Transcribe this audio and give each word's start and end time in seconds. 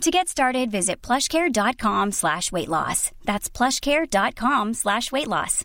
To 0.00 0.10
get 0.10 0.28
started, 0.28 0.70
visit 0.70 1.00
plushcare.com 1.00 2.12
slash 2.12 2.52
weight 2.52 2.68
loss. 2.68 3.10
That's 3.24 3.48
plushcare.com 3.48 4.74
slash 4.74 5.10
weight 5.12 5.28
loss. 5.28 5.64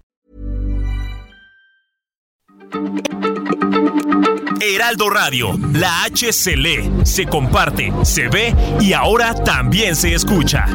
Heraldo 4.61 5.09
Radio, 5.09 5.53
la 5.73 6.03
H 6.03 6.31
se 7.03 7.25
comparte, 7.25 7.91
se 8.03 8.27
ve 8.27 8.53
y 8.79 8.93
ahora 8.93 9.33
también 9.33 9.95
se 9.95 10.13
escucha. 10.13 10.65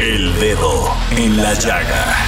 El 0.00 0.38
dedo 0.40 0.94
en 1.16 1.36
la 1.36 1.54
llaga. 1.54 2.27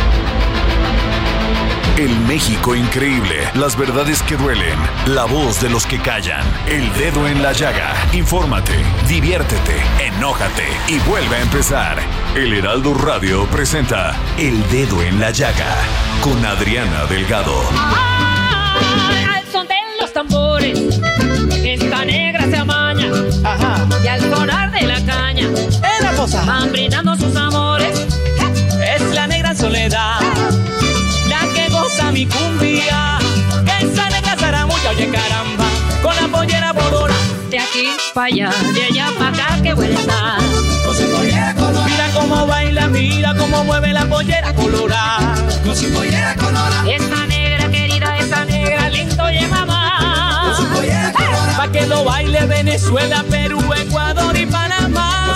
El 2.01 2.19
México 2.21 2.73
increíble, 2.73 3.47
las 3.53 3.77
verdades 3.77 4.23
que 4.23 4.35
duelen, 4.35 4.75
la 5.05 5.25
voz 5.25 5.61
de 5.61 5.69
los 5.69 5.85
que 5.85 5.99
callan, 5.99 6.43
el 6.67 6.91
dedo 6.93 7.27
en 7.27 7.43
la 7.43 7.53
llaga. 7.53 7.93
Infórmate, 8.11 8.73
diviértete, 9.07 9.75
enójate 9.99 10.65
y 10.87 10.97
vuelve 11.07 11.35
a 11.35 11.41
empezar. 11.43 11.99
El 12.33 12.53
Heraldo 12.53 12.95
Radio 12.95 13.45
presenta 13.51 14.15
El 14.39 14.67
Dedo 14.71 15.03
en 15.03 15.19
la 15.19 15.29
Llaga 15.29 15.75
con 16.21 16.43
Adriana 16.43 17.05
Delgado. 17.05 17.61
al 19.31 19.45
son 19.51 19.67
de 19.67 19.75
los 20.01 20.11
tambores, 20.11 20.79
esta 21.63 22.03
negra 22.03 22.49
se 22.49 22.57
amaña. 22.57 23.11
Y 24.03 24.07
al 24.07 24.21
sonar 24.21 24.71
de 24.71 24.87
la 24.87 25.05
caña, 25.05 25.47
van 26.47 26.71
brindando 26.71 27.15
sus 27.15 27.35
amores. 27.35 27.70
Para 38.13 38.27
allá, 38.27 38.49
de 38.73 38.83
allá 38.83 39.07
para 39.17 39.29
acá, 39.29 39.61
que 39.61 39.69
está. 39.69 40.37
Mira 41.85 42.09
cómo 42.13 42.45
baila, 42.47 42.87
mira 42.87 43.33
cómo 43.35 43.63
mueve 43.63 43.93
la 43.93 44.05
pollera 44.05 44.53
colorada. 44.53 45.35
Esta 46.87 47.25
negra 47.27 47.69
querida, 47.69 48.17
esa 48.17 48.45
negra 48.45 48.89
lindo 48.89 49.31
y 49.31 49.45
mamá. 49.47 50.55
Pa' 51.57 51.71
que 51.71 51.85
lo 51.87 52.03
baile 52.03 52.45
Venezuela, 52.45 53.23
Perú, 53.29 53.61
Ecuador 53.73 54.35
y 54.37 54.45
Panamá. 54.45 55.30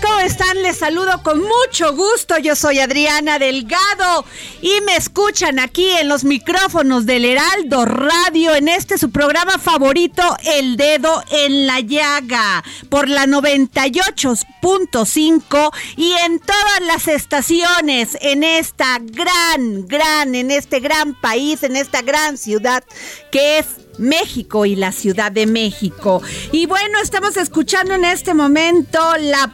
¿Cómo 0.00 0.20
están? 0.20 0.62
Les 0.62 0.78
saludo 0.78 1.22
con 1.22 1.42
mucho 1.42 1.94
gusto. 1.94 2.38
Yo 2.38 2.56
soy 2.56 2.80
Adriana 2.80 3.38
Delgado 3.38 4.24
y 4.62 4.80
me 4.86 4.96
escuchan 4.96 5.58
aquí 5.58 5.90
en 5.90 6.08
los 6.08 6.24
micrófonos 6.24 7.04
del 7.04 7.26
Heraldo 7.26 7.84
Radio 7.84 8.54
en 8.54 8.68
este 8.68 8.96
su 8.96 9.10
programa 9.10 9.58
favorito, 9.58 10.22
El 10.42 10.78
Dedo 10.78 11.22
en 11.30 11.66
la 11.66 11.80
Llaga, 11.80 12.64
por 12.88 13.10
la 13.10 13.26
98.5 13.26 15.70
y 15.96 16.12
en 16.12 16.40
todas 16.40 16.80
las 16.86 17.06
estaciones 17.06 18.16
en 18.22 18.42
esta 18.42 18.98
gran, 19.02 19.86
gran, 19.86 20.34
en 20.34 20.50
este 20.50 20.80
gran 20.80 21.12
país, 21.20 21.62
en 21.62 21.76
esta 21.76 22.00
gran 22.00 22.38
ciudad 22.38 22.82
que 23.30 23.58
es 23.58 23.66
México 23.98 24.66
y 24.66 24.76
la 24.76 24.92
Ciudad 24.92 25.30
de 25.30 25.46
México. 25.46 26.22
Y 26.52 26.66
bueno, 26.66 26.98
estamos 27.02 27.36
escuchando 27.36 27.94
en 27.94 28.04
este 28.04 28.34
momento 28.34 28.98
la 29.18 29.52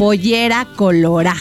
Pollera 0.00 0.66
Colora. 0.76 1.36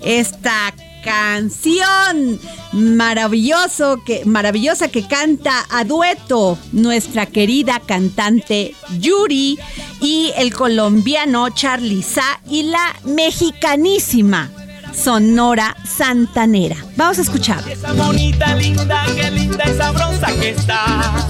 Esta 0.00 0.72
canción 1.04 2.40
maravilloso 2.72 4.02
que, 4.02 4.24
maravillosa 4.24 4.88
que 4.88 5.06
canta 5.06 5.66
a 5.68 5.84
dueto 5.84 6.56
nuestra 6.72 7.26
querida 7.26 7.82
cantante 7.84 8.74
Yuri 8.98 9.58
y 10.00 10.32
el 10.38 10.54
colombiano 10.54 11.50
Charlie 11.50 12.02
Sa 12.02 12.40
y 12.48 12.62
la 12.62 12.96
mexicanísima 13.04 14.50
Sonora 14.94 15.76
Santanera. 15.86 16.76
Vamos 16.96 17.18
a 17.18 17.22
escuchar. 17.22 17.62
Esa 17.68 17.92
bonita, 17.92 18.54
linda, 18.54 19.04
qué 19.14 19.30
linda 19.30 19.64
y 19.68 19.76
sabrosa 19.76 20.26
que 20.38 20.50
está. 20.50 21.26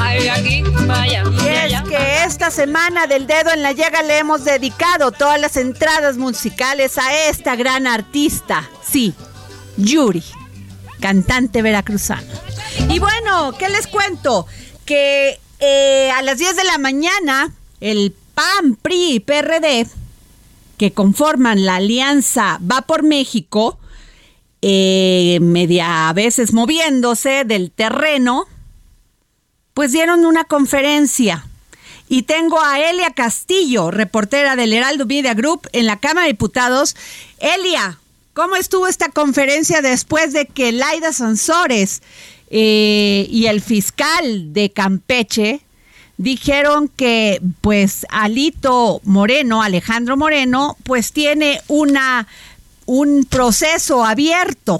Ay, 0.00 0.28
aquí, 0.28 0.62
vaya, 0.86 1.24
Y 1.68 1.74
es 1.74 1.82
que 1.82 2.24
esta 2.24 2.50
semana 2.50 3.06
del 3.06 3.26
dedo 3.26 3.52
en 3.52 3.62
la 3.62 3.72
llaga 3.72 4.02
le 4.02 4.18
hemos 4.18 4.44
dedicado 4.44 5.12
todas 5.12 5.40
las 5.40 5.56
entradas 5.56 6.16
musicales 6.16 6.98
a 6.98 7.28
esta 7.28 7.56
gran 7.56 7.86
artista. 7.86 8.68
Sí, 8.86 9.14
Yuri, 9.76 10.24
cantante 11.00 11.62
veracruzana. 11.62 12.22
Y 12.88 12.98
bueno, 12.98 13.52
¿qué 13.58 13.68
les 13.68 13.86
cuento? 13.86 14.46
Que 14.84 15.40
eh, 15.60 16.10
a 16.10 16.22
las 16.22 16.38
10 16.38 16.56
de 16.56 16.64
la 16.64 16.78
mañana 16.78 17.52
el 17.80 18.14
PAN, 18.34 18.76
PRI 18.80 19.14
y 19.14 19.20
PRD, 19.20 19.86
que 20.80 20.92
conforman 20.92 21.66
la 21.66 21.74
alianza 21.76 22.58
Va 22.62 22.80
por 22.80 23.02
México, 23.02 23.78
eh, 24.62 25.36
media 25.42 26.08
a 26.08 26.12
veces 26.14 26.54
moviéndose 26.54 27.44
del 27.44 27.70
terreno, 27.70 28.46
pues 29.74 29.92
dieron 29.92 30.24
una 30.24 30.44
conferencia. 30.44 31.46
Y 32.08 32.22
tengo 32.22 32.58
a 32.62 32.80
Elia 32.80 33.10
Castillo, 33.10 33.90
reportera 33.90 34.56
del 34.56 34.72
Heraldo 34.72 35.04
Media 35.04 35.34
Group 35.34 35.68
en 35.74 35.84
la 35.84 35.98
Cámara 35.98 36.22
de 36.24 36.32
Diputados. 36.32 36.96
Elia, 37.40 37.98
¿cómo 38.32 38.56
estuvo 38.56 38.86
esta 38.86 39.10
conferencia 39.10 39.82
después 39.82 40.32
de 40.32 40.46
que 40.46 40.72
Laida 40.72 41.12
Sansores 41.12 42.00
eh, 42.48 43.26
y 43.28 43.48
el 43.48 43.60
fiscal 43.60 44.54
de 44.54 44.72
Campeche 44.72 45.60
dijeron 46.20 46.88
que 46.88 47.40
pues 47.62 48.06
Alito 48.10 49.00
Moreno, 49.04 49.62
Alejandro 49.62 50.18
Moreno, 50.18 50.76
pues 50.84 51.12
tiene 51.12 51.62
una 51.66 52.28
un 52.84 53.24
proceso 53.24 54.04
abierto 54.04 54.78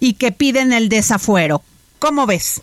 y 0.00 0.14
que 0.14 0.32
piden 0.32 0.72
el 0.72 0.88
desafuero. 0.88 1.62
¿Cómo 2.00 2.26
ves? 2.26 2.62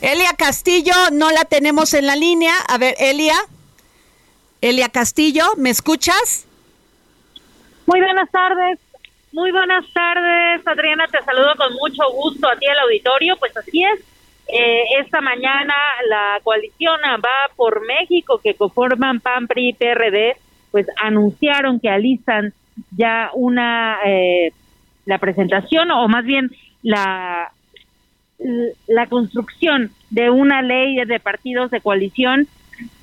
Elia 0.00 0.32
Castillo, 0.36 0.94
no 1.12 1.30
la 1.30 1.44
tenemos 1.44 1.94
en 1.94 2.06
la 2.06 2.16
línea. 2.16 2.54
A 2.68 2.78
ver, 2.78 2.96
Elia. 2.98 3.36
Elia 4.60 4.88
Castillo, 4.88 5.44
¿me 5.58 5.70
escuchas? 5.70 6.46
Muy 7.86 8.00
buenas 8.00 8.28
tardes. 8.32 8.80
Muy 9.30 9.52
buenas 9.52 9.84
tardes, 9.92 10.66
Adriana. 10.66 11.06
Te 11.06 11.22
saludo 11.22 11.54
con 11.56 11.72
mucho 11.74 12.02
gusto 12.14 12.48
a 12.48 12.56
ti 12.56 12.66
al 12.66 12.80
auditorio. 12.80 13.36
Pues 13.36 13.56
así 13.56 13.84
es. 13.84 14.15
Eh, 14.48 14.82
esta 15.00 15.20
mañana 15.20 15.74
la 16.08 16.38
coalición 16.42 17.00
va 17.04 17.54
por 17.56 17.84
México, 17.86 18.40
que 18.42 18.54
conforman 18.54 19.20
PAN, 19.20 19.46
PRI 19.46 19.70
y 19.70 19.72
PRD, 19.72 20.36
pues 20.70 20.86
anunciaron 21.02 21.80
que 21.80 21.88
alistan 21.88 22.52
ya 22.96 23.30
una 23.34 23.98
eh, 24.04 24.52
la 25.04 25.18
presentación 25.18 25.90
o 25.90 26.06
más 26.08 26.24
bien 26.24 26.50
la 26.82 27.50
la 28.86 29.06
construcción 29.06 29.90
de 30.10 30.28
una 30.28 30.60
ley 30.60 30.96
de 31.06 31.18
partidos 31.20 31.70
de 31.70 31.80
coalición 31.80 32.46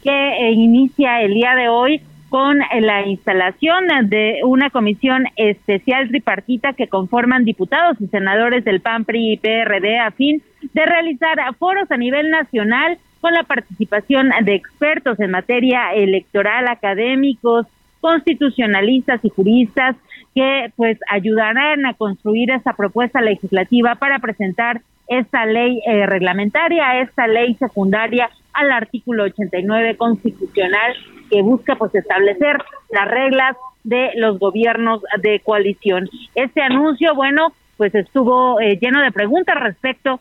que 0.04 0.52
inicia 0.52 1.22
el 1.22 1.34
día 1.34 1.56
de 1.56 1.70
hoy 1.70 2.02
con 2.34 2.58
la 2.58 3.06
instalación 3.06 3.84
de 4.06 4.40
una 4.44 4.72
comisión 4.72 5.26
especial 5.36 6.08
tripartita 6.08 6.74
que 6.74 6.88
conforman 6.88 7.46
diputados 7.46 8.02
y 8.02 8.08
senadores 8.08 8.66
del 8.66 8.82
PAN, 8.82 9.06
PRI 9.06 9.34
y 9.34 9.38
PRD 9.38 10.00
a 10.00 10.10
fin 10.10 10.42
de 10.74 10.84
realizar 10.84 11.38
foros 11.60 11.92
a 11.92 11.98
nivel 11.98 12.32
nacional 12.32 12.98
con 13.22 13.34
la 13.34 13.44
participación 13.44 14.32
de 14.46 14.56
expertos 14.56 15.20
en 15.20 15.30
materia 15.30 15.94
electoral, 15.94 16.68
académicos, 16.70 17.68
constitucionalistas 18.02 19.24
y 19.24 19.30
juristas 19.30 19.96
que 20.34 20.74
pues 20.76 20.98
ayudarán 21.12 21.86
a 21.86 21.94
construir 21.94 22.50
esa 22.50 22.74
propuesta 22.74 23.22
legislativa 23.22 23.94
para 23.94 24.18
presentar 24.18 24.82
esta 25.08 25.46
ley 25.46 25.84
eh, 25.86 26.08
reglamentaria, 26.08 27.00
esta 27.00 27.28
ley 27.28 27.54
secundaria 27.60 28.32
al 28.54 28.72
artículo 28.72 29.24
89 29.24 29.98
constitucional 29.98 30.94
que 31.30 31.42
busca 31.42 31.76
pues 31.76 31.94
establecer 31.96 32.58
las 32.92 33.08
reglas 33.08 33.58
de 33.84 34.12
los 34.16 34.40
gobiernos 34.40 35.02
de 35.22 35.40
coalición. 35.40 36.10
Este 36.36 36.62
anuncio, 36.62 37.16
bueno, 37.16 37.54
pues 37.78 37.94
estuvo 37.96 38.60
eh, 38.62 38.78
lleno 38.82 39.02
de 39.02 39.12
preguntas 39.12 39.56
respecto 39.60 40.20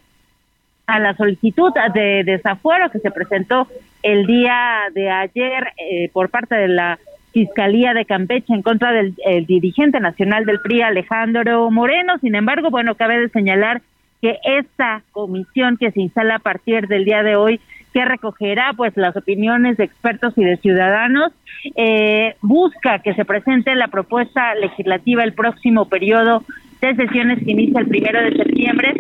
a 0.87 0.99
la 0.99 1.15
solicitud 1.17 1.73
de 1.95 2.25
desafuero 2.25 2.91
que 2.91 2.99
se 2.99 3.11
presentó 3.11 3.69
el 4.03 4.27
día 4.27 4.81
de 4.93 5.11
ayer 5.11 5.73
eh, 5.77 6.11
por 6.13 6.29
parte 6.29 6.57
de 6.57 6.69
la 6.69 6.99
Fiscalía 7.33 7.95
de 7.95 8.05
Campeche 8.05 8.53
en 8.53 8.63
contra 8.63 8.93
del 8.93 9.15
dirigente 9.47 10.01
nacional 10.01 10.45
del 10.45 10.61
PRI, 10.61 10.83
Alejandro 10.83 11.71
Moreno. 11.71 12.19
Sin 12.19 12.35
embargo, 12.35 12.71
bueno, 12.71 12.95
cabe 12.95 13.21
de 13.21 13.31
señalar 13.31 13.81
que 14.21 14.39
esta 14.45 15.03
comisión 15.13 15.79
que 15.79 15.91
se 15.93 16.03
instala 16.03 16.37
a 16.37 16.41
partir 16.41 16.89
del 16.89 17.05
día 17.05 17.23
de 17.23 17.37
hoy 17.37 17.61
que 17.93 18.05
recogerá 18.05 18.73
pues 18.77 18.97
las 18.97 19.17
opiniones 19.17 19.77
de 19.77 19.85
expertos 19.85 20.35
y 20.37 20.45
de 20.45 20.57
ciudadanos, 20.57 21.33
eh, 21.77 22.35
busca 22.41 23.01
que 23.01 23.15
se 23.15 23.25
presente 23.25 23.75
la 23.75 23.89
propuesta 23.89 24.55
legislativa 24.55 25.23
el 25.23 25.35
próximo 25.35 25.89
periodo 25.89 26.45
de 26.81 26.95
sesiones 26.97 27.39
que 27.45 27.53
inicia 27.53 27.81
el 27.81 27.89
primero 27.89 28.23
de 28.23 28.37
septiembre, 28.37 28.95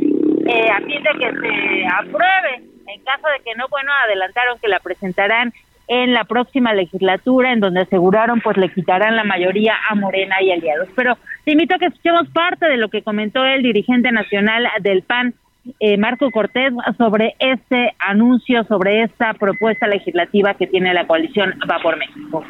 eh, 0.46 0.70
a 0.70 0.78
fin 0.78 1.02
de 1.02 1.10
que 1.18 1.30
se 1.40 1.86
apruebe. 1.86 2.62
En 2.86 3.02
caso 3.04 3.26
de 3.26 3.42
que 3.44 3.56
no, 3.56 3.66
bueno, 3.68 3.90
adelantaron 4.04 4.58
que 4.60 4.68
la 4.68 4.78
presentarán 4.80 5.52
en 5.88 6.12
la 6.12 6.24
próxima 6.24 6.72
legislatura, 6.72 7.52
en 7.52 7.60
donde 7.60 7.80
aseguraron 7.80 8.40
pues 8.40 8.56
le 8.56 8.68
quitarán 8.68 9.16
la 9.16 9.24
mayoría 9.24 9.74
a 9.88 9.94
Morena 9.94 10.36
y 10.40 10.52
aliados. 10.52 10.88
Pero 10.94 11.18
te 11.44 11.52
invito 11.52 11.74
a 11.74 11.78
que 11.78 11.86
escuchemos 11.86 12.28
parte 12.30 12.66
de 12.66 12.76
lo 12.76 12.88
que 12.88 13.02
comentó 13.02 13.44
el 13.44 13.62
dirigente 13.62 14.12
nacional 14.12 14.68
del 14.80 15.02
PAN, 15.02 15.34
eh, 15.78 15.96
Marco 15.96 16.30
Cortés, 16.30 16.72
sobre 16.98 17.34
este 17.38 17.94
anuncio, 17.98 18.64
sobre 18.64 19.02
esta 19.04 19.34
propuesta 19.34 19.86
legislativa 19.86 20.54
que 20.54 20.66
tiene 20.66 20.92
la 20.92 21.06
coalición 21.06 21.54
Va 21.70 21.78
por 21.82 21.96
México. 21.96 22.44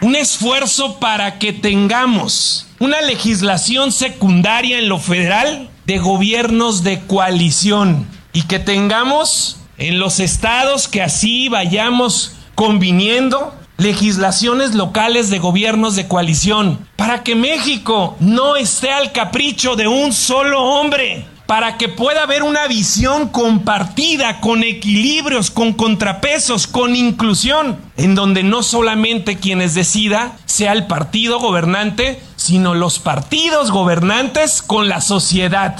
Un 0.00 0.14
esfuerzo 0.14 1.00
para 1.00 1.38
que 1.38 1.52
tengamos 1.52 2.72
una 2.78 3.00
legislación 3.00 3.90
secundaria 3.90 4.78
en 4.78 4.88
lo 4.88 4.98
federal 4.98 5.68
de 5.86 5.98
gobiernos 5.98 6.84
de 6.84 7.00
coalición 7.06 8.06
y 8.32 8.46
que 8.46 8.58
tengamos 8.58 9.66
en 9.78 9.98
los 9.98 10.20
estados 10.20 10.86
que 10.86 11.02
así 11.02 11.48
vayamos 11.48 12.38
conviniendo 12.54 13.54
legislaciones 13.78 14.74
locales 14.74 15.30
de 15.30 15.38
gobiernos 15.38 15.94
de 15.94 16.08
coalición, 16.08 16.86
para 16.96 17.22
que 17.22 17.36
México 17.36 18.16
no 18.18 18.56
esté 18.56 18.90
al 18.90 19.12
capricho 19.12 19.76
de 19.76 19.86
un 19.86 20.12
solo 20.12 20.62
hombre, 20.62 21.24
para 21.48 21.78
que 21.78 21.88
pueda 21.88 22.24
haber 22.24 22.42
una 22.42 22.68
visión 22.68 23.30
compartida, 23.30 24.38
con 24.38 24.62
equilibrios, 24.62 25.50
con 25.50 25.72
contrapesos, 25.72 26.66
con 26.66 26.94
inclusión, 26.94 27.78
en 27.96 28.14
donde 28.14 28.42
no 28.42 28.62
solamente 28.62 29.38
quienes 29.38 29.74
decida 29.74 30.36
sea 30.44 30.74
el 30.74 30.86
partido 30.86 31.40
gobernante, 31.40 32.18
sino 32.36 32.74
los 32.74 32.98
partidos 32.98 33.70
gobernantes 33.70 34.60
con 34.60 34.90
la 34.90 35.00
sociedad. 35.00 35.74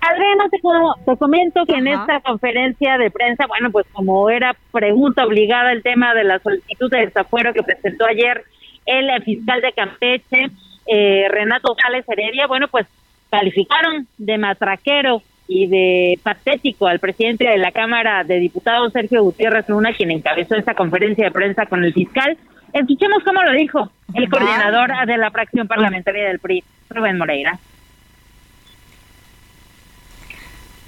Adriana, 0.00 0.44
te, 0.50 1.16
comento 1.18 1.66
que 1.66 1.74
en 1.74 1.88
esta 1.88 2.20
conferencia 2.20 2.96
de 2.96 3.10
prensa, 3.10 3.44
bueno, 3.46 3.70
pues 3.70 3.84
como 3.92 4.30
era 4.30 4.56
pregunta 4.72 5.26
obligada 5.26 5.70
el 5.70 5.82
tema 5.82 6.14
de 6.14 6.24
la 6.24 6.38
solicitud 6.38 6.90
de 6.90 7.04
desafuero 7.04 7.52
que 7.52 7.62
presentó 7.62 8.06
ayer 8.06 8.42
el 8.86 9.22
fiscal 9.22 9.60
de 9.60 9.72
Campeche, 9.74 10.50
eh, 10.86 11.26
Renato 11.28 11.76
Sales 11.78 12.06
Heredia, 12.08 12.46
bueno, 12.46 12.68
pues 12.68 12.86
calificaron 13.34 14.06
de 14.16 14.38
matraquero 14.38 15.22
y 15.48 15.66
de 15.66 16.18
patético 16.22 16.86
al 16.86 17.00
presidente 17.00 17.44
de 17.44 17.58
la 17.58 17.72
Cámara 17.72 18.22
de 18.24 18.38
Diputados, 18.38 18.92
Sergio 18.92 19.22
Gutiérrez 19.24 19.68
Luna, 19.68 19.92
quien 19.92 20.10
encabezó 20.10 20.54
esta 20.54 20.74
conferencia 20.74 21.24
de 21.24 21.30
prensa 21.32 21.66
con 21.66 21.84
el 21.84 21.92
fiscal. 21.92 22.36
Escuchemos 22.72 23.22
cómo 23.24 23.42
lo 23.42 23.52
dijo 23.52 23.90
el 24.14 24.28
coordinador 24.28 24.90
de 25.06 25.16
la 25.16 25.30
fracción 25.30 25.66
parlamentaria 25.66 26.28
del 26.28 26.38
PRI, 26.38 26.62
Rubén 26.90 27.18
Moreira. 27.18 27.58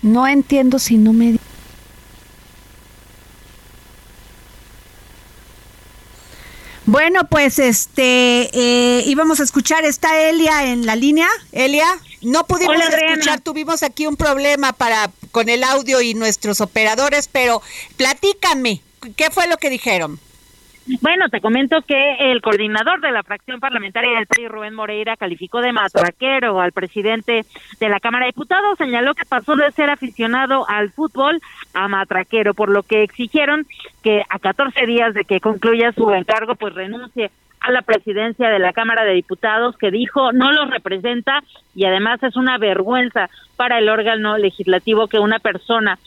No 0.03 0.27
entiendo 0.27 0.79
si 0.79 0.99
no 0.99 1.13
me... 1.13 1.37
Bueno, 6.87 7.25
pues 7.29 7.59
este 7.59 8.49
eh, 8.53 9.03
íbamos 9.07 9.41
a 9.41 9.43
escuchar, 9.43 9.85
está 9.85 10.29
Elia 10.29 10.71
en 10.71 10.87
la 10.87 10.95
línea. 10.95 11.27
Elia, 11.51 11.87
no 12.27 12.45
pudimos 12.45 12.77
escuchar, 12.77 13.41
tuvimos 13.41 13.85
aquí 13.85 14.07
un 14.07 14.17
problema 14.17 14.73
para 14.73 15.11
con 15.31 15.49
el 15.49 15.63
audio 15.63 16.01
y 16.01 16.15
nuestros 16.15 16.61
operadores, 16.61 17.29
pero 17.29 17.63
platícame, 17.97 18.81
¿qué 19.17 19.31
fue 19.31 19.47
lo 19.49 19.57
que 19.59 19.71
dijeron? 19.71 20.19
Bueno, 21.01 21.29
te 21.29 21.41
comento 21.41 21.83
que 21.83 22.33
el 22.33 22.41
coordinador 22.43 23.01
de 23.01 23.11
la 23.11 23.23
fracción 23.23 23.61
parlamentaria 23.61 24.17
del 24.17 24.27
PRI, 24.27 24.49
Rubén 24.49 24.75
Moreira, 24.75 25.17
calificó 25.17 25.61
de 25.61 25.73
matraquero 25.73 26.61
al 26.61 26.73
presidente 26.73 27.45
de 27.81 27.89
la 27.89 28.01
Cámara 28.01 28.25
de 28.25 28.33
Diputados, 28.33 28.79
señaló 28.79 29.15
que 29.15 29.25
pasó 29.25 29.57
de 29.57 29.71
ser 29.73 29.91
aficionado 29.91 30.69
al 30.69 30.91
fútbol 30.91 31.41
a 31.75 31.89
matraquero, 31.89 32.55
por 32.55 32.69
lo 32.69 32.83
que 32.83 33.03
exigieron 33.03 33.67
que 34.03 34.23
a 34.29 34.39
14 34.39 34.87
días 34.87 35.15
de 35.15 35.25
que 35.25 35.41
concluya 35.41 35.93
su 35.93 36.11
encargo, 36.13 36.55
pues 36.55 36.75
renuncie 36.75 37.31
a 37.67 37.73
la 37.73 37.83
presidencia 37.83 38.49
de 38.49 38.59
la 38.59 38.73
Cámara 38.73 39.05
de 39.05 39.15
Diputados, 39.15 39.77
que 39.77 39.91
dijo 39.91 40.33
no 40.33 40.53
lo 40.53 40.67
representa 40.67 41.43
y 41.75 41.85
además 41.85 42.23
es 42.23 42.37
una 42.37 42.59
vergüenza 42.59 43.29
para 43.57 43.79
el 43.79 43.89
órgano 43.89 44.39
legislativo 44.39 45.09
que 45.09 45.19
una 45.19 45.39
persona 45.39 45.99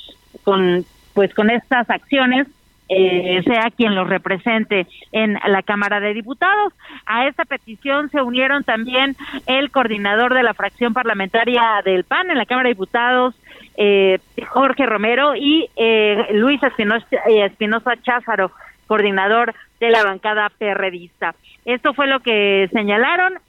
con 0.43 0.85
pues 1.13 1.33
con 1.33 1.49
estas 1.49 1.89
acciones 1.89 2.47
eh, 2.87 3.43
sea 3.43 3.69
quien 3.75 3.93
los 3.93 4.09
represente 4.09 4.87
en 5.11 5.33
la 5.33 5.61
Cámara 5.61 5.99
de 5.99 6.13
Diputados. 6.13 6.73
A 7.05 7.27
esta 7.27 7.45
petición 7.45 8.09
se 8.09 8.21
unieron 8.21 8.63
también 8.63 9.15
el 9.45 9.69
coordinador 9.69 10.33
de 10.33 10.43
la 10.43 10.55
fracción 10.55 10.93
parlamentaria 10.93 11.61
del 11.85 12.03
PAN 12.03 12.31
en 12.31 12.37
la 12.37 12.45
Cámara 12.45 12.69
de 12.69 12.73
Diputados, 12.73 13.35
eh, 13.77 14.19
Jorge 14.47 14.87
Romero, 14.87 15.35
y 15.35 15.69
eh, 15.75 16.29
Luis 16.33 16.61
Espinosa 16.63 17.95
Cházaro, 18.01 18.51
coordinador 18.89 19.55
de 19.79 19.89
la 19.89 20.03
bancada 20.03 20.49
perredista. 20.49 21.33
Esto 21.63 21.93
fue 21.93 22.07
lo 22.07 22.19
que 22.19 22.67
señalaron. 22.73 23.39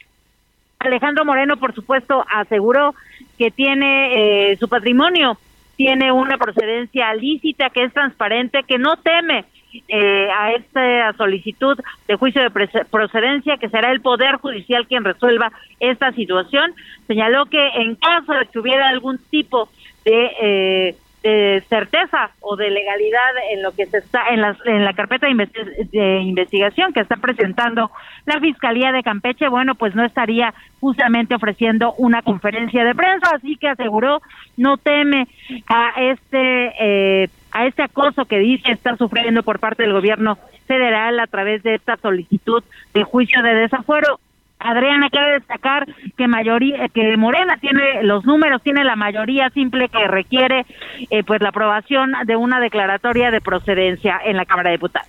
Alejandro 0.78 1.24
Moreno, 1.24 1.56
por 1.56 1.74
supuesto, 1.74 2.24
aseguró 2.30 2.94
que 3.36 3.50
tiene 3.50 4.56
su 4.60 4.68
patrimonio 4.68 5.36
tiene 5.80 6.12
una 6.12 6.36
procedencia 6.36 7.14
lícita, 7.14 7.70
que 7.70 7.84
es 7.84 7.92
transparente, 7.94 8.64
que 8.64 8.76
no 8.76 8.98
teme 8.98 9.46
eh, 9.88 10.28
a 10.30 10.52
esta 10.52 11.14
solicitud 11.14 11.78
de 12.06 12.16
juicio 12.16 12.42
de 12.42 12.50
procedencia, 12.90 13.56
que 13.56 13.70
será 13.70 13.90
el 13.90 14.02
Poder 14.02 14.36
Judicial 14.36 14.86
quien 14.86 15.04
resuelva 15.04 15.50
esta 15.78 16.12
situación. 16.12 16.74
Señaló 17.06 17.46
que 17.46 17.66
en 17.76 17.94
caso 17.94 18.34
de 18.34 18.44
que 18.52 18.58
hubiera 18.58 18.90
algún 18.90 19.16
tipo 19.30 19.70
de 20.04 20.30
eh, 20.42 20.96
de 21.22 21.62
certeza 21.68 22.30
o 22.40 22.56
de 22.56 22.70
legalidad 22.70 23.30
en 23.52 23.62
lo 23.62 23.72
que 23.72 23.86
se 23.86 23.98
está 23.98 24.28
en 24.30 24.40
la, 24.40 24.56
en 24.64 24.84
la 24.84 24.94
carpeta 24.94 25.26
de, 25.26 26.20
investigación 26.22 26.92
que 26.92 27.00
está 27.00 27.16
presentando 27.16 27.90
la 28.24 28.40
Fiscalía 28.40 28.90
de 28.92 29.02
Campeche, 29.02 29.48
bueno, 29.48 29.74
pues 29.74 29.94
no 29.94 30.04
estaría 30.04 30.54
justamente 30.80 31.34
ofreciendo 31.34 31.92
una 31.98 32.22
conferencia 32.22 32.84
de 32.84 32.94
prensa, 32.94 33.32
así 33.34 33.56
que 33.56 33.68
aseguró 33.68 34.22
no 34.56 34.78
teme 34.78 35.28
a 35.68 35.92
este 35.98 36.72
eh, 36.80 37.28
a 37.52 37.66
este 37.66 37.82
acoso 37.82 38.24
que 38.24 38.38
dice 38.38 38.72
estar 38.72 38.96
sufriendo 38.96 39.42
por 39.42 39.58
parte 39.58 39.82
del 39.82 39.92
gobierno 39.92 40.38
federal 40.66 41.18
a 41.20 41.26
través 41.26 41.62
de 41.62 41.74
esta 41.74 41.96
solicitud 41.96 42.62
de 42.94 43.04
juicio 43.04 43.42
de 43.42 43.54
desafuero. 43.54 44.20
Adriana 44.60 45.08
quiere 45.10 45.32
destacar 45.32 45.86
que 46.16 46.28
mayoría, 46.28 46.88
que 46.88 47.16
Morena 47.16 47.56
tiene 47.58 48.02
los 48.02 48.24
números, 48.24 48.62
tiene 48.62 48.84
la 48.84 48.94
mayoría 48.94 49.50
simple 49.50 49.88
que 49.88 50.06
requiere, 50.06 50.66
eh, 51.10 51.24
pues 51.24 51.40
la 51.40 51.48
aprobación 51.48 52.12
de 52.26 52.36
una 52.36 52.60
declaratoria 52.60 53.30
de 53.30 53.40
procedencia 53.40 54.20
en 54.24 54.36
la 54.36 54.44
Cámara 54.44 54.70
de 54.70 54.76
Diputados. 54.76 55.08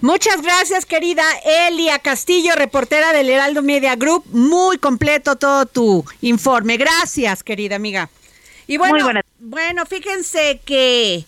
Muchas 0.00 0.42
gracias, 0.42 0.84
querida 0.84 1.24
Elia 1.68 1.98
Castillo, 1.98 2.52
reportera 2.54 3.12
del 3.12 3.30
Heraldo 3.30 3.62
Media 3.62 3.96
Group. 3.96 4.24
Muy 4.26 4.76
completo 4.78 5.36
todo 5.36 5.64
tu 5.66 6.04
informe. 6.20 6.76
Gracias, 6.76 7.42
querida 7.42 7.76
amiga. 7.76 8.10
Y 8.66 8.76
bueno, 8.76 9.08
bueno, 9.38 9.86
fíjense 9.86 10.60
que 10.66 11.24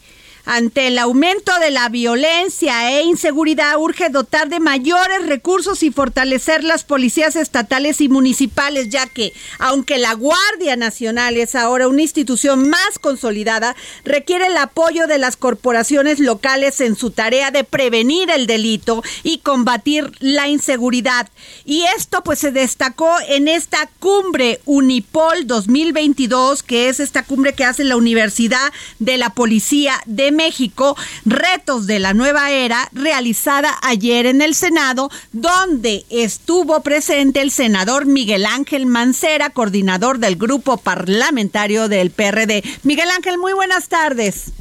ante 0.50 0.86
el 0.86 0.96
aumento 0.96 1.52
de 1.60 1.70
la 1.70 1.90
violencia 1.90 2.98
e 2.98 3.02
inseguridad, 3.02 3.76
urge 3.76 4.08
dotar 4.08 4.48
de 4.48 4.60
mayores 4.60 5.26
recursos 5.26 5.82
y 5.82 5.90
fortalecer 5.90 6.64
las 6.64 6.84
policías 6.84 7.36
estatales 7.36 8.00
y 8.00 8.08
municipales, 8.08 8.88
ya 8.88 9.06
que, 9.06 9.34
aunque 9.58 9.98
la 9.98 10.14
Guardia 10.14 10.74
Nacional 10.74 11.36
es 11.36 11.54
ahora 11.54 11.86
una 11.86 12.00
institución 12.00 12.66
más 12.70 12.98
consolidada, 12.98 13.76
requiere 14.06 14.46
el 14.46 14.56
apoyo 14.56 15.06
de 15.06 15.18
las 15.18 15.36
corporaciones 15.36 16.18
locales 16.18 16.80
en 16.80 16.96
su 16.96 17.10
tarea 17.10 17.50
de 17.50 17.64
prevenir 17.64 18.30
el 18.30 18.46
delito 18.46 19.02
y 19.22 19.40
combatir 19.40 20.12
la 20.18 20.48
inseguridad. 20.48 21.28
Y 21.66 21.82
esto 21.94 22.22
pues 22.24 22.38
se 22.38 22.52
destacó 22.52 23.10
en 23.28 23.48
esta 23.48 23.90
cumbre 24.00 24.62
Unipol 24.64 25.46
2022, 25.46 26.62
que 26.62 26.88
es 26.88 27.00
esta 27.00 27.22
cumbre 27.22 27.52
que 27.52 27.66
hace 27.66 27.84
la 27.84 27.96
Universidad 27.98 28.72
de 28.98 29.18
la 29.18 29.28
Policía 29.34 29.92
de 30.06 30.37
México, 30.38 30.96
Retos 31.26 31.88
de 31.88 31.98
la 31.98 32.14
Nueva 32.14 32.52
Era, 32.52 32.88
realizada 32.92 33.76
ayer 33.82 34.24
en 34.26 34.40
el 34.40 34.54
Senado, 34.54 35.10
donde 35.32 36.06
estuvo 36.10 36.80
presente 36.80 37.42
el 37.42 37.50
senador 37.50 38.06
Miguel 38.06 38.46
Ángel 38.46 38.86
Mancera, 38.86 39.50
coordinador 39.50 40.20
del 40.20 40.36
grupo 40.36 40.76
parlamentario 40.76 41.88
del 41.88 42.12
PRD. 42.12 42.62
Miguel 42.84 43.10
Ángel, 43.10 43.36
muy 43.36 43.52
buenas 43.52 43.88
tardes. 43.88 44.52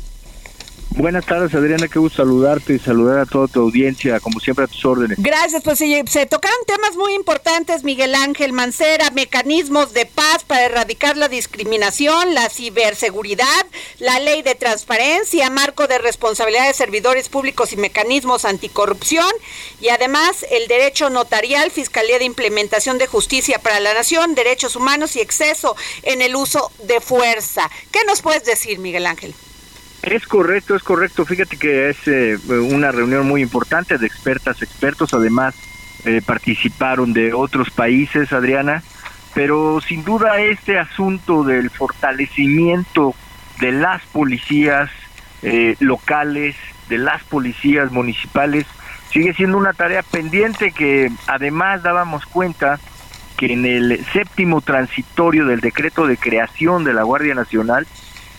Buenas 0.98 1.28
tardes, 1.28 1.54
Adriana, 1.54 1.88
qué 1.88 2.00
gusto 2.00 2.24
saludarte 2.24 2.74
y 2.74 2.80
saludar 2.80 3.20
a 3.20 3.28
toda 3.28 3.48
tu 3.48 3.62
audiencia, 3.62 4.20
como 4.20 4.40
siempre 4.40 4.66
a 4.66 4.68
tus 4.68 4.84
órdenes. 4.84 5.20
Gracias, 5.22 5.62
pues 5.62 5.78
se, 5.78 6.26
tocaron 6.26 6.58
temas 6.66 6.96
muy 6.96 7.14
importantes, 7.14 7.84
Miguel 7.84 8.16
Ángel 8.16 8.52
Mancera, 8.52 9.12
mecanismos 9.12 9.94
de 9.94 10.08
paz 10.08 10.44
para 10.44 10.66
erradicar 10.66 11.16
la 11.16 11.30
discriminación, 11.30 12.34
la 12.34 12.50
ciberseguridad, 12.50 13.46
la 14.00 14.20
ley 14.20 14.42
de 14.42 14.56
transparencia, 14.56 15.52
marco 15.52 15.86
de 15.86 16.00
responsabilidad 16.00 16.66
de 16.66 16.74
servidores 16.74 17.30
públicos 17.30 17.74
y 17.74 17.78
mecanismos 17.78 18.44
anticorrupción, 18.44 19.32
y 19.80 19.90
además 19.90 20.48
el 20.50 20.68
derecho 20.68 21.12
notarial, 21.12 21.70
Fiscalía 21.70 22.18
de 22.18 22.26
Implementación 22.26 22.98
de 22.98 23.06
Justicia 23.06 23.60
para 23.60 23.80
la 23.80 23.94
Nación, 23.94 24.34
derechos 24.34 24.76
humanos 24.76 25.16
y 25.16 25.20
exceso 25.20 25.76
en 26.02 26.24
el 26.24 26.36
uso 26.36 26.72
de 26.88 27.02
fuerza. 27.02 27.70
¿Qué 27.92 28.00
nos 28.08 28.24
puedes 28.24 28.46
decir, 28.46 28.80
Miguel 28.80 29.06
Ángel? 29.06 29.36
Es 30.10 30.26
correcto, 30.26 30.74
es 30.74 30.84
correcto. 30.84 31.26
Fíjate 31.26 31.58
que 31.58 31.90
es 31.90 31.98
eh, 32.08 32.38
una 32.48 32.94
reunión 32.94 33.28
muy 33.28 33.42
importante 33.42 33.98
de 33.98 34.08
expertas, 34.08 34.62
expertos. 34.62 35.14
Además, 35.14 35.54
eh, 36.06 36.22
participaron 36.26 37.12
de 37.12 37.34
otros 37.34 37.72
países, 37.72 38.32
Adriana. 38.32 38.84
Pero 39.34 39.82
sin 39.82 40.06
duda 40.06 40.40
este 40.40 40.80
asunto 40.80 41.44
del 41.44 41.70
fortalecimiento 41.70 43.16
de 43.60 43.74
las 43.74 44.02
policías 44.04 44.90
eh, 45.42 45.76
locales, 45.80 46.56
de 46.88 47.00
las 47.00 47.22
policías 47.26 47.92
municipales, 47.92 48.66
sigue 49.12 49.34
siendo 49.34 49.58
una 49.58 49.74
tarea 49.74 50.04
pendiente 50.04 50.72
que 50.72 51.12
además 51.28 51.84
dábamos 51.84 52.26
cuenta 52.26 52.80
que 53.36 53.52
en 53.52 53.66
el 53.66 54.06
séptimo 54.14 54.62
transitorio 54.62 55.46
del 55.46 55.60
decreto 55.60 56.08
de 56.08 56.16
creación 56.16 56.86
de 56.86 56.94
la 56.94 57.04
Guardia 57.04 57.36
Nacional 57.36 57.86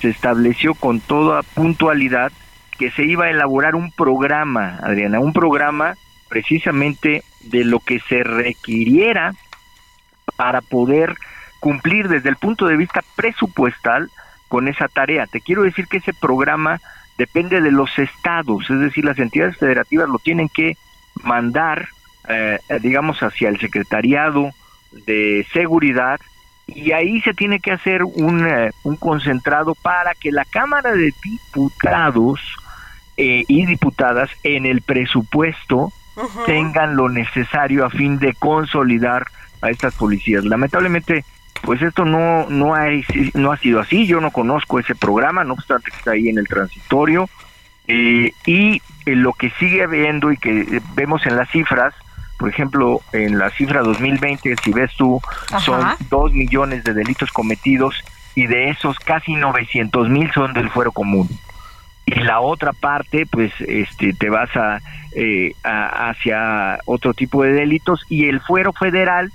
se 0.01 0.09
estableció 0.09 0.75
con 0.75 1.01
toda 1.01 1.43
puntualidad 1.43 2.33
que 2.79 2.91
se 2.91 3.05
iba 3.05 3.27
a 3.27 3.31
elaborar 3.31 3.75
un 3.75 3.91
programa, 3.91 4.79
Adriana, 4.83 5.21
un 5.21 5.33
programa 5.33 5.95
precisamente 6.29 7.25
de 7.41 7.65
lo 7.65 7.81
que 7.81 8.01
se 8.01 8.23
requiriera 8.23 9.35
para 10.37 10.61
poder 10.61 11.17
cumplir 11.61 12.09
desde 12.09 12.29
el 12.29 12.37
punto 12.37 12.67
de 12.67 12.77
vista 12.77 13.03
presupuestal 13.17 14.11
con 14.47 14.69
esa 14.69 14.89
tarea. 14.89 15.27
Te 15.27 15.41
quiero 15.41 15.63
decir 15.63 15.89
que 15.89 15.99
ese 15.99 16.15
programa 16.15 16.81
depende 17.17 17.61
de 17.61 17.73
los 17.73 17.99
estados, 17.99 18.71
es 18.71 18.79
decir, 18.79 19.05
las 19.05 19.19
entidades 19.19 19.57
federativas 19.57 20.09
lo 20.09 20.19
tienen 20.19 20.49
que 20.49 20.77
mandar, 21.23 21.89
eh, 22.29 22.61
digamos, 22.81 23.21
hacia 23.23 23.49
el 23.49 23.59
secretariado 23.59 24.51
de 24.93 25.45
seguridad 25.53 26.21
y 26.69 26.93
ahí 26.93 27.21
se 27.23 27.33
tiene 27.33 27.61
que 27.61 27.73
hacer 27.73 28.05
un, 28.05 28.47
eh, 28.47 28.71
un 28.85 28.97
concentrado 28.97 29.75
para 29.75 30.15
que 30.15 30.31
la 30.31 30.45
Cámara 30.45 30.93
de 30.93 31.13
Diputados 31.25 32.41
eh, 33.17 33.45
y 33.49 33.67
diputadas 33.67 34.31
en 34.43 34.67
el 34.67 34.83
presupuesto 34.83 35.93
tengan 36.47 36.97
lo 36.97 37.09
necesario 37.09 37.87
a 37.87 37.91
fin 37.91 38.19
de 38.19 38.35
consolidar 38.35 39.27
a 39.63 39.71
estas 39.71 39.95
policías. 39.95 40.45
Lamentablemente, 40.45 41.25
pues 41.63 41.81
esto 41.81 42.05
no 42.05 42.49
no 42.49 42.75
ha, 42.75 42.87
no 43.35 43.53
ha 43.53 43.57
sido 43.57 43.81
así. 43.81 44.07
Yo 44.07 44.21
no 44.21 44.31
conozco 44.31 44.79
ese 44.79 44.95
programa, 44.95 45.45
no 45.45 45.55
obstante 45.55 45.91
que 45.91 45.97
está 45.97 46.11
ahí 46.13 46.29
en 46.29 46.39
el 46.39 46.49
transitorio. 46.49 47.29
Eh, 47.87 48.33
y 48.47 48.83
lo 49.07 49.33
que 49.33 49.51
sigue 49.59 49.85
habiendo 49.85 50.31
y 50.31 50.37
que 50.37 50.83
vemos 50.95 51.25
en 51.25 51.37
las 51.37 51.49
cifras 51.51 51.95
por 52.39 52.49
ejemplo, 52.49 53.03
en 53.13 53.39
la 53.39 53.51
cifra 53.51 53.83
2020, 53.83 54.55
si 54.63 54.73
ves 54.73 54.93
tú, 54.97 55.21
son 55.65 55.85
dos 56.09 56.33
millones 56.33 56.85
de 56.85 56.95
delitos 56.95 57.31
cometidos 57.33 57.95
y 58.35 58.47
de 58.47 58.71
esos 58.71 58.99
casi 59.01 59.35
900 59.35 60.09
mil 60.09 60.31
son 60.33 60.53
del 60.53 60.71
fuero 60.71 60.93
común. 60.93 61.29
Y 62.07 62.15
la 62.21 62.41
otra 62.41 62.73
parte, 62.73 63.27
pues, 63.27 63.53
este, 63.61 64.15
te 64.15 64.31
vas 64.31 64.49
eh, 65.13 65.53
a, 65.65 66.11
hacia 66.11 66.79
otro 66.87 67.13
tipo 67.13 67.43
de 67.43 67.53
delitos 67.53 68.01
y 68.09 68.29
el 68.29 68.41
fuero 68.41 68.73
federal 68.73 69.33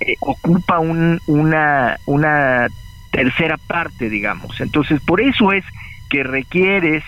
eh, 0.00 0.14
ocupa 0.20 0.78
un, 0.78 1.20
una, 1.26 1.96
una 2.04 2.68
tercera 3.10 3.56
parte, 3.56 4.10
digamos. 4.10 4.60
Entonces, 4.60 5.00
por 5.00 5.20
eso 5.20 5.52
es 5.52 5.64
que 6.10 6.22
requieres 6.22 7.02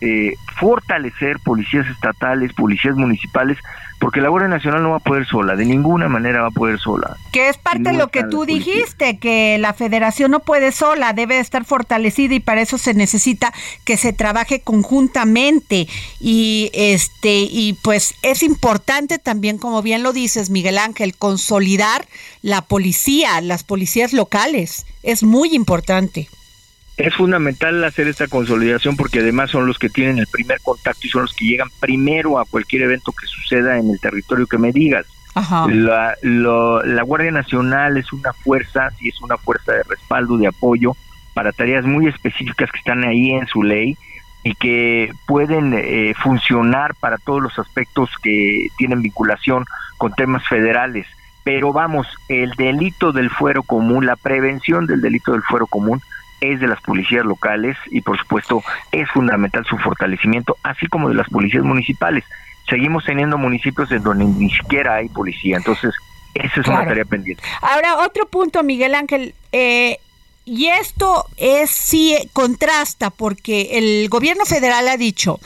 eh, 0.00 0.34
fortalecer 0.56 1.40
policías 1.40 1.86
estatales, 1.88 2.52
policías 2.54 2.96
municipales, 2.96 3.58
porque 4.00 4.22
la 4.22 4.30
Guardia 4.30 4.48
Nacional 4.48 4.82
no 4.82 4.90
va 4.90 4.96
a 4.96 5.00
poder 5.00 5.26
sola, 5.26 5.54
de 5.56 5.66
ninguna 5.66 6.08
manera 6.08 6.40
va 6.40 6.48
a 6.48 6.52
poder 6.52 6.80
sola. 6.80 7.18
Que 7.32 7.50
es 7.50 7.58
parte 7.58 7.82
de 7.82 7.92
lo 7.92 8.08
que 8.08 8.24
tú 8.24 8.46
dijiste, 8.46 9.18
que 9.18 9.58
la 9.60 9.74
federación 9.74 10.30
no 10.30 10.40
puede 10.40 10.72
sola, 10.72 11.12
debe 11.12 11.38
estar 11.38 11.66
fortalecida 11.66 12.34
y 12.34 12.40
para 12.40 12.62
eso 12.62 12.78
se 12.78 12.94
necesita 12.94 13.52
que 13.84 13.98
se 13.98 14.14
trabaje 14.14 14.62
conjuntamente 14.62 15.86
y 16.18 16.70
este 16.72 17.40
y 17.42 17.78
pues 17.82 18.14
es 18.22 18.42
importante 18.42 19.18
también 19.18 19.58
como 19.58 19.82
bien 19.82 20.02
lo 20.02 20.14
dices 20.14 20.48
Miguel 20.48 20.78
Ángel 20.78 21.14
consolidar 21.14 22.06
la 22.40 22.62
policía, 22.62 23.40
las 23.42 23.64
policías 23.64 24.14
locales, 24.14 24.86
es 25.02 25.22
muy 25.22 25.54
importante. 25.54 26.28
Es 27.00 27.14
fundamental 27.14 27.82
hacer 27.82 28.08
esta 28.08 28.28
consolidación 28.28 28.94
porque 28.94 29.20
además 29.20 29.50
son 29.50 29.66
los 29.66 29.78
que 29.78 29.88
tienen 29.88 30.18
el 30.18 30.26
primer 30.26 30.60
contacto 30.60 31.06
y 31.06 31.08
son 31.08 31.22
los 31.22 31.32
que 31.32 31.46
llegan 31.46 31.68
primero 31.80 32.38
a 32.38 32.44
cualquier 32.44 32.82
evento 32.82 33.12
que 33.12 33.26
suceda 33.26 33.78
en 33.78 33.88
el 33.88 33.98
territorio 33.98 34.46
que 34.46 34.58
me 34.58 34.70
digas. 34.70 35.06
La, 35.70 36.14
la 36.22 37.02
Guardia 37.02 37.30
Nacional 37.30 37.96
es 37.96 38.12
una 38.12 38.34
fuerza, 38.34 38.90
sí 38.98 39.08
es 39.08 39.18
una 39.22 39.38
fuerza 39.38 39.72
de 39.72 39.82
respaldo, 39.84 40.36
de 40.36 40.48
apoyo 40.48 40.94
para 41.32 41.52
tareas 41.52 41.86
muy 41.86 42.06
específicas 42.06 42.70
que 42.70 42.78
están 42.78 43.02
ahí 43.04 43.30
en 43.30 43.46
su 43.46 43.62
ley 43.62 43.96
y 44.42 44.54
que 44.54 45.10
pueden 45.26 45.72
eh, 45.72 46.12
funcionar 46.22 46.94
para 46.96 47.16
todos 47.16 47.40
los 47.40 47.58
aspectos 47.58 48.10
que 48.22 48.66
tienen 48.76 49.00
vinculación 49.00 49.64
con 49.96 50.12
temas 50.12 50.46
federales. 50.46 51.06
Pero 51.44 51.72
vamos, 51.72 52.06
el 52.28 52.50
delito 52.52 53.12
del 53.12 53.30
fuero 53.30 53.62
común, 53.62 54.04
la 54.04 54.16
prevención 54.16 54.86
del 54.86 55.00
delito 55.00 55.32
del 55.32 55.42
fuero 55.42 55.66
común, 55.66 56.02
es 56.40 56.60
de 56.60 56.66
las 56.66 56.80
policías 56.80 57.24
locales 57.24 57.76
y 57.90 58.00
por 58.00 58.18
supuesto 58.18 58.62
es 58.92 59.10
fundamental 59.10 59.64
su 59.66 59.76
fortalecimiento, 59.78 60.56
así 60.62 60.86
como 60.86 61.08
de 61.08 61.14
las 61.14 61.28
policías 61.28 61.64
municipales. 61.64 62.24
Seguimos 62.68 63.04
teniendo 63.04 63.36
municipios 63.38 63.90
en 63.92 64.02
donde 64.02 64.24
ni 64.24 64.50
siquiera 64.50 64.96
hay 64.96 65.08
policía, 65.08 65.56
entonces 65.56 65.94
esa 66.34 66.60
es 66.60 66.68
una 66.68 66.84
tarea 66.84 67.04
pendiente. 67.04 67.42
Ahora, 67.60 67.98
otro 67.98 68.26
punto, 68.26 68.62
Miguel 68.62 68.94
Ángel. 68.94 69.34
Eh, 69.52 69.98
y 70.44 70.66
esto 70.66 71.26
es 71.36 71.70
sí 71.70 72.16
contrasta 72.32 73.10
porque 73.10 73.78
el 73.78 74.08
gobierno 74.08 74.44
federal 74.44 74.88
ha 74.88 74.96
dicho 74.96 75.38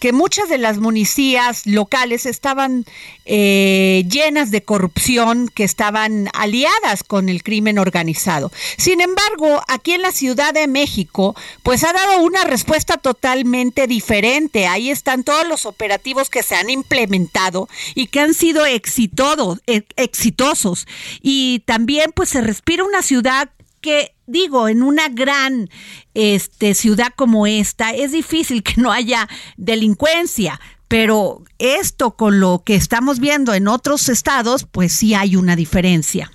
que 0.00 0.12
muchas 0.12 0.48
de 0.48 0.58
las 0.58 0.78
municias 0.78 1.66
locales 1.66 2.26
estaban 2.26 2.84
eh, 3.24 4.04
llenas 4.08 4.50
de 4.50 4.62
corrupción, 4.62 5.48
que 5.48 5.64
estaban 5.64 6.28
aliadas 6.34 7.02
con 7.02 7.28
el 7.28 7.42
crimen 7.42 7.78
organizado. 7.78 8.52
Sin 8.76 9.00
embargo, 9.00 9.62
aquí 9.68 9.92
en 9.92 10.02
la 10.02 10.12
Ciudad 10.12 10.54
de 10.54 10.66
México, 10.66 11.34
pues 11.62 11.82
ha 11.84 11.92
dado 11.92 12.20
una 12.20 12.44
respuesta 12.44 12.98
totalmente 12.98 13.86
diferente. 13.86 14.66
Ahí 14.66 14.90
están 14.90 15.24
todos 15.24 15.46
los 15.48 15.66
operativos 15.66 16.30
que 16.30 16.42
se 16.42 16.54
han 16.54 16.70
implementado 16.70 17.68
y 17.94 18.06
que 18.06 18.20
han 18.20 18.34
sido 18.34 18.64
exitosos. 18.66 19.60
exitosos. 19.66 20.86
Y 21.20 21.60
también 21.66 22.12
pues 22.14 22.28
se 22.28 22.40
respira 22.40 22.84
una 22.84 23.02
ciudad 23.02 23.50
que 23.80 24.15
digo, 24.26 24.68
en 24.68 24.82
una 24.82 25.08
gran 25.08 25.68
este, 26.14 26.74
ciudad 26.74 27.12
como 27.16 27.46
esta 27.46 27.90
es 27.90 28.12
difícil 28.12 28.62
que 28.62 28.80
no 28.80 28.92
haya 28.92 29.28
delincuencia, 29.56 30.60
pero 30.88 31.42
esto 31.58 32.16
con 32.16 32.40
lo 32.40 32.62
que 32.64 32.74
estamos 32.74 33.18
viendo 33.20 33.54
en 33.54 33.68
otros 33.68 34.08
estados, 34.08 34.64
pues 34.64 34.92
sí 34.92 35.14
hay 35.14 35.36
una 35.36 35.56
diferencia. 35.56 36.30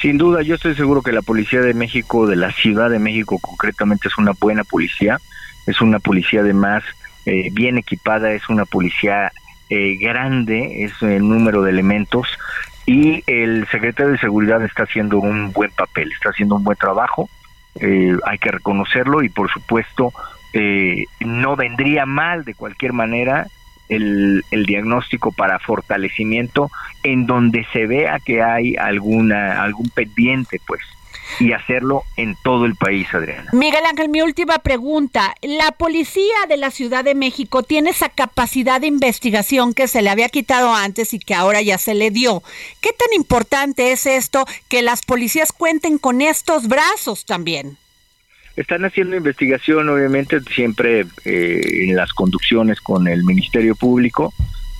Sin 0.00 0.18
duda, 0.18 0.42
yo 0.42 0.56
estoy 0.56 0.74
seguro 0.74 1.00
que 1.00 1.12
la 1.12 1.22
Policía 1.22 1.60
de 1.60 1.74
México, 1.74 2.26
de 2.26 2.36
la 2.36 2.52
Ciudad 2.52 2.90
de 2.90 2.98
México 2.98 3.38
concretamente, 3.40 4.08
es 4.08 4.18
una 4.18 4.32
buena 4.40 4.64
policía. 4.64 5.20
es 5.66 5.80
una 5.80 6.00
policía 6.00 6.40
además 6.40 6.82
eh, 7.24 7.50
bien 7.52 7.78
equipada, 7.78 8.32
es 8.32 8.48
una 8.48 8.64
policía 8.64 9.30
eh, 9.70 9.96
grande, 10.00 10.84
es 10.84 10.92
el 11.02 11.28
número 11.28 11.62
de 11.62 11.70
elementos 11.70 12.26
y 12.86 13.22
el 13.26 13.66
secretario 13.68 14.12
de 14.12 14.18
Seguridad 14.18 14.62
está 14.64 14.84
haciendo 14.84 15.18
un 15.18 15.52
buen 15.52 15.70
papel, 15.70 16.10
está 16.12 16.30
haciendo 16.30 16.56
un 16.56 16.64
buen 16.64 16.78
trabajo, 16.78 17.28
eh, 17.80 18.16
hay 18.26 18.38
que 18.38 18.50
reconocerlo 18.50 19.22
y 19.22 19.28
por 19.28 19.50
supuesto 19.50 20.12
no 21.20 21.56
vendría 21.56 22.04
mal 22.04 22.44
de 22.44 22.52
cualquier 22.52 22.92
manera 22.92 23.46
el, 23.88 24.44
el, 24.50 24.66
diagnóstico 24.66 25.32
para 25.32 25.58
fortalecimiento 25.58 26.70
en 27.02 27.24
donde 27.24 27.66
se 27.72 27.86
vea 27.86 28.20
que 28.20 28.42
hay 28.42 28.76
alguna 28.76 29.62
algún 29.62 29.88
pendiente 29.88 30.60
pues 30.66 30.82
y 31.40 31.52
hacerlo 31.52 32.04
en 32.16 32.36
todo 32.42 32.66
el 32.66 32.76
país, 32.76 33.06
Adriana. 33.12 33.50
Miguel 33.52 33.84
Ángel, 33.88 34.08
mi 34.08 34.22
última 34.22 34.58
pregunta. 34.58 35.34
¿La 35.42 35.72
policía 35.72 36.34
de 36.48 36.56
la 36.56 36.70
Ciudad 36.70 37.04
de 37.04 37.14
México 37.14 37.62
tiene 37.62 37.90
esa 37.90 38.08
capacidad 38.08 38.80
de 38.80 38.86
investigación 38.86 39.74
que 39.74 39.88
se 39.88 40.02
le 40.02 40.10
había 40.10 40.28
quitado 40.28 40.74
antes 40.74 41.14
y 41.14 41.18
que 41.18 41.34
ahora 41.34 41.62
ya 41.62 41.78
se 41.78 41.94
le 41.94 42.10
dio? 42.10 42.42
¿Qué 42.80 42.90
tan 42.90 43.12
importante 43.14 43.92
es 43.92 44.06
esto 44.06 44.44
que 44.68 44.82
las 44.82 45.02
policías 45.02 45.52
cuenten 45.52 45.98
con 45.98 46.22
estos 46.22 46.68
brazos 46.68 47.24
también? 47.24 47.76
Están 48.56 48.84
haciendo 48.84 49.16
investigación, 49.16 49.88
obviamente, 49.88 50.40
siempre 50.54 51.06
eh, 51.24 51.60
en 51.88 51.96
las 51.96 52.12
conducciones 52.12 52.80
con 52.80 53.08
el 53.08 53.24
Ministerio 53.24 53.74
Público 53.74 54.32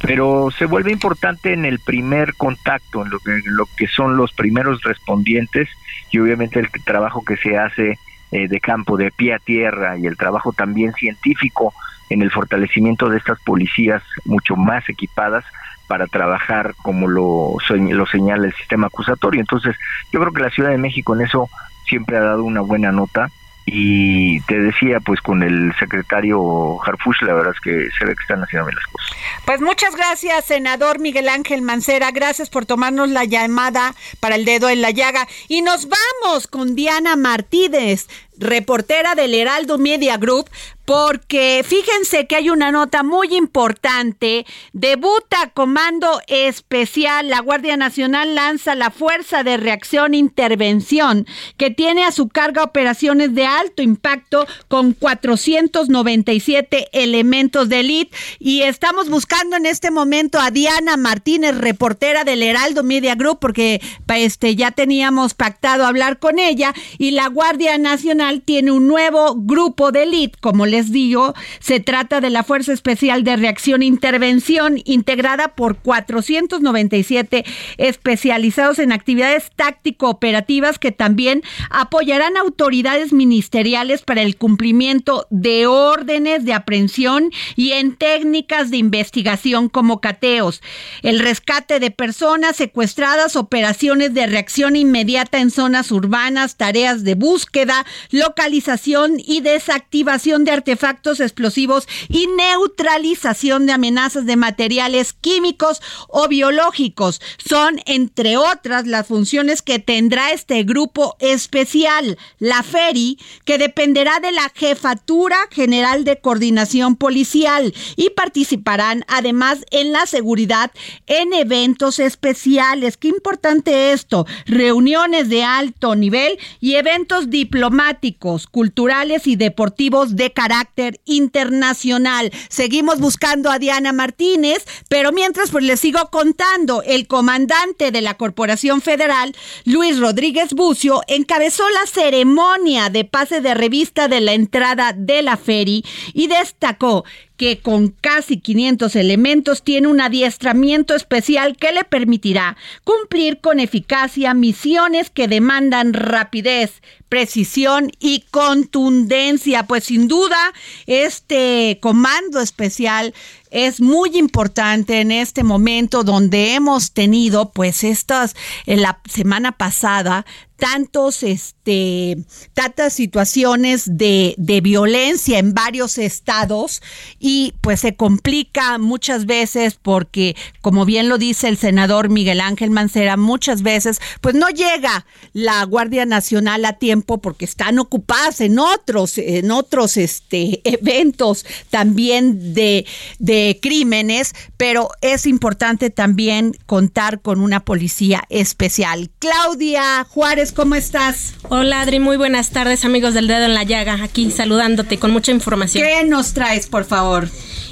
pero 0.02 0.50
se 0.50 0.66
vuelve 0.66 0.90
importante 0.90 1.52
en 1.52 1.64
el 1.64 1.78
primer 1.78 2.34
contacto, 2.34 3.02
en 3.02 3.10
lo 3.10 3.20
que, 3.20 3.40
lo 3.44 3.66
que 3.76 3.86
son 3.86 4.16
los 4.16 4.32
primeros 4.32 4.82
respondientes 4.82 5.68
y 6.10 6.18
obviamente 6.18 6.58
el 6.58 6.68
trabajo 6.84 7.24
que 7.24 7.36
se 7.36 7.56
hace 7.56 7.98
eh, 8.32 8.48
de 8.48 8.60
campo, 8.60 8.96
de 8.96 9.10
pie 9.10 9.34
a 9.34 9.38
tierra 9.38 9.96
y 9.96 10.06
el 10.06 10.16
trabajo 10.16 10.52
también 10.52 10.92
científico 10.94 11.72
en 12.10 12.22
el 12.22 12.30
fortalecimiento 12.30 13.08
de 13.08 13.18
estas 13.18 13.40
policías 13.40 14.02
mucho 14.24 14.56
más 14.56 14.88
equipadas 14.88 15.44
para 15.86 16.06
trabajar 16.06 16.74
como 16.82 17.08
lo, 17.08 17.56
lo 17.68 18.06
señala 18.06 18.46
el 18.46 18.54
sistema 18.54 18.88
acusatorio. 18.88 19.40
Entonces, 19.40 19.76
yo 20.10 20.20
creo 20.20 20.32
que 20.32 20.42
la 20.42 20.50
Ciudad 20.50 20.70
de 20.70 20.78
México 20.78 21.14
en 21.14 21.22
eso 21.22 21.48
siempre 21.86 22.16
ha 22.16 22.22
dado 22.22 22.44
una 22.44 22.60
buena 22.60 22.90
nota 22.90 23.30
y 23.64 24.40
te 24.42 24.58
decía 24.58 24.98
pues 25.00 25.20
con 25.20 25.42
el 25.42 25.72
secretario 25.78 26.82
Harfush 26.82 27.22
la 27.22 27.34
verdad 27.34 27.52
es 27.54 27.60
que 27.60 27.88
se 27.96 28.04
ve 28.04 28.14
que 28.14 28.22
están 28.22 28.42
haciendo 28.42 28.66
bien 28.66 28.76
las 28.76 28.86
cosas. 28.86 29.16
Pues 29.44 29.60
muchas 29.60 29.94
gracias 29.94 30.44
senador 30.44 30.98
Miguel 30.98 31.28
Ángel 31.28 31.62
Mancera, 31.62 32.10
gracias 32.10 32.50
por 32.50 32.66
tomarnos 32.66 33.08
la 33.10 33.24
llamada 33.24 33.94
para 34.20 34.34
el 34.36 34.44
dedo 34.44 34.68
en 34.68 34.82
la 34.82 34.90
llaga 34.90 35.28
y 35.48 35.62
nos 35.62 35.88
vamos 35.88 36.48
con 36.48 36.74
Diana 36.74 37.16
Martínez 37.16 38.08
reportera 38.38 39.14
del 39.14 39.34
Heraldo 39.34 39.78
Media 39.78 40.16
Group, 40.16 40.48
porque 40.84 41.64
fíjense 41.66 42.26
que 42.26 42.36
hay 42.36 42.50
una 42.50 42.72
nota 42.72 43.02
muy 43.02 43.34
importante. 43.34 44.44
Debuta 44.72 45.50
Comando 45.54 46.20
Especial. 46.26 47.28
La 47.28 47.40
Guardia 47.40 47.76
Nacional 47.76 48.34
lanza 48.34 48.74
la 48.74 48.90
Fuerza 48.90 49.44
de 49.44 49.56
Reacción 49.56 50.14
Intervención, 50.14 51.26
que 51.56 51.70
tiene 51.70 52.04
a 52.04 52.12
su 52.12 52.28
carga 52.28 52.64
operaciones 52.64 53.34
de 53.34 53.46
alto 53.46 53.82
impacto 53.82 54.46
con 54.68 54.92
497 54.92 56.88
elementos 56.92 57.68
de 57.68 57.80
élite. 57.80 58.16
Y 58.40 58.62
estamos 58.62 59.08
buscando 59.08 59.56
en 59.56 59.66
este 59.66 59.90
momento 59.90 60.40
a 60.40 60.50
Diana 60.50 60.96
Martínez, 60.96 61.56
reportera 61.56 62.24
del 62.24 62.42
Heraldo 62.42 62.82
Media 62.82 63.14
Group, 63.14 63.38
porque 63.40 63.80
este, 64.08 64.56
ya 64.56 64.72
teníamos 64.72 65.34
pactado 65.34 65.86
hablar 65.86 66.18
con 66.18 66.38
ella. 66.38 66.74
Y 66.98 67.12
la 67.12 67.28
Guardia 67.28 67.78
Nacional 67.78 68.31
tiene 68.40 68.72
un 68.72 68.86
nuevo 68.86 69.34
grupo 69.36 69.92
de 69.92 70.04
élite, 70.04 70.38
como 70.40 70.66
les 70.66 70.92
digo, 70.92 71.34
se 71.60 71.80
trata 71.80 72.20
de 72.20 72.30
la 72.30 72.42
Fuerza 72.42 72.72
Especial 72.72 73.24
de 73.24 73.36
Reacción 73.36 73.82
e 73.82 73.86
Intervención, 73.86 74.80
integrada 74.84 75.48
por 75.48 75.76
497 75.76 77.44
especializados 77.78 78.78
en 78.78 78.92
actividades 78.92 79.50
táctico-operativas 79.56 80.78
que 80.78 80.92
también 80.92 81.42
apoyarán 81.70 82.36
autoridades 82.36 83.12
ministeriales 83.12 84.02
para 84.02 84.22
el 84.22 84.36
cumplimiento 84.36 85.26
de 85.30 85.66
órdenes 85.66 86.44
de 86.44 86.54
aprehensión 86.54 87.30
y 87.56 87.72
en 87.72 87.96
técnicas 87.96 88.70
de 88.70 88.76
investigación 88.76 89.68
como 89.68 90.00
cateos, 90.00 90.62
el 91.02 91.18
rescate 91.18 91.80
de 91.80 91.90
personas 91.90 92.56
secuestradas, 92.56 93.36
operaciones 93.36 94.14
de 94.14 94.26
reacción 94.26 94.76
inmediata 94.76 95.38
en 95.38 95.50
zonas 95.50 95.90
urbanas, 95.90 96.56
tareas 96.56 97.04
de 97.04 97.14
búsqueda, 97.14 97.86
localización 98.12 99.14
y 99.18 99.40
desactivación 99.40 100.44
de 100.44 100.52
artefactos 100.52 101.18
explosivos 101.20 101.88
y 102.08 102.28
neutralización 102.28 103.66
de 103.66 103.72
amenazas 103.72 104.26
de 104.26 104.36
materiales 104.36 105.12
químicos 105.14 105.80
o 106.08 106.28
biológicos. 106.28 107.20
Son, 107.44 107.80
entre 107.86 108.36
otras, 108.36 108.86
las 108.86 109.06
funciones 109.06 109.62
que 109.62 109.78
tendrá 109.78 110.30
este 110.30 110.62
grupo 110.62 111.16
especial, 111.18 112.18
la 112.38 112.62
FERI, 112.62 113.18
que 113.44 113.58
dependerá 113.58 114.20
de 114.20 114.32
la 114.32 114.50
Jefatura 114.54 115.36
General 115.50 116.04
de 116.04 116.20
Coordinación 116.20 116.96
Policial 116.96 117.74
y 117.96 118.10
participarán 118.10 119.04
además 119.08 119.64
en 119.70 119.92
la 119.92 120.06
seguridad 120.06 120.70
en 121.06 121.32
eventos 121.32 121.98
especiales. 121.98 122.96
Qué 122.96 123.08
importante 123.08 123.92
esto, 123.92 124.26
reuniones 124.44 125.28
de 125.28 125.44
alto 125.44 125.94
nivel 125.94 126.38
y 126.60 126.74
eventos 126.74 127.30
diplomáticos 127.30 128.01
culturales 128.50 129.26
y 129.26 129.36
deportivos 129.36 130.16
de 130.16 130.32
carácter 130.32 131.00
internacional. 131.04 132.32
Seguimos 132.48 132.98
buscando 132.98 133.50
a 133.50 133.58
Diana 133.58 133.92
Martínez, 133.92 134.64
pero 134.88 135.12
mientras 135.12 135.50
pues 135.50 135.64
les 135.64 135.80
sigo 135.80 136.10
contando, 136.10 136.82
el 136.82 137.06
comandante 137.06 137.92
de 137.92 138.00
la 138.00 138.14
Corporación 138.14 138.80
Federal, 138.80 139.34
Luis 139.64 140.00
Rodríguez 140.00 140.52
Bucio, 140.54 141.02
encabezó 141.06 141.62
la 141.70 141.86
ceremonia 141.86 142.90
de 142.90 143.04
pase 143.04 143.40
de 143.40 143.54
revista 143.54 144.08
de 144.08 144.20
la 144.20 144.32
entrada 144.32 144.92
de 144.92 145.22
la 145.22 145.36
feria 145.36 145.82
y 146.12 146.26
destacó 146.26 147.04
que 147.36 147.60
con 147.60 147.88
casi 147.88 148.38
500 148.38 148.94
elementos 148.96 149.62
tiene 149.62 149.88
un 149.88 150.00
adiestramiento 150.00 150.94
especial 150.94 151.56
que 151.56 151.72
le 151.72 151.84
permitirá 151.84 152.56
cumplir 152.84 153.40
con 153.40 153.60
eficacia 153.60 154.34
misiones 154.34 155.10
que 155.10 155.28
demandan 155.28 155.92
rapidez, 155.92 156.82
precisión 157.08 157.90
y 157.98 158.24
contundencia. 158.30 159.66
Pues 159.66 159.84
sin 159.84 160.08
duda, 160.08 160.52
este 160.86 161.78
comando 161.80 162.40
especial 162.40 163.12
es 163.50 163.80
muy 163.80 164.16
importante 164.16 165.00
en 165.00 165.12
este 165.12 165.44
momento 165.44 166.04
donde 166.04 166.54
hemos 166.54 166.92
tenido, 166.92 167.50
pues 167.50 167.84
estas, 167.84 168.34
en 168.66 168.80
la 168.80 169.00
semana 169.08 169.52
pasada, 169.52 170.24
tantos, 170.62 171.24
este, 171.24 172.18
tantas 172.54 172.92
situaciones 172.92 173.98
de, 173.98 174.36
de, 174.38 174.60
violencia 174.60 175.40
en 175.40 175.54
varios 175.54 175.98
estados 175.98 176.82
y 177.18 177.54
pues 177.62 177.80
se 177.80 177.96
complica 177.96 178.78
muchas 178.78 179.26
veces 179.26 179.76
porque, 179.82 180.36
como 180.60 180.84
bien 180.84 181.08
lo 181.08 181.18
dice 181.18 181.48
el 181.48 181.56
senador 181.56 182.10
Miguel 182.10 182.40
Ángel 182.40 182.70
Mancera, 182.70 183.16
muchas 183.16 183.62
veces 183.62 184.00
pues 184.20 184.36
no 184.36 184.50
llega 184.50 185.04
la 185.32 185.64
Guardia 185.64 186.06
Nacional 186.06 186.64
a 186.64 186.74
tiempo 186.74 187.20
porque 187.20 187.44
están 187.44 187.80
ocupadas 187.80 188.40
en 188.40 188.60
otros, 188.60 189.18
en 189.18 189.50
otros 189.50 189.96
este, 189.96 190.60
eventos 190.62 191.44
también 191.70 192.54
de, 192.54 192.86
de 193.18 193.58
crímenes, 193.60 194.32
pero 194.58 194.90
es 195.00 195.26
importante 195.26 195.90
también 195.90 196.56
contar 196.66 197.20
con 197.20 197.40
una 197.40 197.64
policía 197.64 198.22
especial. 198.28 199.10
Claudia 199.18 200.06
Juárez, 200.08 200.51
¿cómo 200.54 200.74
estás? 200.74 201.34
Hola 201.48 201.80
Adri, 201.80 201.98
muy 201.98 202.16
buenas 202.16 202.50
tardes 202.50 202.84
amigos 202.84 203.14
del 203.14 203.26
dedo 203.26 203.44
en 203.44 203.54
la 203.54 203.62
llaga, 203.62 204.02
aquí 204.02 204.30
saludándote 204.30 204.98
con 204.98 205.10
mucha 205.10 205.32
información. 205.32 205.84
¿Qué 205.84 206.04
nos 206.04 206.34
traes, 206.34 206.66
por 206.66 206.84
favor? 206.84 207.28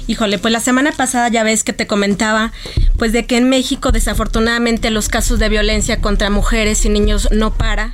Híjole, 0.07 0.39
pues 0.39 0.51
la 0.51 0.59
semana 0.59 0.91
pasada 0.91 1.29
ya 1.29 1.43
ves 1.43 1.63
que 1.63 1.73
te 1.73 1.87
comentaba, 1.87 2.51
pues 2.97 3.13
de 3.13 3.25
que 3.25 3.37
en 3.37 3.49
México 3.49 3.91
desafortunadamente 3.91 4.89
los 4.89 5.09
casos 5.09 5.39
de 5.39 5.49
violencia 5.49 6.01
contra 6.01 6.29
mujeres 6.29 6.85
y 6.85 6.89
niños 6.89 7.29
no 7.31 7.53
para. 7.53 7.93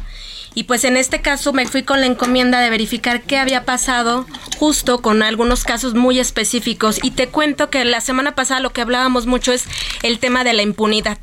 Y 0.54 0.64
pues 0.64 0.84
en 0.86 0.98
este 0.98 1.22
caso 1.22 1.54
me 1.54 1.68
fui 1.68 1.84
con 1.84 2.00
la 2.00 2.08
encomienda 2.08 2.62
de 2.62 2.70
verificar 2.70 3.22
qué 3.22 3.38
había 3.38 3.66
pasado 3.66 4.26
justo 4.58 5.02
con 5.02 5.22
algunos 5.22 5.64
casos 5.64 5.94
muy 5.94 6.20
específicos. 6.20 7.00
Y 7.04 7.12
te 7.12 7.28
cuento 7.28 7.70
que 7.70 7.86
la 7.86 8.02
semana 8.02 8.34
pasada 8.34 8.60
lo 8.60 8.72
que 8.72 8.82
hablábamos 8.82 9.28
mucho 9.28 9.54
es 9.54 9.66
el 10.02 10.18
tema 10.18 10.44
de 10.44 10.54
la 10.54 10.64
impunidad 10.64 11.20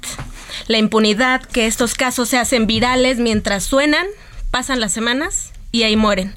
la 0.67 0.79
impunidad, 0.79 1.43
que 1.43 1.67
estos 1.67 1.95
casos 1.95 2.29
se 2.29 2.39
hacen 2.39 2.67
virales 2.67 3.19
mientras 3.19 3.65
suenan, 3.65 4.07
pasan 4.51 4.81
las 4.81 4.93
semanas 4.93 5.53
y 5.73 5.83
ahí 5.83 5.97
mueren. 5.97 6.37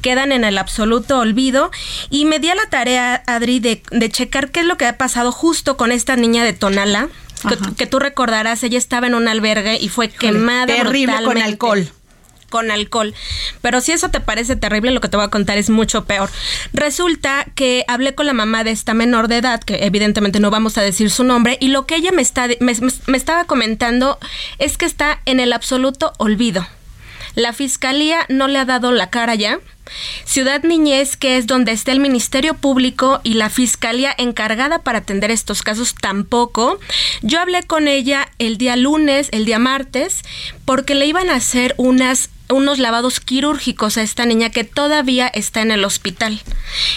Quedan 0.00 0.32
en 0.32 0.44
el 0.44 0.58
absoluto 0.58 1.20
olvido 1.20 1.70
y 2.10 2.24
me 2.24 2.40
di 2.40 2.50
a 2.50 2.54
la 2.54 2.66
tarea, 2.66 3.22
Adri, 3.26 3.60
de, 3.60 3.82
checar 4.10 4.50
qué 4.50 4.60
es 4.60 4.66
lo 4.66 4.76
que 4.76 4.86
ha 4.86 4.98
pasado 4.98 5.30
justo 5.32 5.76
con 5.76 5.92
esta 5.92 6.16
niña 6.16 6.44
de 6.44 6.52
Tonala. 6.52 7.08
Que, 7.76 7.86
tú 7.86 7.98
recordarás, 7.98 8.62
ella 8.62 8.78
estaba 8.78 9.08
en 9.08 9.14
un 9.16 9.26
albergue 9.26 9.76
y 9.80 9.88
fue 9.88 10.08
quemada. 10.08 10.66
Terrible 10.66 11.24
con 11.24 11.38
alcohol 11.38 11.90
con 12.52 12.70
alcohol. 12.70 13.14
Pero 13.62 13.80
si 13.80 13.92
eso 13.92 14.10
te 14.10 14.20
parece 14.20 14.56
terrible, 14.56 14.90
lo 14.90 15.00
que 15.00 15.08
te 15.08 15.16
voy 15.16 15.24
a 15.24 15.30
contar 15.30 15.56
es 15.56 15.70
mucho 15.70 16.04
peor. 16.04 16.28
Resulta 16.74 17.46
que 17.54 17.86
hablé 17.88 18.14
con 18.14 18.26
la 18.26 18.34
mamá 18.34 18.62
de 18.62 18.72
esta 18.72 18.92
menor 18.92 19.26
de 19.28 19.38
edad, 19.38 19.60
que 19.60 19.86
evidentemente 19.86 20.38
no 20.38 20.50
vamos 20.50 20.76
a 20.76 20.82
decir 20.82 21.10
su 21.10 21.24
nombre, 21.24 21.56
y 21.60 21.68
lo 21.68 21.86
que 21.86 21.96
ella 21.96 22.12
me, 22.12 22.20
está, 22.20 22.46
me 22.60 23.16
estaba 23.16 23.44
comentando 23.46 24.18
es 24.58 24.76
que 24.76 24.84
está 24.84 25.22
en 25.24 25.40
el 25.40 25.54
absoluto 25.54 26.12
olvido. 26.18 26.66
La 27.34 27.54
fiscalía 27.54 28.26
no 28.28 28.48
le 28.48 28.58
ha 28.58 28.66
dado 28.66 28.92
la 28.92 29.08
cara 29.08 29.34
ya. 29.34 29.58
Ciudad 30.24 30.62
Niñez, 30.62 31.16
que 31.16 31.36
es 31.36 31.46
donde 31.46 31.72
está 31.72 31.92
el 31.92 32.00
Ministerio 32.00 32.54
Público 32.54 33.20
y 33.24 33.34
la 33.34 33.50
Fiscalía 33.50 34.14
encargada 34.16 34.80
para 34.80 34.98
atender 34.98 35.30
estos 35.30 35.62
casos, 35.62 35.94
tampoco. 35.94 36.78
Yo 37.22 37.40
hablé 37.40 37.62
con 37.64 37.88
ella 37.88 38.28
el 38.38 38.58
día 38.58 38.76
lunes, 38.76 39.28
el 39.32 39.44
día 39.44 39.58
martes, 39.58 40.22
porque 40.64 40.94
le 40.94 41.06
iban 41.06 41.30
a 41.30 41.36
hacer 41.36 41.74
unas 41.78 42.28
unos 42.52 42.78
lavados 42.78 43.20
quirúrgicos 43.20 43.96
a 43.96 44.02
esta 44.02 44.26
niña 44.26 44.50
que 44.50 44.64
todavía 44.64 45.28
está 45.28 45.62
en 45.62 45.70
el 45.70 45.84
hospital. 45.84 46.40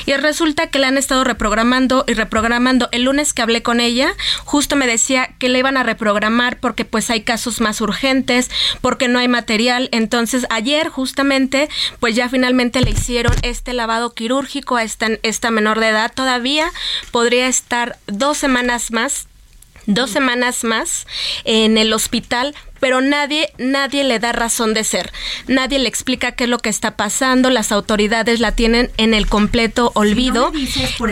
Y 0.05 0.13
resulta 0.13 0.67
que 0.67 0.79
la 0.79 0.87
han 0.87 0.97
estado 0.97 1.23
reprogramando 1.23 2.05
y 2.07 2.13
reprogramando. 2.13 2.89
El 2.91 3.03
lunes 3.03 3.33
que 3.33 3.41
hablé 3.41 3.63
con 3.63 3.79
ella, 3.79 4.13
justo 4.43 4.75
me 4.75 4.87
decía 4.87 5.29
que 5.39 5.49
le 5.49 5.59
iban 5.59 5.77
a 5.77 5.83
reprogramar 5.83 6.59
porque 6.59 6.85
pues 6.85 7.09
hay 7.09 7.21
casos 7.21 7.61
más 7.61 7.81
urgentes, 7.81 8.49
porque 8.81 9.07
no 9.07 9.19
hay 9.19 9.27
material. 9.27 9.89
Entonces 9.91 10.45
ayer 10.49 10.89
justamente 10.89 11.69
pues 11.99 12.15
ya 12.15 12.29
finalmente 12.29 12.81
le 12.81 12.91
hicieron 12.91 13.33
este 13.41 13.73
lavado 13.73 14.13
quirúrgico 14.13 14.75
a 14.75 14.83
esta, 14.83 15.09
esta 15.23 15.51
menor 15.51 15.79
de 15.79 15.89
edad. 15.89 16.11
Todavía 16.13 16.71
podría 17.11 17.47
estar 17.47 17.97
dos 18.07 18.37
semanas 18.37 18.91
más 18.91 19.27
dos 19.85 20.11
semanas 20.11 20.63
más 20.63 21.07
en 21.43 21.77
el 21.77 21.93
hospital 21.93 22.53
pero 22.79 23.01
nadie, 23.01 23.51
nadie 23.57 24.03
le 24.03 24.19
da 24.19 24.31
razón 24.31 24.73
de 24.75 24.83
ser. 24.83 25.11
Nadie 25.47 25.79
le 25.79 25.89
explica 25.89 26.33
qué 26.33 26.43
es 26.43 26.49
lo 26.51 26.59
que 26.59 26.69
está 26.69 26.95
pasando. 26.95 27.49
Las 27.49 27.71
autoridades 27.71 28.39
la 28.39 28.51
tienen 28.51 28.91
en 28.97 29.13
el 29.13 29.27
completo 29.27 29.91
olvido. 29.95 30.51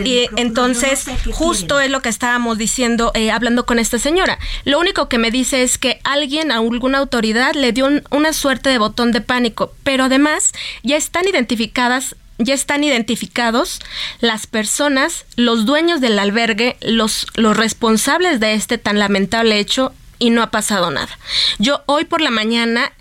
y 0.04 0.28
entonces, 0.36 1.06
justo 1.32 1.80
es 1.80 1.90
lo 1.90 2.00
que 2.00 2.10
estábamos 2.10 2.58
diciendo, 2.58 3.10
eh, 3.14 3.30
hablando 3.30 3.66
con 3.66 3.80
esta 3.80 3.98
señora. 3.98 4.38
Lo 4.64 4.78
único 4.78 5.08
que 5.08 5.18
me 5.18 5.30
dice 5.30 5.62
es 5.62 5.78
que 5.78 5.98
alguien, 6.04 6.52
a 6.52 6.58
alguna 6.58 6.98
autoridad, 6.98 7.54
le 7.54 7.72
dio 7.72 7.88
una 8.10 8.32
suerte 8.32 8.70
de 8.70 8.78
botón 8.78 9.10
de 9.10 9.20
pánico. 9.20 9.72
Pero 9.82 10.04
además, 10.04 10.52
ya 10.82 10.96
están 10.96 11.26
identificadas 11.26 12.14
ya 12.38 12.54
están 12.54 12.84
identificados 12.84 13.80
las 14.20 14.46
personas, 14.46 15.24
los 15.36 15.66
dueños 15.66 16.00
del 16.00 16.18
albergue, 16.18 16.76
los, 16.80 17.26
los 17.34 17.56
responsables 17.56 18.40
de 18.40 18.54
este 18.54 18.78
tan 18.78 18.98
lamentable 18.98 19.58
hecho 19.58 19.92
y 20.18 20.30
no 20.30 20.42
ha 20.42 20.50
pasado 20.50 20.90
nada. 20.90 21.18
Yo 21.58 21.82
hoy 21.86 22.04
por 22.04 22.20
la 22.20 22.30
mañana 22.30 22.92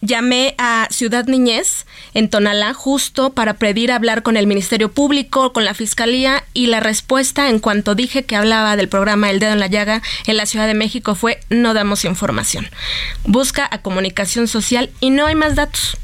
llamé 0.00 0.54
a 0.58 0.88
Ciudad 0.90 1.26
Niñez 1.26 1.86
en 2.14 2.28
Tonalá 2.28 2.74
justo 2.74 3.30
para 3.30 3.54
pedir 3.54 3.90
hablar 3.90 4.22
con 4.22 4.36
el 4.36 4.46
Ministerio 4.46 4.90
Público, 4.90 5.52
con 5.52 5.64
la 5.64 5.74
Fiscalía 5.74 6.44
y 6.54 6.66
la 6.66 6.80
respuesta 6.80 7.48
en 7.48 7.58
cuanto 7.58 7.94
dije 7.94 8.24
que 8.24 8.36
hablaba 8.36 8.76
del 8.76 8.88
programa 8.88 9.30
El 9.30 9.38
Dedo 9.38 9.52
en 9.52 9.60
la 9.60 9.66
Llaga 9.66 10.02
en 10.26 10.36
la 10.36 10.46
Ciudad 10.46 10.66
de 10.66 10.74
México 10.74 11.14
fue 11.14 11.40
no 11.50 11.74
damos 11.74 12.04
información. 12.04 12.68
Busca 13.24 13.68
a 13.70 13.82
comunicación 13.82 14.48
social 14.48 14.90
y 15.00 15.10
no 15.10 15.26
hay 15.26 15.34
más 15.34 15.54
datos. 15.56 15.96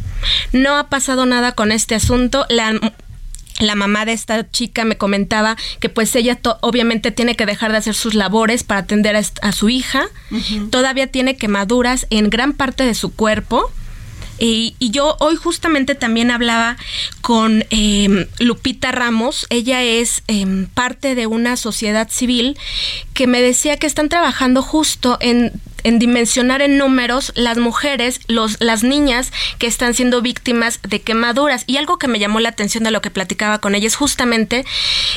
No 0.52 0.76
ha 0.76 0.88
pasado 0.88 1.26
nada 1.26 1.52
con 1.52 1.72
este 1.72 1.94
asunto. 1.94 2.46
La 2.48 2.72
la 3.58 3.74
mamá 3.74 4.04
de 4.04 4.12
esta 4.12 4.50
chica 4.50 4.85
me 4.85 4.96
comentaba 4.96 5.56
que 5.80 5.88
pues 5.88 6.14
ella 6.16 6.38
obviamente 6.61 7.11
tiene 7.11 7.37
que 7.37 7.46
dejar 7.46 7.72
de 7.72 7.78
hacer 7.78 7.94
sus 7.94 8.14
labores 8.14 8.64
para 8.64 8.80
atender 8.80 9.16
a, 9.16 9.52
su 9.52 9.68
hija. 9.68 10.08
Todavía 10.70 11.06
tiene 11.06 11.37
quemaduras 11.37 12.06
en 12.11 12.30
gran 12.30 12.54
parte 12.54 12.85
de 12.85 12.94
su 12.94 13.14
cuerpo. 13.14 13.70
Y, 14.38 14.74
yo 14.80 15.16
hoy 15.20 15.37
justamente 15.37 15.94
también 15.94 16.32
hablaba 16.32 16.76
con 17.20 17.64
em, 17.70 18.26
Lupita 18.40 18.90
Ramos, 18.90 19.46
ella 19.50 19.82
es 19.82 20.24
em, 20.26 20.66
parte 20.66 21.14
de 21.14 21.28
una 21.28 21.56
sociedad 21.56 22.08
civil 22.11 22.58
que 23.14 23.28
me 23.28 23.40
decía 23.40 23.76
que 23.76 23.87
están 23.87 24.08
trabajando 24.08 24.61
justo 24.62 25.16
en 25.20 25.52
en 25.84 25.98
dimensionar 25.98 26.62
en 26.62 26.78
números 26.78 27.32
las 27.34 27.58
mujeres, 27.58 28.20
los, 28.28 28.60
las 28.60 28.82
niñas 28.82 29.32
que 29.58 29.66
están 29.66 29.94
siendo 29.94 30.22
víctimas 30.22 30.80
de 30.82 31.00
quemaduras. 31.00 31.64
Y 31.66 31.76
algo 31.76 31.98
que 31.98 32.08
me 32.08 32.18
llamó 32.18 32.40
la 32.40 32.50
atención 32.50 32.84
de 32.84 32.90
lo 32.90 33.02
que 33.02 33.10
platicaba 33.10 33.58
con 33.58 33.74
ella 33.74 33.86
es 33.86 33.96
justamente 33.96 34.64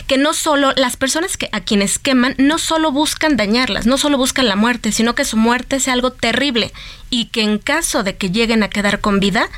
que 0.08 0.18
no 0.18 0.34
solo 0.34 0.74
las 0.76 0.98
personas 0.98 1.38
que 1.38 1.50
a 1.52 1.62
quienes 1.62 2.00
queman 2.00 2.36
no 2.38 2.58
solo 2.58 2.92
buscan 2.92 3.38
dañarlas, 3.38 3.86
no 3.86 3.98
solo 3.98 4.18
buscan 4.18 4.48
la 4.48 4.56
muerte, 4.56 4.92
sino 4.92 5.16
que 5.16 5.26
su 5.26 5.38
muerte 5.38 5.80
sea 5.80 5.94
algo 5.94 6.12
terrible 6.12 6.72
y 7.10 7.26
que 7.26 7.42
en 7.42 7.60
caso 7.60 8.04
de 8.04 8.16
que 8.16 8.32
lleguen 8.32 8.64
a 8.64 8.70
quedar 8.70 9.00
con 9.00 9.20
vida, 9.20 9.50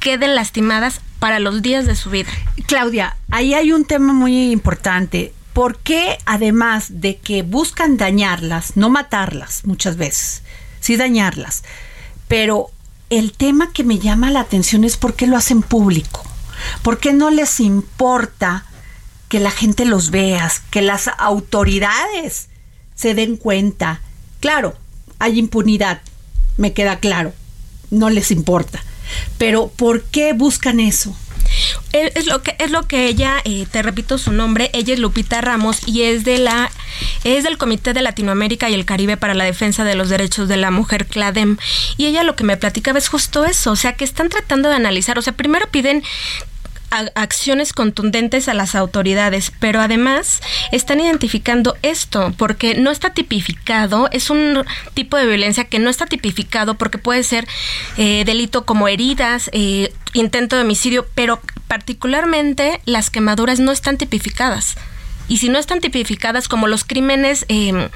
queden 0.00 0.34
lastimadas 0.34 1.00
para 1.18 1.40
los 1.40 1.62
días 1.62 1.86
de 1.86 1.96
su 1.96 2.10
vida. 2.10 2.30
Claudia, 2.66 3.16
ahí 3.30 3.54
hay 3.54 3.72
un 3.72 3.84
tema 3.84 4.12
muy 4.12 4.50
importante. 4.52 5.32
¿Por 5.52 5.78
qué 5.78 6.18
además 6.24 7.00
de 7.00 7.16
que 7.16 7.42
buscan 7.42 7.96
dañarlas, 7.96 8.76
no 8.76 8.90
matarlas 8.90 9.64
muchas 9.64 9.96
veces, 9.96 10.42
sí 10.88 10.96
dañarlas. 10.96 11.64
Pero 12.28 12.70
el 13.10 13.32
tema 13.32 13.74
que 13.74 13.84
me 13.84 13.98
llama 13.98 14.30
la 14.30 14.40
atención 14.40 14.84
es 14.84 14.96
por 14.96 15.14
qué 15.14 15.26
lo 15.26 15.36
hacen 15.36 15.60
público. 15.60 16.24
¿Por 16.82 16.98
qué 16.98 17.12
no 17.12 17.28
les 17.28 17.60
importa 17.60 18.64
que 19.28 19.38
la 19.38 19.50
gente 19.50 19.84
los 19.84 20.10
vea, 20.10 20.50
que 20.70 20.80
las 20.80 21.10
autoridades 21.18 22.48
se 22.94 23.12
den 23.12 23.36
cuenta? 23.36 24.00
Claro, 24.40 24.78
hay 25.18 25.38
impunidad, 25.38 26.00
me 26.56 26.72
queda 26.72 27.00
claro, 27.00 27.34
no 27.90 28.08
les 28.08 28.30
importa. 28.30 28.82
Pero 29.36 29.68
¿por 29.68 30.04
qué 30.04 30.32
buscan 30.32 30.80
eso? 30.80 31.14
Es 31.92 32.26
lo 32.26 32.42
que 32.42 32.54
es 32.58 32.70
lo 32.70 32.86
que 32.86 33.06
ella, 33.06 33.36
eh, 33.44 33.66
te 33.70 33.82
repito 33.82 34.18
su 34.18 34.32
nombre, 34.32 34.70
ella 34.72 34.94
es 34.94 35.00
Lupita 35.00 35.40
Ramos 35.40 35.86
y 35.86 36.02
es 36.02 36.24
de 36.24 36.38
la 36.38 36.70
es 37.24 37.44
del 37.44 37.58
Comité 37.58 37.92
de 37.92 38.02
Latinoamérica 38.02 38.68
y 38.68 38.74
el 38.74 38.84
Caribe 38.84 39.16
para 39.16 39.34
la 39.34 39.44
Defensa 39.44 39.84
de 39.84 39.94
los 39.94 40.08
Derechos 40.08 40.48
de 40.48 40.56
la 40.56 40.70
Mujer 40.70 41.06
CLADEM. 41.06 41.56
Y 41.96 42.06
ella 42.06 42.22
lo 42.24 42.36
que 42.36 42.44
me 42.44 42.56
platicaba 42.56 42.98
es 42.98 43.08
justo 43.08 43.44
eso, 43.44 43.72
o 43.72 43.76
sea 43.76 43.94
que 43.94 44.04
están 44.04 44.28
tratando 44.28 44.68
de 44.68 44.76
analizar, 44.76 45.18
o 45.18 45.22
sea 45.22 45.32
primero 45.32 45.66
piden 45.70 46.02
acciones 46.90 47.72
contundentes 47.72 48.48
a 48.48 48.54
las 48.54 48.74
autoridades, 48.74 49.52
pero 49.60 49.80
además 49.80 50.40
están 50.72 51.00
identificando 51.00 51.76
esto 51.82 52.32
porque 52.38 52.74
no 52.74 52.90
está 52.90 53.10
tipificado, 53.10 54.08
es 54.10 54.30
un 54.30 54.64
tipo 54.94 55.16
de 55.16 55.26
violencia 55.26 55.64
que 55.64 55.78
no 55.78 55.90
está 55.90 56.06
tipificado 56.06 56.74
porque 56.74 56.98
puede 56.98 57.22
ser 57.24 57.46
eh, 57.98 58.22
delito 58.24 58.64
como 58.64 58.88
heridas, 58.88 59.50
eh, 59.52 59.92
intento 60.14 60.56
de 60.56 60.62
homicidio, 60.62 61.06
pero 61.14 61.40
particularmente 61.68 62.80
las 62.86 63.10
quemaduras 63.10 63.60
no 63.60 63.70
están 63.70 63.98
tipificadas. 63.98 64.76
Y 65.28 65.38
si 65.38 65.50
no 65.50 65.58
están 65.58 65.80
tipificadas 65.80 66.48
como 66.48 66.66
los 66.66 66.84
crímenes 66.84 67.44
em, 67.48 67.90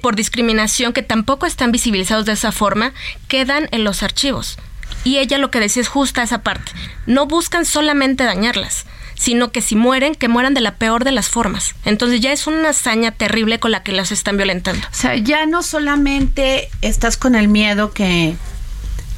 por 0.00 0.16
discriminación 0.16 0.94
que 0.94 1.02
tampoco 1.02 1.46
están 1.46 1.70
visibilizados 1.70 2.24
de 2.24 2.32
esa 2.32 2.50
forma, 2.50 2.92
quedan 3.28 3.68
en 3.72 3.84
los 3.84 4.02
archivos. 4.02 4.58
Y 5.04 5.18
ella 5.18 5.38
lo 5.38 5.50
que 5.50 5.60
decía 5.60 5.82
es 5.82 5.88
justa 5.88 6.22
esa 6.22 6.42
parte. 6.42 6.72
No 7.06 7.26
buscan 7.26 7.66
solamente 7.66 8.24
dañarlas, 8.24 8.86
sino 9.14 9.52
que 9.52 9.60
si 9.60 9.76
mueren, 9.76 10.14
que 10.14 10.28
mueran 10.28 10.54
de 10.54 10.60
la 10.62 10.76
peor 10.76 11.04
de 11.04 11.12
las 11.12 11.28
formas. 11.28 11.74
Entonces 11.84 12.20
ya 12.20 12.32
es 12.32 12.46
una 12.46 12.70
hazaña 12.70 13.12
terrible 13.12 13.60
con 13.60 13.70
la 13.70 13.82
que 13.82 13.92
las 13.92 14.10
están 14.10 14.36
violentando. 14.36 14.86
O 14.90 14.94
sea, 14.94 15.16
ya 15.16 15.44
no 15.44 15.62
solamente 15.62 16.70
estás 16.80 17.16
con 17.16 17.34
el 17.34 17.48
miedo 17.48 17.92
que 17.92 18.36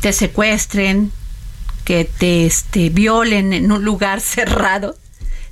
te 0.01 0.13
secuestren, 0.13 1.13
que 1.85 2.05
te 2.05 2.47
este, 2.47 2.91
violen 2.91 3.53
en 3.53 3.71
un 3.71 3.85
lugar 3.85 4.21
cerrado, 4.21 4.97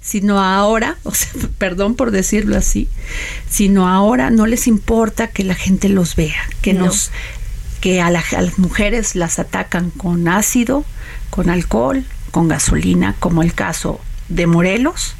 sino 0.00 0.40
ahora, 0.42 0.96
o 1.04 1.14
sea, 1.14 1.30
perdón 1.58 1.94
por 1.94 2.10
decirlo 2.10 2.56
así, 2.56 2.88
sino 3.48 3.88
ahora 3.88 4.30
no 4.30 4.46
les 4.46 4.66
importa 4.66 5.28
que 5.28 5.44
la 5.44 5.54
gente 5.54 5.88
los 5.88 6.16
vea, 6.16 6.42
que 6.60 6.74
nos 6.74 7.10
que 7.80 8.00
a, 8.00 8.10
las 8.10 8.58
mujeres 8.58 9.16
las 9.16 9.40
atacan 9.40 9.90
con 9.90 10.28
ácido, 10.28 10.84
con 11.30 11.50
alcohol, 11.50 12.04
con 12.30 12.46
gasolina, 12.46 13.16
como 13.18 13.42
el 13.42 13.54
caso 13.54 14.00
de 14.28 14.46
Morelos, 14.46 15.16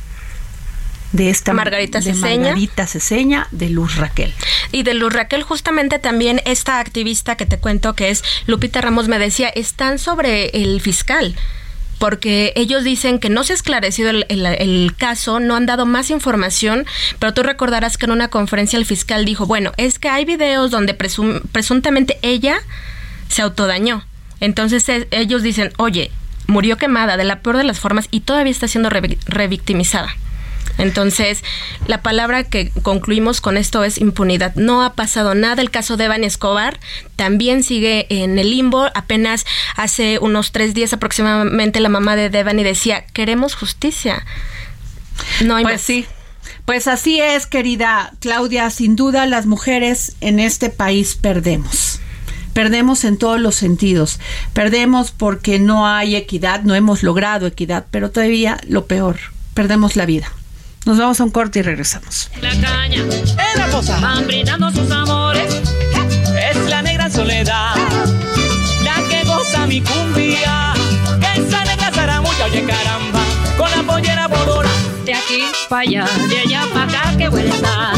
de 1.12 1.30
esta 1.30 1.52
Margarita 1.52 2.00
de 2.00 2.14
Margarita 2.14 2.86
Ceseña, 2.86 3.46
de 3.50 3.68
Luz 3.68 3.96
Raquel. 3.96 4.32
Y 4.72 4.82
de 4.82 4.94
Luz 4.94 5.12
Raquel, 5.12 5.42
justamente 5.42 5.98
también 5.98 6.40
esta 6.44 6.80
activista 6.80 7.36
que 7.36 7.46
te 7.46 7.58
cuento, 7.58 7.94
que 7.94 8.10
es 8.10 8.24
Lupita 8.46 8.80
Ramos, 8.80 9.08
me 9.08 9.18
decía, 9.18 9.48
están 9.48 9.98
sobre 9.98 10.46
el 10.62 10.80
fiscal 10.80 11.36
porque 12.02 12.52
ellos 12.56 12.82
dicen 12.82 13.20
que 13.20 13.28
no 13.28 13.44
se 13.44 13.52
ha 13.52 13.54
esclarecido 13.54 14.10
el, 14.10 14.94
caso, 14.98 15.38
no 15.38 15.54
han 15.54 15.66
dado 15.66 15.86
más 15.86 16.10
información, 16.10 16.84
pero 17.20 17.32
tú 17.32 17.44
recordarás 17.44 17.96
que 17.96 18.06
en 18.06 18.10
una 18.10 18.26
conferencia 18.26 18.76
el 18.76 18.84
fiscal 18.84 19.24
dijo, 19.24 19.46
bueno, 19.46 19.70
es 19.76 20.00
que 20.00 20.08
hay 20.08 20.24
videos 20.24 20.72
donde 20.72 20.94
presuntamente 20.94 22.18
ella 22.22 22.60
se 23.28 23.42
autodañó. 23.42 24.04
Entonces 24.40 24.88
e, 24.88 25.06
ellos 25.12 25.44
dicen, 25.44 25.72
oye, 25.76 26.10
murió 26.48 26.76
quemada 26.76 27.16
de 27.16 27.22
la 27.22 27.38
peor 27.38 27.56
de 27.56 27.62
las 27.62 27.78
formas 27.78 28.08
y 28.10 28.22
todavía 28.22 28.50
está 28.50 28.66
siendo 28.66 28.90
revictimizada. 28.90 30.16
Entonces, 30.78 31.42
la 31.86 32.02
palabra 32.02 32.44
que 32.44 32.70
concluimos 32.82 33.40
con 33.40 33.56
esto 33.56 33.84
es 33.84 33.98
impunidad. 33.98 34.54
No 34.54 34.82
ha 34.82 34.94
pasado 34.94 35.34
nada. 35.34 35.62
El 35.62 35.70
caso 35.70 35.96
de 35.96 36.04
Evan 36.04 36.24
Escobar 36.24 36.80
también 37.16 37.62
sigue 37.62 38.06
en 38.08 38.38
el 38.38 38.50
limbo. 38.50 38.88
Apenas 38.94 39.46
hace 39.76 40.18
unos 40.18 40.52
tres 40.52 40.74
días 40.74 40.92
aproximadamente 40.92 41.80
la 41.80 41.88
mamá 41.88 42.16
de 42.16 42.30
Devani 42.30 42.62
decía, 42.62 43.04
queremos 43.12 43.54
justicia. 43.54 44.24
No 45.44 45.56
hay 45.56 45.64
pues 45.64 45.82
sí. 45.82 46.06
Pues 46.64 46.86
así 46.88 47.20
es, 47.20 47.46
querida 47.46 48.12
Claudia. 48.20 48.70
Sin 48.70 48.96
duda 48.96 49.26
las 49.26 49.46
mujeres 49.46 50.16
en 50.20 50.40
este 50.40 50.70
país 50.70 51.14
perdemos. 51.14 52.00
Perdemos 52.52 53.04
en 53.04 53.16
todos 53.16 53.40
los 53.40 53.54
sentidos. 53.54 54.20
Perdemos 54.52 55.10
porque 55.10 55.58
no 55.58 55.86
hay 55.86 56.16
equidad, 56.16 56.62
no 56.62 56.74
hemos 56.74 57.02
logrado 57.02 57.46
equidad, 57.46 57.86
pero 57.90 58.10
todavía 58.10 58.58
lo 58.68 58.86
peor, 58.86 59.18
perdemos 59.54 59.96
la 59.96 60.06
vida. 60.06 60.30
Nos 60.84 60.98
vamos 60.98 61.20
a 61.20 61.24
un 61.24 61.30
corte 61.30 61.60
y 61.60 61.62
regresamos. 61.62 62.28
La 62.40 62.50
caña, 62.50 63.02
en 63.02 63.58
la 63.58 63.68
cosa, 63.70 64.00
van 64.00 64.26
brindando 64.26 64.70
sus 64.72 64.90
amores. 64.90 65.62
Es 66.50 66.56
la 66.68 66.82
negra 66.82 67.08
soledad, 67.08 67.74
la 68.82 68.96
que 69.08 69.24
goza 69.24 69.66
mi 69.66 69.80
cumbia. 69.80 70.74
Esa 71.36 71.64
negra 71.64 71.90
zaramulla, 71.92 72.46
oye 72.46 72.64
caramba, 72.64 73.20
con 73.56 73.70
la 73.70 73.82
pollera 73.84 74.26
bodora. 74.26 74.68
De 75.04 75.14
aquí 75.14 75.42
para 75.68 75.82
allá, 75.82 76.06
de 76.28 76.38
allá 76.38 76.66
para 76.74 76.84
acá, 76.84 77.16
que 77.16 77.28
buena 77.28 77.54
está. 77.54 77.92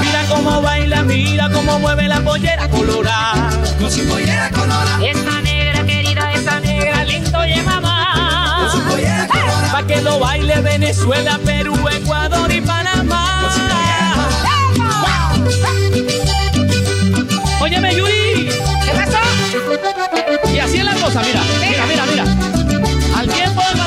Mira 0.00 0.26
cómo 0.28 0.62
baila, 0.62 1.02
mira 1.02 1.50
cómo 1.50 1.78
mueve 1.80 2.06
la 2.06 2.20
pollera 2.20 2.68
colorada. 2.68 3.50
Con 3.80 3.90
su 3.90 4.06
pollera 4.08 4.48
colorada. 4.50 5.04
Esa 5.04 5.40
negra 5.42 5.84
querida, 5.84 6.32
esa 6.34 6.60
negra 6.60 7.04
lindo 7.04 7.44
lleva 7.44 7.80
más. 7.80 7.91
Pa' 9.82 9.86
que 9.88 10.00
lo 10.02 10.18
baile 10.18 10.60
Venezuela, 10.60 11.38
Perú, 11.44 11.74
Ecuador 11.88 12.52
y 12.52 12.60
Panamá. 12.60 13.48
Óyeme, 17.60 17.94
Yuri. 17.96 18.48
¿Qué 18.84 18.92
pasó? 18.92 19.18
Y 20.52 20.58
así 20.58 20.78
es 20.78 20.84
la 20.84 20.94
cosa, 20.94 21.22
mira. 21.22 21.42
Mira, 21.60 21.86
mira, 21.86 22.06
mira. 22.06 22.24
Al 23.18 23.28
tiempo 23.28 23.60
del 23.60 23.80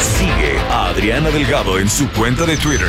Sigue 0.00 0.58
a 0.70 0.86
Adriana 0.88 1.30
Delgado 1.30 1.78
en 1.78 1.90
su 1.90 2.08
cuenta 2.10 2.46
de 2.46 2.56
Twitter 2.56 2.88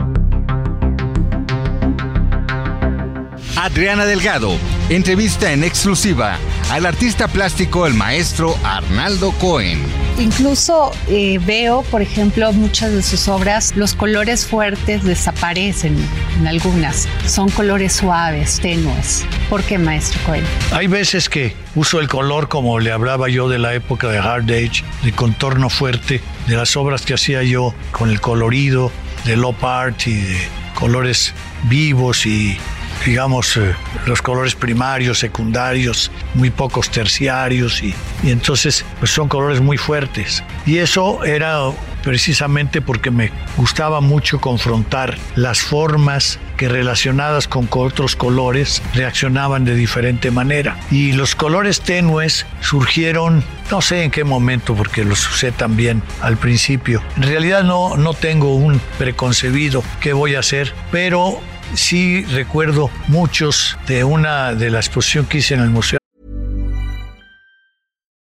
Adriana 3.61 4.05
Delgado 4.05 4.57
entrevista 4.89 5.53
en 5.53 5.63
exclusiva 5.63 6.39
al 6.71 6.83
artista 6.87 7.27
plástico 7.27 7.85
el 7.85 7.93
maestro 7.93 8.57
Arnaldo 8.63 9.31
Cohen. 9.33 9.79
Incluso 10.17 10.91
eh, 11.07 11.39
veo, 11.45 11.83
por 11.83 12.01
ejemplo, 12.01 12.51
muchas 12.53 12.91
de 12.91 13.03
sus 13.03 13.27
obras, 13.27 13.73
los 13.75 13.93
colores 13.93 14.47
fuertes 14.47 15.03
desaparecen 15.03 15.95
en 16.39 16.47
algunas. 16.47 17.07
Son 17.27 17.49
colores 17.49 17.93
suaves, 17.93 18.59
tenues. 18.59 19.25
¿Por 19.47 19.61
qué, 19.61 19.77
maestro 19.77 20.19
Cohen? 20.25 20.43
Hay 20.71 20.87
veces 20.87 21.29
que 21.29 21.55
uso 21.75 21.99
el 21.99 22.07
color 22.07 22.49
como 22.49 22.79
le 22.79 22.91
hablaba 22.91 23.29
yo 23.29 23.47
de 23.47 23.59
la 23.59 23.75
época 23.75 24.07
de 24.07 24.17
Hard 24.17 24.45
Age, 24.45 24.83
de 25.03 25.11
contorno 25.11 25.69
fuerte, 25.69 26.19
de 26.47 26.55
las 26.55 26.75
obras 26.75 27.03
que 27.03 27.13
hacía 27.13 27.43
yo 27.43 27.75
con 27.91 28.09
el 28.09 28.21
colorido, 28.21 28.91
de 29.25 29.37
low 29.37 29.55
art 29.61 30.07
y 30.07 30.15
de 30.15 30.37
colores 30.73 31.35
vivos 31.69 32.25
y 32.25 32.57
digamos, 33.05 33.57
eh, 33.57 33.75
los 34.05 34.21
colores 34.21 34.55
primarios, 34.55 35.19
secundarios, 35.19 36.11
muy 36.33 36.49
pocos 36.49 36.89
terciarios 36.89 37.81
y, 37.83 37.93
y 38.23 38.31
entonces 38.31 38.85
pues 38.99 39.11
son 39.11 39.27
colores 39.27 39.61
muy 39.61 39.77
fuertes. 39.77 40.43
Y 40.65 40.77
eso 40.77 41.23
era 41.23 41.71
precisamente 42.03 42.81
porque 42.81 43.11
me 43.11 43.31
gustaba 43.57 44.01
mucho 44.01 44.39
confrontar 44.39 45.17
las 45.35 45.61
formas 45.61 46.39
que 46.57 46.67
relacionadas 46.67 47.47
con 47.47 47.67
otros 47.71 48.15
colores 48.15 48.81
reaccionaban 48.93 49.65
de 49.65 49.75
diferente 49.75 50.31
manera. 50.31 50.77
Y 50.91 51.13
los 51.13 51.35
colores 51.35 51.81
tenues 51.81 52.45
surgieron, 52.59 53.43
no 53.71 53.81
sé 53.81 54.03
en 54.03 54.11
qué 54.11 54.23
momento, 54.23 54.75
porque 54.75 55.03
los 55.03 55.27
usé 55.27 55.51
también 55.51 56.03
al 56.21 56.37
principio. 56.37 57.01
En 57.17 57.23
realidad 57.23 57.63
no, 57.63 57.97
no 57.97 58.13
tengo 58.13 58.55
un 58.55 58.79
preconcebido 58.97 59.83
qué 59.99 60.13
voy 60.13 60.35
a 60.35 60.39
hacer, 60.39 60.73
pero 60.91 61.39
sí 61.75 62.23
recuerdo 62.25 62.89
muchos 63.07 63.77
de 63.87 64.03
una 64.03 64.53
de 64.53 64.69
la 64.69 64.79
exposición 64.79 65.25
que 65.25 65.39
hice 65.39 65.55
en 65.55 65.61
el 65.61 65.69
museo. 65.69 65.99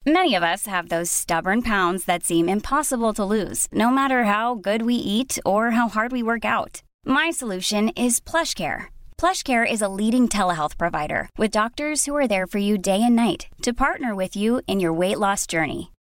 Many 0.05 0.33
of 0.33 0.43
us 0.43 0.65
have 0.65 0.89
those 0.89 1.11
stubborn 1.11 1.61
pounds 1.61 2.05
that 2.05 2.23
seem 2.23 2.49
impossible 2.49 3.13
to 3.13 3.23
lose, 3.23 3.67
no 3.71 3.91
matter 3.91 4.23
how 4.23 4.55
good 4.55 4.81
we 4.81 4.95
eat 4.95 5.37
or 5.45 5.71
how 5.71 5.87
hard 5.87 6.11
we 6.11 6.23
work 6.23 6.45
out. 6.45 6.81
My 7.05 7.29
solution 7.31 7.89
is 7.89 8.19
PlushCare. 8.19 8.87
PlushCare 9.19 9.69
is 9.69 9.81
a 9.81 9.89
leading 9.89 10.27
telehealth 10.27 10.77
provider 10.77 11.29
with 11.37 11.51
doctors 11.51 12.05
who 12.05 12.15
are 12.15 12.27
there 12.27 12.47
for 12.47 12.57
you 12.57 12.77
day 12.77 13.01
and 13.03 13.15
night 13.15 13.47
to 13.61 13.73
partner 13.73 14.15
with 14.15 14.35
you 14.35 14.61
in 14.67 14.79
your 14.79 14.93
weight 14.93 15.19
loss 15.19 15.45
journey. 15.45 15.91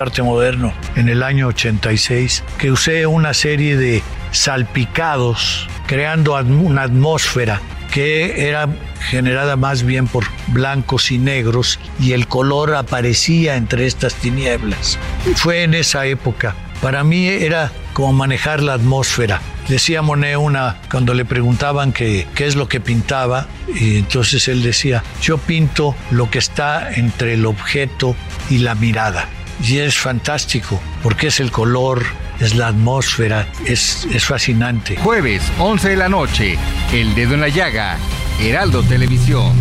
Arte 0.00 0.24
moderno 0.24 0.72
en 0.96 1.08
el 1.08 1.22
año 1.22 1.46
86, 1.46 2.42
que 2.58 2.72
usé 2.72 3.06
una 3.06 3.32
serie 3.32 3.76
de 3.76 4.02
salpicados 4.32 5.68
creando 5.86 6.34
una 6.34 6.82
atmósfera 6.82 7.60
que 7.92 8.48
era 8.48 8.68
generada 9.08 9.54
más 9.54 9.84
bien 9.84 10.08
por 10.08 10.24
blancos 10.48 11.12
y 11.12 11.18
negros 11.18 11.78
y 12.00 12.10
el 12.10 12.26
color 12.26 12.74
aparecía 12.74 13.54
entre 13.54 13.86
estas 13.86 14.14
tinieblas. 14.14 14.98
Fue 15.36 15.62
en 15.62 15.74
esa 15.74 16.06
época. 16.06 16.56
Para 16.82 17.04
mí 17.04 17.28
era 17.28 17.70
como 17.92 18.14
manejar 18.14 18.64
la 18.64 18.72
atmósfera. 18.72 19.40
Decía 19.68 20.02
Monet 20.02 20.38
una, 20.38 20.80
cuando 20.90 21.14
le 21.14 21.24
preguntaban 21.24 21.92
qué 21.92 22.26
es 22.36 22.56
lo 22.56 22.68
que 22.68 22.80
pintaba, 22.80 23.46
y 23.72 23.98
entonces 23.98 24.48
él 24.48 24.64
decía, 24.64 25.04
yo 25.22 25.38
pinto 25.38 25.94
lo 26.10 26.28
que 26.32 26.40
está 26.40 26.92
entre 26.94 27.34
el 27.34 27.46
objeto 27.46 28.16
y 28.50 28.58
la 28.58 28.74
mirada. 28.74 29.28
Y 29.62 29.78
es 29.78 29.96
fantástico, 29.96 30.80
porque 31.02 31.28
es 31.28 31.40
el 31.40 31.50
color, 31.50 32.04
es 32.40 32.54
la 32.54 32.68
atmósfera, 32.68 33.50
es, 33.66 34.06
es 34.12 34.24
fascinante. 34.24 34.96
Jueves, 34.96 35.42
11 35.58 35.90
de 35.90 35.96
la 35.96 36.08
noche, 36.08 36.58
El 36.92 37.14
Dedo 37.14 37.34
en 37.34 37.40
la 37.40 37.48
Llaga, 37.48 37.98
Heraldo 38.40 38.82
Televisión. 38.82 39.52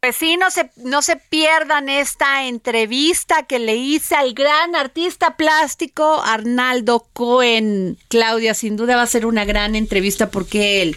Pues 0.00 0.16
sí, 0.16 0.36
no 0.36 0.50
se, 0.50 0.70
no 0.76 1.02
se 1.02 1.16
pierdan 1.16 1.88
esta 1.88 2.46
entrevista 2.46 3.44
que 3.44 3.58
le 3.58 3.76
hice 3.76 4.14
al 4.14 4.34
gran 4.34 4.76
artista 4.76 5.36
plástico 5.36 6.22
Arnaldo 6.22 7.08
Cohen. 7.12 7.98
Claudia, 8.08 8.54
sin 8.54 8.76
duda 8.76 8.96
va 8.96 9.02
a 9.02 9.06
ser 9.06 9.26
una 9.26 9.44
gran 9.44 9.74
entrevista 9.74 10.30
porque 10.30 10.82
él 10.82 10.96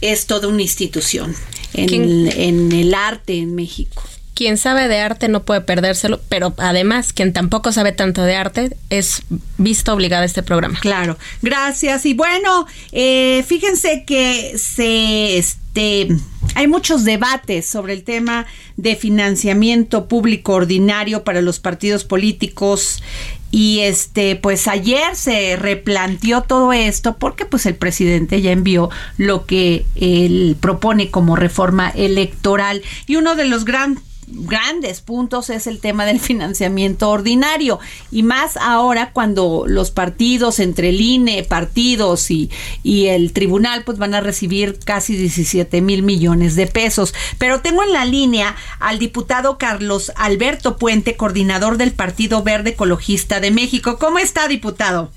es 0.00 0.26
toda 0.26 0.48
una 0.48 0.62
institución 0.62 1.34
en, 1.74 2.28
en 2.28 2.72
el 2.72 2.94
arte 2.94 3.38
en 3.38 3.54
México 3.54 4.02
quien 4.40 4.56
sabe 4.56 4.88
de 4.88 4.98
arte 4.98 5.28
no 5.28 5.42
puede 5.42 5.60
perdérselo, 5.60 6.18
pero 6.30 6.54
además 6.56 7.12
quien 7.12 7.34
tampoco 7.34 7.72
sabe 7.72 7.92
tanto 7.92 8.22
de 8.22 8.36
arte 8.36 8.74
es 8.88 9.20
visto 9.58 9.92
obligado 9.92 10.22
a 10.22 10.24
este 10.24 10.42
programa. 10.42 10.80
Claro, 10.80 11.18
gracias. 11.42 12.06
Y 12.06 12.14
bueno, 12.14 12.66
eh, 12.90 13.44
fíjense 13.46 14.04
que 14.06 14.56
se 14.56 15.36
este 15.36 16.08
hay 16.54 16.66
muchos 16.68 17.04
debates 17.04 17.66
sobre 17.66 17.92
el 17.92 18.02
tema 18.02 18.46
de 18.78 18.96
financiamiento 18.96 20.08
público 20.08 20.54
ordinario 20.54 21.22
para 21.22 21.42
los 21.42 21.60
partidos 21.60 22.04
políticos 22.04 23.02
y 23.50 23.80
este 23.80 24.36
pues 24.36 24.68
ayer 24.68 25.16
se 25.16 25.56
replanteó 25.56 26.40
todo 26.40 26.72
esto 26.72 27.18
porque 27.18 27.44
pues 27.44 27.66
el 27.66 27.74
presidente 27.74 28.40
ya 28.40 28.52
envió 28.52 28.88
lo 29.18 29.44
que 29.44 29.84
él 29.96 30.56
propone 30.58 31.10
como 31.10 31.36
reforma 31.36 31.90
electoral 31.90 32.80
y 33.06 33.16
uno 33.16 33.36
de 33.36 33.44
los 33.44 33.66
grandes 33.66 34.09
grandes 34.32 35.00
puntos 35.00 35.50
es 35.50 35.66
el 35.66 35.80
tema 35.80 36.04
del 36.04 36.20
financiamiento 36.20 37.10
ordinario 37.10 37.78
y 38.10 38.22
más 38.22 38.56
ahora 38.56 39.12
cuando 39.12 39.64
los 39.66 39.90
partidos 39.90 40.58
entre 40.60 40.90
el 40.90 41.00
INE, 41.00 41.44
partidos 41.44 42.30
y, 42.30 42.50
y 42.82 43.06
el 43.06 43.32
tribunal 43.32 43.84
pues 43.84 43.98
van 43.98 44.14
a 44.14 44.20
recibir 44.20 44.78
casi 44.78 45.16
17 45.16 45.80
mil 45.80 46.02
millones 46.02 46.56
de 46.56 46.66
pesos. 46.66 47.14
Pero 47.38 47.60
tengo 47.60 47.82
en 47.82 47.92
la 47.92 48.04
línea 48.04 48.56
al 48.78 48.98
diputado 48.98 49.58
Carlos 49.58 50.12
Alberto 50.16 50.76
Puente, 50.76 51.16
coordinador 51.16 51.76
del 51.76 51.92
Partido 51.92 52.42
Verde 52.42 52.70
Ecologista 52.70 53.40
de 53.40 53.50
México. 53.50 53.98
¿Cómo 53.98 54.18
está, 54.18 54.48
diputado? 54.48 55.10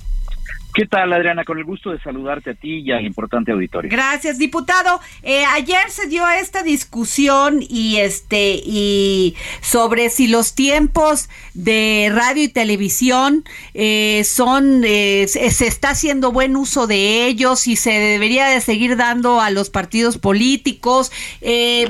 ¿Qué 0.73 0.87
tal, 0.87 1.13
Adriana? 1.13 1.45
Con 1.45 1.59
el 1.59 1.65
gusto 1.65 1.91
de 1.91 1.99
saludarte 1.99 2.49
a 2.49 2.53
ti 2.55 2.79
y 2.79 2.91
al 2.91 3.05
importante 3.05 3.51
auditorio. 3.51 3.91
Gracias, 3.91 4.39
diputado. 4.39 4.99
Eh, 5.21 5.45
ayer 5.45 5.87
se 5.89 6.07
dio 6.07 6.27
esta 6.27 6.63
discusión 6.63 7.59
y 7.61 7.97
este 7.97 8.59
y 8.65 9.35
sobre 9.61 10.09
si 10.09 10.27
los 10.27 10.55
tiempos 10.55 11.29
de 11.53 12.11
radio 12.11 12.43
y 12.43 12.47
televisión 12.47 13.43
eh, 13.75 14.23
son 14.23 14.81
eh, 14.83 15.27
se 15.27 15.67
está 15.67 15.89
haciendo 15.89 16.31
buen 16.31 16.55
uso 16.55 16.87
de 16.87 17.27
ellos 17.27 17.67
y 17.67 17.75
se 17.75 17.91
debería 17.91 18.47
de 18.47 18.59
seguir 18.59 18.97
dando 18.97 19.41
a 19.41 19.51
los 19.51 19.69
partidos 19.69 20.17
políticos. 20.17 21.11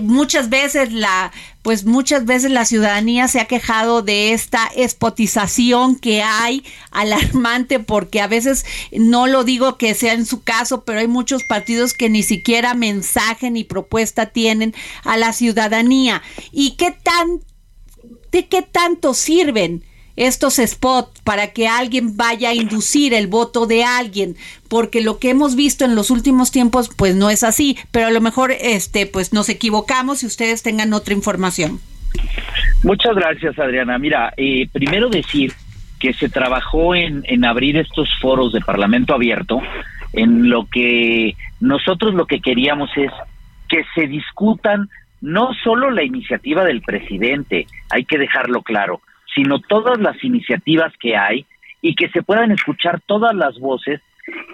muchas 0.02 0.50
veces 0.50 0.92
la 0.92 1.32
pues 1.64 1.86
muchas 1.86 2.26
veces 2.26 2.52
la 2.52 2.66
ciudadanía 2.66 3.28
se 3.28 3.40
ha 3.40 3.46
quejado 3.46 4.02
de 4.04 4.34
esta 4.34 4.68
espotización 4.76 5.96
que 5.96 6.22
hay 6.22 6.64
alarmante 6.92 7.80
porque 7.80 8.22
a 8.22 8.28
veces 8.28 8.66
no 8.92 9.26
lo 9.26 9.44
digo 9.44 9.78
que 9.78 9.96
sea 9.96 10.14
en 10.14 10.26
su 10.26 10.44
caso, 10.44 10.84
pero 10.84 11.00
hay 11.00 11.08
muchos 11.08 11.44
partidos 11.46 11.94
que 11.94 12.10
ni 12.10 12.22
siquiera 12.22 12.76
mensaje 12.76 13.50
ni 13.50 13.64
propuesta 13.64 14.28
tienen 14.28 14.76
a 15.04 15.18
la 15.18 15.34
ciudadanía. 15.34 16.22
¿Y 16.52 16.72
qué 16.72 16.92
tan 16.92 17.40
de 18.32 18.48
qué 18.48 18.62
tanto 18.62 19.14
sirven? 19.14 19.84
estos 20.16 20.60
spots 20.66 21.13
para 21.24 21.48
que 21.54 21.68
alguien 21.68 22.18
vaya 22.18 22.50
a 22.50 22.54
inducir 22.54 23.14
el 23.14 23.28
voto 23.28 23.66
de 23.66 23.84
alguien, 23.84 24.36
porque 24.70 25.02
lo 25.02 25.20
que 25.20 25.30
hemos 25.30 25.56
visto 25.56 25.86
en 25.86 25.96
los 25.96 26.10
últimos 26.10 26.52
tiempos 26.52 26.90
pues 26.96 27.16
no 27.16 27.30
es 27.30 27.44
así, 27.44 27.78
pero 27.92 28.08
a 28.08 28.12
lo 28.12 28.22
mejor 28.22 28.52
este 28.52 29.06
pues 29.06 29.34
nos 29.34 29.50
equivocamos 29.50 30.24
y 30.24 30.26
ustedes 30.26 30.64
tengan 30.64 30.94
otra 30.94 31.14
información. 31.14 31.80
Muchas 32.84 33.16
gracias, 33.16 33.58
Adriana. 33.58 33.98
Mira, 33.98 34.34
eh, 34.38 34.68
primero 34.72 35.10
decir 35.10 35.54
que 36.00 36.14
se 36.14 36.28
trabajó 36.28 36.96
en, 36.96 37.24
en 37.28 37.46
abrir 37.46 37.78
estos 37.78 38.10
foros 38.22 38.52
de 38.52 38.60
Parlamento 38.60 39.14
abierto, 39.14 39.62
en 40.12 40.50
lo 40.50 40.68
que 40.68 41.36
nosotros 41.62 42.14
lo 42.14 42.28
que 42.28 42.42
queríamos 42.42 42.90
es 42.98 43.12
que 43.70 43.84
se 43.96 44.08
discutan 44.08 44.90
no 45.22 45.54
solo 45.64 45.90
la 45.90 46.04
iniciativa 46.04 46.66
del 46.66 46.82
presidente, 46.82 47.66
hay 47.90 48.04
que 48.04 48.18
dejarlo 48.18 48.62
claro, 48.62 49.02
sino 49.36 49.60
todas 49.60 50.00
las 50.00 50.22
iniciativas 50.24 50.94
que 51.00 51.16
hay 51.16 51.46
y 51.82 51.96
que 51.96 52.10
se 52.10 52.24
puedan 52.24 52.52
escuchar 52.52 53.02
todas 53.06 53.36
las 53.36 53.60
voces 53.60 54.02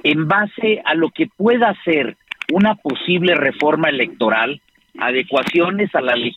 en 0.03 0.27
base 0.27 0.81
a 0.85 0.95
lo 0.95 1.09
que 1.11 1.27
pueda 1.27 1.75
ser 1.83 2.17
una 2.51 2.75
posible 2.75 3.35
reforma 3.35 3.89
electoral, 3.89 4.61
adecuaciones 4.99 5.93
a 5.93 6.01
la 6.01 6.15
ley. 6.15 6.35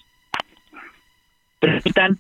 Permitan 1.59 2.19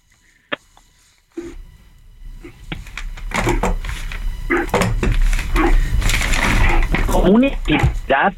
como 7.06 7.32
una 7.32 7.48
actividad 7.48 8.32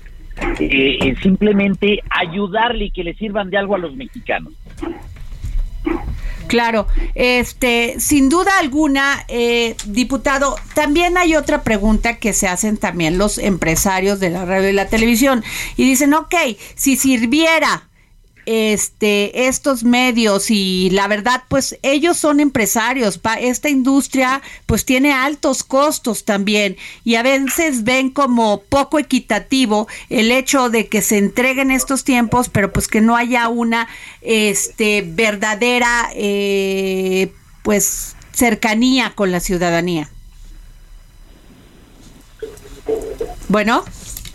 eh, 0.59 1.15
simplemente 1.23 2.01
ayudarle 2.11 2.87
y 2.87 2.91
que 2.91 3.05
le 3.05 3.15
sirvan 3.15 3.51
de 3.51 3.59
algo 3.59 3.77
a 3.77 3.79
los 3.79 3.95
mexicanos. 3.95 4.53
Claro, 6.47 6.87
este, 7.15 7.97
sin 7.99 8.29
duda 8.29 8.59
alguna, 8.59 9.25
eh, 9.29 9.77
diputado, 9.87 10.57
también 10.75 11.17
hay 11.17 11.37
otra 11.37 11.63
pregunta 11.63 12.17
que 12.17 12.33
se 12.33 12.49
hacen 12.49 12.77
también 12.77 13.19
los 13.19 13.39
empresarios 13.39 14.21
de 14.21 14.31
la 14.31 14.45
radio 14.45 14.69
y 14.69 14.73
la 14.73 14.89
televisión. 14.89 15.43
Y 15.77 15.85
dicen, 15.85 16.15
ok, 16.15 16.35
si 16.75 16.97
sirviera 16.97 17.89
este 18.47 19.47
estos 19.47 19.85
medios 19.85 20.51
y 20.51 20.91
la 20.91 21.09
verdad 21.09 21.45
pues 21.49 21.79
ellos 21.83 22.17
son 22.17 22.41
empresarios. 22.41 23.21
Esta 23.41 23.69
industria 23.69 24.43
pues 24.67 24.85
tiene 24.85 25.13
altos 25.13 25.65
costos 25.65 26.25
también. 26.25 26.77
Y 27.05 27.15
a 27.17 27.23
veces 27.23 27.85
ven 27.85 28.11
como 28.11 28.63
poco 28.63 28.99
equitativo 28.99 29.89
el 30.09 30.31
hecho 30.31 30.71
de 30.71 30.89
que 30.89 31.03
se 31.03 31.19
entreguen 31.19 31.71
estos 31.71 32.05
tiempos 32.05 32.49
pero 32.49 32.73
pues 32.73 32.89
que 32.89 33.01
no 33.01 33.17
haya 33.17 33.49
una 33.49 33.89
este 34.21 35.03
verdadera 35.07 36.11
eh, 36.15 37.33
pues 37.63 38.17
cercanía 38.33 39.13
con 39.15 39.31
la 39.33 39.41
ciudadanía. 39.41 40.11
Bueno 43.49 43.85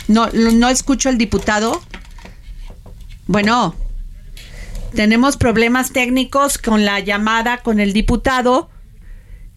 no 0.08 0.30
no 0.32 0.70
escucho 0.70 1.10
al 1.10 1.18
diputado. 1.18 1.82
Bueno 3.28 3.76
tenemos 4.94 5.38
problemas 5.38 5.92
técnicos 5.92 6.58
con 6.58 6.86
la 6.86 7.00
llamada 7.00 7.58
con 7.58 7.80
el 7.80 7.94
diputado. 7.94 8.70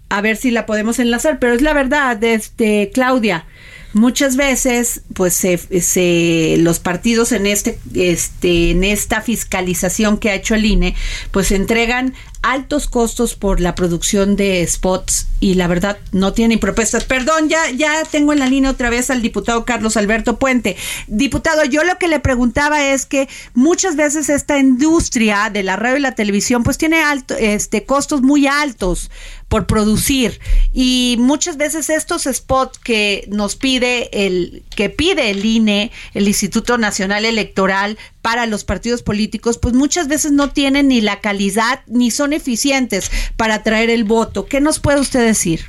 A 0.09 0.21
ver 0.21 0.37
si 0.37 0.51
la 0.51 0.67
podemos 0.67 0.99
enlazar, 0.99 1.39
pero 1.39 1.55
es 1.55 1.63
la 1.63 1.73
verdad, 1.73 2.23
este, 2.23 2.91
Claudia. 2.93 3.47
Muchas 3.95 4.37
veces, 4.37 5.03
pues, 5.15 5.35
se, 5.35 6.57
los 6.59 6.79
partidos 6.79 7.33
en 7.33 7.47
este, 7.47 7.79
este, 7.95 8.71
en 8.71 8.85
esta 8.85 9.21
fiscalización 9.21 10.19
que 10.19 10.31
ha 10.31 10.35
hecho 10.35 10.55
el 10.55 10.65
INE, 10.65 10.95
pues 11.31 11.53
entregan 11.53 12.15
altos 12.43 12.89
costos 12.89 13.35
por 13.35 13.61
la 13.61 13.75
producción 13.75 14.37
de 14.37 14.67
spots 14.67 15.29
y 15.41 15.55
la 15.55 15.67
verdad 15.67 15.99
no 16.13 16.33
tienen 16.33 16.59
propuestas. 16.59 17.05
Perdón, 17.05 17.49
ya, 17.49 17.71
ya 17.71 18.05
tengo 18.05 18.33
en 18.33 18.41
la 18.41 18.47
línea 18.47 18.71
otra 18.71 18.91
vez 18.91 19.11
al 19.11 19.23
diputado 19.23 19.65
Carlos 19.65 19.97
Alberto 19.97 20.39
Puente. 20.39 20.77
Diputado, 21.07 21.65
yo 21.65 21.85
lo 21.85 21.99
que 21.99 22.09
le 22.09 22.21
preguntaba 22.21 22.89
es 22.89 23.07
que 23.07 23.29
muchas 23.55 23.97
veces 23.97 24.29
esta 24.29 24.59
industria 24.59 25.51
de 25.51 25.63
la 25.63 25.77
radio 25.77 25.99
y 25.99 26.01
la 26.01 26.15
televisión 26.15 26.63
pues 26.63 26.79
tiene 26.79 27.03
alto, 27.03 27.35
este, 27.39 27.85
costos 27.85 28.23
muy 28.23 28.47
altos 28.47 29.11
por 29.49 29.67
producir 29.67 30.41
y 30.73 31.17
muchas 31.19 31.59
veces 31.59 31.91
estos 31.91 32.27
spots 32.33 32.79
que 32.79 33.29
nos 33.29 33.55
pide 33.55 34.09
el 34.27 34.63
que 34.75 34.89
pide 34.89 35.29
el 35.29 35.45
INE, 35.45 35.93
el 36.15 36.27
Instituto 36.27 36.79
Nacional 36.79 37.27
Electoral 37.27 37.99
para 38.23 38.47
los 38.47 38.65
partidos 38.65 39.03
políticos, 39.03 39.59
pues 39.59 39.75
muchas 39.75 40.09
veces 40.09 40.33
no 40.33 40.51
tienen 40.51 40.89
ni 40.89 41.01
la 41.03 41.21
calidad 41.21 41.81
ni 41.87 42.11
son 42.11 42.32
eficientes 42.33 43.11
para 43.37 43.57
atraer 43.57 43.91
el 43.91 44.05
voto. 44.05 44.47
¿Qué 44.47 44.61
nos 44.61 44.79
puede 44.79 45.01
usted 45.01 45.25
decir? 45.25 45.67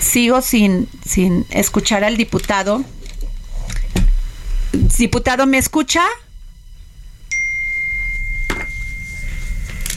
Sigo 0.00 0.40
sin, 0.42 0.88
sin 1.06 1.46
escuchar 1.50 2.04
al 2.04 2.16
diputado. 2.16 2.84
Diputado, 4.98 5.46
¿me 5.46 5.58
escucha? 5.58 6.02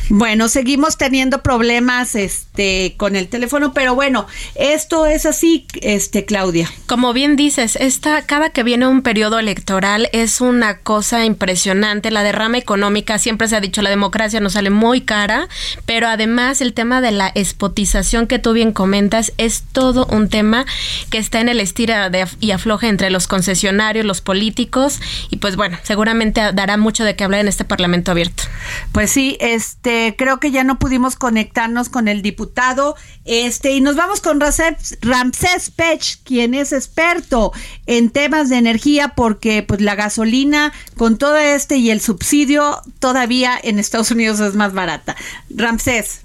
Bueno, 0.09 0.49
seguimos 0.49 0.97
teniendo 0.97 1.41
problemas 1.41 2.15
este 2.15 2.95
con 2.97 3.15
el 3.15 3.27
teléfono, 3.27 3.73
pero 3.73 3.95
bueno, 3.95 4.27
esto 4.55 5.05
es 5.05 5.25
así, 5.25 5.65
este 5.81 6.25
Claudia. 6.25 6.69
Como 6.85 7.13
bien 7.13 7.35
dices, 7.35 7.77
esta 7.77 8.21
cada 8.25 8.49
que 8.49 8.63
viene 8.63 8.87
un 8.87 9.01
periodo 9.01 9.39
electoral 9.39 10.09
es 10.11 10.41
una 10.41 10.79
cosa 10.79 11.25
impresionante, 11.25 12.11
la 12.11 12.23
derrama 12.23 12.57
económica, 12.57 13.19
siempre 13.19 13.47
se 13.47 13.55
ha 13.55 13.61
dicho 13.61 13.81
la 13.81 13.89
democracia 13.89 14.39
nos 14.39 14.53
sale 14.53 14.69
muy 14.69 15.01
cara, 15.01 15.47
pero 15.85 16.07
además 16.07 16.61
el 16.61 16.73
tema 16.73 17.01
de 17.01 17.11
la 17.11 17.27
espotización 17.29 18.27
que 18.27 18.39
tú 18.39 18.53
bien 18.53 18.73
comentas 18.73 19.33
es 19.37 19.63
todo 19.71 20.05
un 20.07 20.29
tema 20.29 20.65
que 21.09 21.17
está 21.17 21.39
en 21.39 21.49
el 21.49 21.59
estira 21.59 22.09
de, 22.09 22.27
y 22.39 22.51
afloje 22.51 22.87
entre 22.87 23.09
los 23.09 23.27
concesionarios, 23.27 24.05
los 24.05 24.21
políticos 24.21 24.99
y 25.29 25.37
pues 25.37 25.55
bueno, 25.55 25.77
seguramente 25.83 26.41
dará 26.53 26.77
mucho 26.77 27.03
de 27.03 27.15
qué 27.15 27.23
hablar 27.23 27.41
en 27.41 27.47
este 27.47 27.65
Parlamento 27.65 28.11
abierto. 28.11 28.43
Pues 28.91 29.11
sí, 29.11 29.37
este 29.39 30.00
creo 30.17 30.39
que 30.39 30.51
ya 30.51 30.63
no 30.63 30.79
pudimos 30.79 31.15
conectarnos 31.15 31.89
con 31.89 32.07
el 32.07 32.21
diputado. 32.21 32.95
Este, 33.25 33.71
y 33.71 33.81
nos 33.81 33.95
vamos 33.95 34.21
con 34.21 34.39
Ramsés 34.39 35.71
Pech, 35.71 36.23
quien 36.23 36.53
es 36.53 36.73
experto 36.73 37.51
en 37.85 38.09
temas 38.09 38.49
de 38.49 38.57
energía, 38.57 39.09
porque 39.15 39.63
pues 39.63 39.81
la 39.81 39.95
gasolina 39.95 40.73
con 40.97 41.17
todo 41.17 41.37
este 41.37 41.77
y 41.77 41.91
el 41.91 42.01
subsidio 42.01 42.81
todavía 42.99 43.53
en 43.61 43.79
Estados 43.79 44.11
Unidos 44.11 44.39
es 44.39 44.55
más 44.55 44.73
barata. 44.73 45.15
Ramsés. 45.49 46.21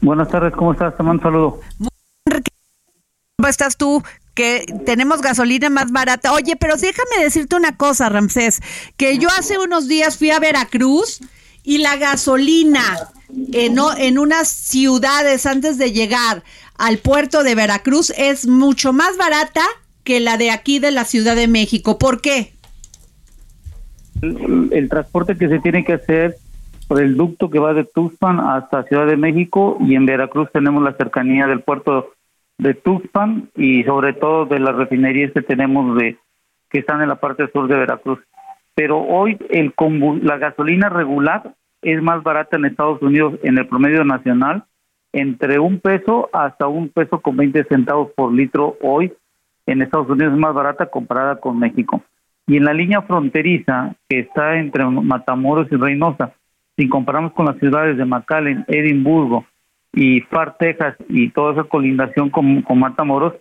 Buenas 0.00 0.28
tardes, 0.28 0.52
¿cómo 0.54 0.72
estás? 0.72 0.96
Te 0.96 1.02
mando 1.02 1.20
un 1.20 1.32
saludo. 1.32 1.60
¿Cómo 3.36 3.48
estás 3.48 3.76
tú? 3.76 4.02
que 4.34 4.66
tenemos 4.84 5.22
gasolina 5.22 5.70
más 5.70 5.92
barata. 5.92 6.32
Oye, 6.32 6.56
pero 6.56 6.76
déjame 6.76 7.22
decirte 7.22 7.56
una 7.56 7.76
cosa, 7.76 8.08
Ramsés, 8.08 8.60
que 8.96 9.18
yo 9.18 9.28
hace 9.38 9.58
unos 9.58 9.88
días 9.88 10.18
fui 10.18 10.30
a 10.30 10.40
Veracruz 10.40 11.20
y 11.64 11.78
la 11.78 11.96
gasolina 11.96 12.84
en, 13.52 13.78
en 13.98 14.18
unas 14.18 14.48
ciudades 14.48 15.46
antes 15.46 15.78
de 15.78 15.92
llegar 15.92 16.44
al 16.76 16.98
puerto 16.98 17.42
de 17.42 17.54
Veracruz 17.54 18.10
es 18.16 18.46
mucho 18.46 18.92
más 18.92 19.16
barata 19.16 19.62
que 20.04 20.20
la 20.20 20.36
de 20.36 20.50
aquí 20.50 20.78
de 20.78 20.90
la 20.90 21.04
Ciudad 21.04 21.34
de 21.34 21.48
México. 21.48 21.98
¿Por 21.98 22.20
qué? 22.20 22.52
El, 24.22 24.88
transporte 24.88 25.36
que 25.36 25.48
se 25.48 25.58
tiene 25.58 25.84
que 25.84 25.94
hacer 25.94 26.36
por 26.86 27.00
el 27.00 27.16
ducto 27.16 27.50
que 27.50 27.58
va 27.58 27.74
de 27.74 27.84
Tuxpan 27.84 28.40
hasta 28.40 28.84
Ciudad 28.84 29.06
de 29.06 29.16
México 29.16 29.78
y 29.80 29.94
en 29.94 30.06
Veracruz 30.06 30.48
tenemos 30.52 30.82
la 30.82 30.94
cercanía 30.94 31.46
del 31.46 31.60
puerto 31.60 32.12
de 32.58 32.74
Tuxpan 32.74 33.50
y 33.56 33.82
sobre 33.84 34.12
todo 34.12 34.46
de 34.46 34.60
las 34.60 34.74
refinerías 34.76 35.32
que 35.32 35.42
tenemos 35.42 35.96
de 35.96 36.18
que 36.70 36.78
están 36.80 37.02
en 37.02 37.08
la 37.08 37.16
parte 37.16 37.50
sur 37.52 37.68
de 37.68 37.76
Veracruz 37.76 38.20
pero 38.74 39.00
hoy 39.00 39.38
el 39.50 39.72
la 40.22 40.38
gasolina 40.38 40.88
regular 40.88 41.54
es 41.82 42.02
más 42.02 42.22
barata 42.22 42.56
en 42.56 42.64
Estados 42.64 43.00
Unidos 43.02 43.34
en 43.42 43.58
el 43.58 43.66
promedio 43.66 44.04
nacional 44.04 44.64
entre 45.12 45.60
un 45.60 45.78
peso 45.78 46.28
hasta 46.32 46.66
un 46.66 46.88
peso 46.88 47.20
con 47.20 47.36
20 47.36 47.64
centavos 47.64 48.10
por 48.16 48.32
litro 48.32 48.76
hoy 48.82 49.12
en 49.66 49.80
Estados 49.80 50.08
Unidos 50.08 50.32
es 50.34 50.38
más 50.38 50.54
barata 50.54 50.86
comparada 50.86 51.36
con 51.36 51.58
México. 51.58 52.02
Y 52.46 52.56
en 52.56 52.64
la 52.64 52.74
línea 52.74 53.00
fronteriza 53.02 53.94
que 54.08 54.20
está 54.20 54.58
entre 54.58 54.84
Matamoros 54.84 55.68
y 55.70 55.76
Reynosa, 55.76 56.32
si 56.76 56.88
comparamos 56.88 57.32
con 57.32 57.46
las 57.46 57.56
ciudades 57.58 57.96
de 57.96 58.04
McAllen, 58.04 58.64
Edimburgo 58.68 59.46
y 59.92 60.20
Far, 60.22 60.56
Texas 60.58 60.96
y 61.08 61.30
toda 61.30 61.52
esa 61.52 61.64
colindación 61.64 62.28
con, 62.28 62.62
con 62.62 62.80
Matamoros, 62.80 63.34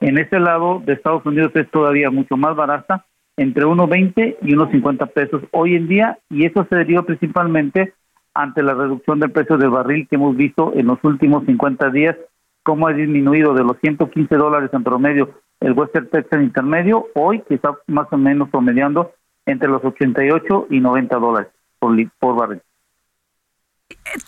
en 0.00 0.18
ese 0.18 0.40
lado 0.40 0.80
de 0.84 0.94
Estados 0.94 1.24
Unidos 1.26 1.52
es 1.54 1.70
todavía 1.70 2.10
mucho 2.10 2.36
más 2.36 2.56
barata 2.56 3.04
entre 3.38 3.64
1.20 3.64 4.36
y 4.42 4.54
1.50 4.54 5.12
pesos 5.12 5.42
hoy 5.52 5.76
en 5.76 5.88
día 5.88 6.18
y 6.28 6.44
eso 6.44 6.66
se 6.68 6.76
deriva 6.76 7.02
principalmente 7.02 7.94
ante 8.34 8.62
la 8.62 8.74
reducción 8.74 9.20
del 9.20 9.30
precio 9.30 9.56
del 9.56 9.70
barril 9.70 10.06
que 10.08 10.16
hemos 10.16 10.36
visto 10.36 10.72
en 10.74 10.86
los 10.86 10.98
últimos 11.02 11.44
50 11.46 11.90
días, 11.90 12.16
cómo 12.62 12.88
ha 12.88 12.92
disminuido 12.92 13.54
de 13.54 13.64
los 13.64 13.78
115 13.80 14.34
dólares 14.36 14.70
en 14.72 14.84
promedio 14.84 15.30
el 15.60 15.72
Western 15.72 16.08
Texas 16.08 16.42
intermedio, 16.42 17.06
hoy 17.14 17.42
que 17.48 17.54
está 17.54 17.76
más 17.86 18.06
o 18.12 18.16
menos 18.16 18.48
promediando 18.50 19.12
entre 19.46 19.68
los 19.68 19.84
88 19.84 20.66
y 20.70 20.80
90 20.80 21.16
dólares 21.16 21.48
por, 21.78 21.96
por 22.18 22.36
barril. 22.36 22.60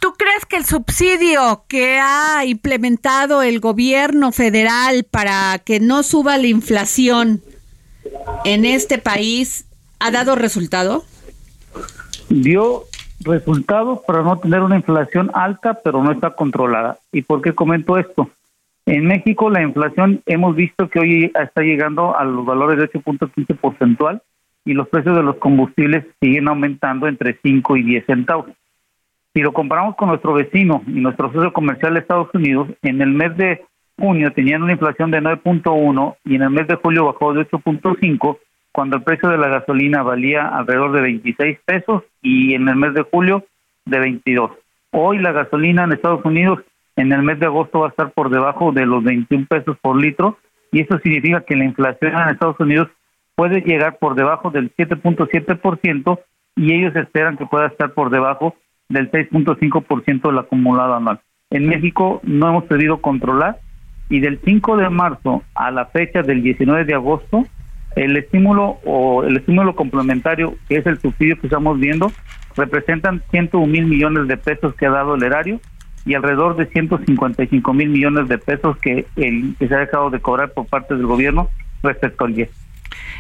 ¿Tú 0.01 0.13
crees 0.17 0.47
que 0.47 0.57
el 0.57 0.65
subsidio 0.65 1.65
que 1.69 1.99
ha 2.01 2.45
implementado 2.47 3.43
el 3.43 3.61
gobierno 3.61 4.33
federal 4.33 5.05
para 5.11 5.59
que 5.59 5.81
no 5.81 6.03
suba 6.03 6.39
la 6.39 6.47
inflación 6.47 7.43
en 8.45 8.65
este 8.65 8.99
país 8.99 9.67
ha 9.99 10.11
dado 10.11 10.35
resultado? 10.35 11.05
Dio 12.29 12.85
resultados 13.21 14.01
para 14.07 14.23
no 14.23 14.39
tener 14.39 14.61
una 14.61 14.77
inflación 14.77 15.31
alta, 15.35 15.81
pero 15.85 16.03
no 16.03 16.13
está 16.13 16.31
controlada. 16.31 16.99
¿Y 17.13 17.23
por 17.23 17.43
qué 17.43 17.53
comento 17.53 17.99
esto? 17.99 18.31
En 18.87 19.07
México 19.07 19.51
la 19.51 19.63
inflación 19.63 20.23
hemos 20.27 20.57
visto 20.57 20.89
que 20.89 21.01
hoy 21.01 21.33
está 21.41 21.63
llegando 21.63 22.17
a 22.17 22.25
los 22.25 22.45
valores 22.45 22.79
de 22.79 22.91
8.15 22.91 23.57
porcentual 23.57 24.23
y 24.65 24.73
los 24.73 24.89
precios 24.89 25.17
de 25.17 25.23
los 25.23 25.37
combustibles 25.37 26.05
siguen 26.21 26.49
aumentando 26.49 27.07
entre 27.07 27.39
5 27.43 27.77
y 27.77 27.83
10 27.83 28.07
centavos. 28.07 28.47
Si 29.33 29.41
lo 29.41 29.53
comparamos 29.53 29.97
con 29.97 30.09
nuestro 30.09 30.33
vecino 30.33 30.83
y 30.87 31.01
nuestro 31.01 31.33
socio 31.33 31.53
comercial 31.53 31.95
de 31.95 32.01
Estados 32.01 32.29
Unidos, 32.35 32.69
en 32.83 33.01
el 33.01 33.11
mes 33.11 33.37
de 33.37 33.63
junio 34.01 34.33
tenían 34.33 34.63
una 34.63 34.73
inflación 34.73 35.11
de 35.11 35.21
9.1 35.21 36.17
y 36.25 36.35
en 36.35 36.43
el 36.43 36.51
mes 36.51 36.67
de 36.67 36.77
julio 36.77 37.05
bajó 37.07 37.33
de 37.35 37.49
8.5 37.49 38.39
cuando 38.73 38.97
el 38.97 39.03
precio 39.03 39.29
de 39.29 39.39
la 39.39 39.49
gasolina 39.49 40.03
valía 40.03 40.49
alrededor 40.49 40.93
de 40.93 41.03
26 41.03 41.59
pesos 41.65 42.03
y 42.23 42.55
en 42.55 42.69
el 42.69 42.77
mes 42.77 42.95
de 42.95 43.03
julio 43.03 43.45
de 43.85 43.99
22. 43.99 44.53
Hoy 44.93 45.19
la 45.19 45.33
gasolina 45.33 45.85
en 45.85 45.93
Estados 45.93 46.25
Unidos 46.25 46.61
en 46.97 47.13
el 47.13 47.23
mes 47.23 47.39
de 47.39 47.47
agosto 47.47 47.81
va 47.81 47.87
a 47.87 47.91
estar 47.91 48.11
por 48.13 48.31
debajo 48.31 48.73
de 48.73 48.87
los 48.87 49.05
21 49.05 49.47
pesos 49.47 49.77
por 49.81 50.01
litro 50.01 50.39
y 50.73 50.81
eso 50.81 50.99
significa 50.99 51.43
que 51.43 51.57
la 51.57 51.65
inflación 51.65 52.13
en 52.15 52.29
Estados 52.29 52.59
Unidos 52.59 52.89
puede 53.35 53.61
llegar 53.61 53.99
por 53.99 54.15
debajo 54.15 54.51
del 54.51 54.75
7.7% 54.77 56.19
y 56.57 56.75
ellos 56.75 56.95
esperan 56.97 57.37
que 57.37 57.47
pueda 57.47 57.67
estar 57.67 57.93
por 57.93 58.11
debajo 58.11 58.57
del 58.89 59.11
6.5% 59.11 60.29
del 60.29 60.39
acumulado 60.39 60.95
anual. 60.95 61.21
En 61.51 61.69
México 61.69 62.21
no 62.23 62.49
hemos 62.49 62.65
podido 62.65 63.01
controlar 63.01 63.59
y 64.11 64.21
del 64.21 64.41
5 64.45 64.77
de 64.77 64.91
marzo 64.91 65.43
a 65.55 65.71
la 65.71 65.87
fecha 65.87 66.23
del 66.23 66.43
19 66.43 66.85
de 66.85 66.95
agosto, 66.95 67.47
el 67.97 68.17
estímulo 68.17 68.79
o 68.85 69.25
el 69.25 69.37
estímulo 69.37 69.75
complementario, 69.75 70.57
que 70.69 70.77
es 70.77 70.87
el 70.87 71.01
subsidio 71.01 71.41
que 71.41 71.47
estamos 71.47 71.79
viendo, 71.79 72.13
representan 72.57 73.23
101 73.31 73.67
mil 73.67 73.87
millones 73.87 74.29
de 74.29 74.37
pesos 74.37 74.75
que 74.75 74.87
ha 74.87 74.91
dado 74.91 75.15
el 75.15 75.23
erario 75.23 75.61
y 76.05 76.15
alrededor 76.15 76.57
de 76.57 76.67
155 76.67 77.73
mil 77.73 77.89
millones 77.89 78.29
de 78.29 78.39
pesos 78.39 78.77
que, 78.79 79.07
el, 79.17 79.55
que 79.59 79.69
se 79.69 79.75
ha 79.75 79.79
dejado 79.79 80.11
de 80.11 80.21
cobrar 80.21 80.53
por 80.53 80.67
parte 80.67 80.95
del 80.95 81.07
gobierno 81.07 81.49
respecto 81.83 82.25
al 82.25 82.35
10. 82.35 82.51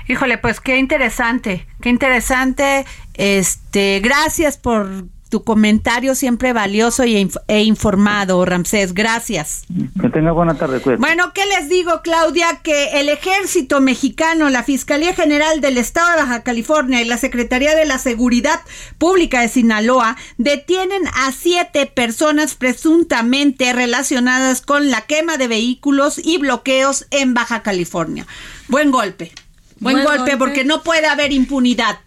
Híjole, 0.09 0.38
pues 0.38 0.61
qué 0.61 0.78
interesante, 0.78 1.66
qué 1.80 1.88
interesante. 1.88 2.84
Este, 3.14 4.01
gracias 4.01 4.59
por 4.59 4.88
tu 5.31 5.45
comentario 5.45 6.14
siempre 6.14 6.53
valioso 6.53 7.05
y, 7.05 7.31
e 7.47 7.62
informado, 7.62 8.45
Ramsés. 8.45 8.93
Gracias. 8.93 9.62
Que 10.01 10.11
tenga 10.11 10.33
buena 10.33 10.55
tarde. 10.55 10.81
Bueno, 10.97 11.33
¿qué 11.33 11.47
les 11.47 11.68
digo, 11.68 12.03
Claudia? 12.03 12.61
Que 12.62 13.01
el 13.01 13.09
ejército 13.09 13.81
mexicano, 13.81 14.51
la 14.51 14.64
Fiscalía 14.64 15.14
General 15.14 15.61
del 15.61 15.78
Estado 15.78 16.11
de 16.11 16.16
Baja 16.16 16.43
California 16.43 17.01
y 17.01 17.05
la 17.05 17.16
Secretaría 17.16 17.74
de 17.74 17.87
la 17.87 17.99
Seguridad 17.99 18.61
Pública 18.99 19.41
de 19.41 19.49
Sinaloa 19.49 20.16
detienen 20.37 21.07
a 21.07 21.33
siete 21.33 21.87
personas 21.87 22.57
presuntamente 22.57 23.72
relacionadas 23.72 24.61
con 24.61 24.91
la 24.91 25.03
quema 25.03 25.37
de 25.37 25.49
vehículos 25.49 26.20
y 26.22 26.39
bloqueos 26.39 27.07
en 27.11 27.35
Baja 27.35 27.62
California. 27.62 28.26
Buen 28.68 28.91
golpe. 28.91 29.33
Buen, 29.78 30.05
golpe 30.05 30.37
porque 30.37 30.64
no 30.64 30.83
puede 30.83 31.07
haber 31.07 31.33
impunidad. 31.33 32.01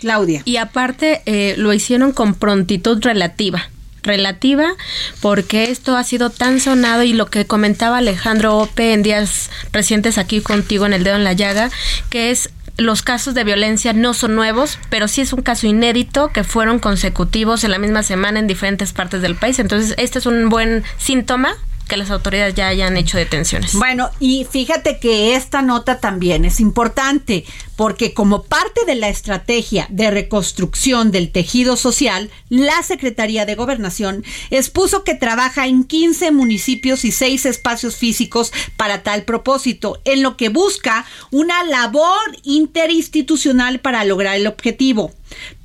Claudia. 0.00 0.42
Y 0.44 0.56
aparte 0.56 1.22
eh, 1.26 1.54
lo 1.56 1.72
hicieron 1.72 2.12
con 2.12 2.34
prontitud 2.34 3.00
relativa 3.02 3.68
relativa 4.02 4.72
porque 5.20 5.70
esto 5.70 5.94
ha 5.94 6.04
sido 6.04 6.30
tan 6.30 6.58
sonado 6.58 7.02
y 7.02 7.12
lo 7.12 7.26
que 7.26 7.44
comentaba 7.44 7.98
Alejandro 7.98 8.56
Ope 8.56 8.94
en 8.94 9.02
días 9.02 9.50
recientes 9.72 10.16
aquí 10.16 10.40
contigo 10.40 10.86
en 10.86 10.94
el 10.94 11.04
dedo 11.04 11.16
en 11.16 11.24
la 11.24 11.34
llaga, 11.34 11.70
que 12.08 12.30
es 12.30 12.50
los 12.80 13.02
casos 13.02 13.34
de 13.34 13.44
violencia 13.44 13.92
no 13.92 14.14
son 14.14 14.34
nuevos, 14.34 14.78
pero 14.88 15.06
sí 15.06 15.20
es 15.20 15.34
un 15.34 15.42
caso 15.42 15.66
inédito 15.66 16.28
que 16.28 16.44
fueron 16.44 16.78
consecutivos 16.78 17.62
en 17.62 17.72
la 17.72 17.78
misma 17.78 18.02
semana 18.02 18.38
en 18.38 18.46
diferentes 18.46 18.94
partes 18.94 19.20
del 19.20 19.34
país. 19.34 19.58
Entonces, 19.58 19.94
este 19.98 20.18
es 20.18 20.24
un 20.24 20.48
buen 20.48 20.82
síntoma 20.96 21.56
que 21.90 21.96
las 21.96 22.10
autoridades 22.10 22.54
ya 22.54 22.68
hayan 22.68 22.96
hecho 22.96 23.18
detenciones. 23.18 23.74
Bueno, 23.74 24.10
y 24.20 24.46
fíjate 24.48 25.00
que 25.00 25.34
esta 25.34 25.60
nota 25.60 25.98
también 25.98 26.44
es 26.44 26.60
importante 26.60 27.44
porque 27.74 28.14
como 28.14 28.44
parte 28.44 28.84
de 28.86 28.94
la 28.94 29.08
estrategia 29.08 29.86
de 29.90 30.10
reconstrucción 30.10 31.10
del 31.10 31.32
tejido 31.32 31.76
social, 31.76 32.30
la 32.48 32.80
Secretaría 32.84 33.44
de 33.44 33.56
Gobernación 33.56 34.24
expuso 34.50 35.02
que 35.02 35.14
trabaja 35.14 35.66
en 35.66 35.82
15 35.82 36.30
municipios 36.30 37.04
y 37.04 37.10
6 37.10 37.46
espacios 37.46 37.96
físicos 37.96 38.52
para 38.76 39.02
tal 39.02 39.24
propósito, 39.24 40.00
en 40.04 40.22
lo 40.22 40.36
que 40.36 40.48
busca 40.48 41.04
una 41.32 41.64
labor 41.64 42.20
interinstitucional 42.44 43.80
para 43.80 44.04
lograr 44.04 44.36
el 44.36 44.46
objetivo. 44.46 45.12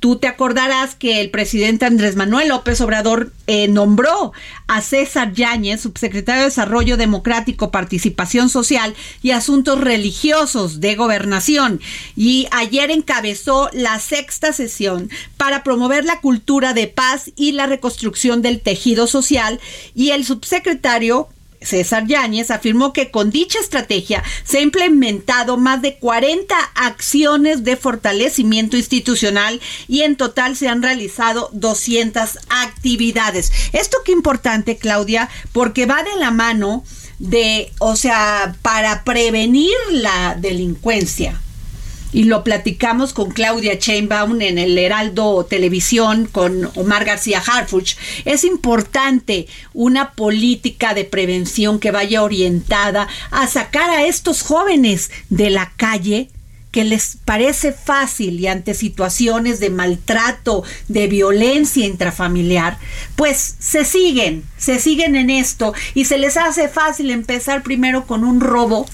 Tú 0.00 0.16
te 0.16 0.26
acordarás 0.26 0.94
que 0.94 1.20
el 1.20 1.30
presidente 1.30 1.84
Andrés 1.84 2.16
Manuel 2.16 2.48
López 2.48 2.80
Obrador 2.80 3.32
eh, 3.46 3.68
nombró 3.68 4.32
a 4.66 4.80
César 4.80 5.32
Yáñez, 5.32 5.80
subsecretario 5.80 6.42
de 6.42 6.48
Desarrollo 6.48 6.96
Democrático, 6.96 7.70
Participación 7.70 8.48
Social 8.48 8.94
y 9.22 9.30
Asuntos 9.30 9.80
Religiosos 9.80 10.80
de 10.80 10.94
Gobernación. 10.94 11.80
Y 12.16 12.48
ayer 12.50 12.90
encabezó 12.90 13.70
la 13.72 13.98
sexta 14.00 14.52
sesión 14.52 15.10
para 15.36 15.62
promover 15.62 16.04
la 16.04 16.20
cultura 16.20 16.74
de 16.74 16.86
paz 16.86 17.30
y 17.36 17.52
la 17.52 17.66
reconstrucción 17.66 18.42
del 18.42 18.60
tejido 18.60 19.06
social. 19.06 19.60
Y 19.94 20.10
el 20.10 20.24
subsecretario 20.24 21.28
César 21.60 22.06
Yáñez 22.06 22.50
afirmó 22.50 22.92
que 22.92 23.10
con 23.10 23.30
dicha 23.30 23.58
estrategia 23.58 24.22
se 24.44 24.58
ha 24.58 24.62
implementado 24.62 25.56
más 25.56 25.82
de 25.82 25.96
40 25.96 26.54
acciones 26.74 27.64
de 27.64 27.76
fortalecimiento 27.76 28.76
institucional 28.76 29.60
y 29.88 30.02
en 30.02 30.16
total 30.16 30.56
se 30.56 30.68
han 30.68 30.82
realizado 30.82 31.50
200 31.52 32.38
actividades. 32.48 33.52
Esto 33.72 33.98
qué 34.04 34.12
importante, 34.12 34.76
Claudia, 34.76 35.28
porque 35.52 35.86
va 35.86 36.02
de 36.02 36.16
la 36.18 36.30
mano 36.30 36.84
de, 37.18 37.72
o 37.78 37.96
sea, 37.96 38.56
para 38.62 39.04
prevenir 39.04 39.74
la 39.90 40.36
delincuencia 40.38 41.40
y 42.16 42.24
lo 42.24 42.42
platicamos 42.44 43.12
con 43.12 43.30
Claudia 43.30 43.78
Chainbaum 43.78 44.40
en 44.40 44.56
el 44.56 44.78
Heraldo 44.78 45.44
Televisión, 45.44 46.26
con 46.32 46.70
Omar 46.74 47.04
García 47.04 47.42
Harfuch. 47.46 47.94
Es 48.24 48.42
importante 48.42 49.48
una 49.74 50.12
política 50.12 50.94
de 50.94 51.04
prevención 51.04 51.78
que 51.78 51.90
vaya 51.90 52.22
orientada 52.22 53.06
a 53.30 53.46
sacar 53.46 53.90
a 53.90 54.06
estos 54.06 54.40
jóvenes 54.40 55.10
de 55.28 55.50
la 55.50 55.74
calle 55.76 56.30
que 56.70 56.84
les 56.84 57.18
parece 57.22 57.72
fácil 57.72 58.40
y 58.40 58.46
ante 58.46 58.72
situaciones 58.72 59.60
de 59.60 59.68
maltrato, 59.68 60.64
de 60.88 61.08
violencia 61.08 61.84
intrafamiliar, 61.84 62.78
pues 63.14 63.56
se 63.58 63.84
siguen, 63.84 64.42
se 64.56 64.78
siguen 64.78 65.16
en 65.16 65.28
esto 65.28 65.74
y 65.92 66.06
se 66.06 66.16
les 66.16 66.38
hace 66.38 66.68
fácil 66.68 67.10
empezar 67.10 67.62
primero 67.62 68.06
con 68.06 68.24
un 68.24 68.40
robo 68.40 68.86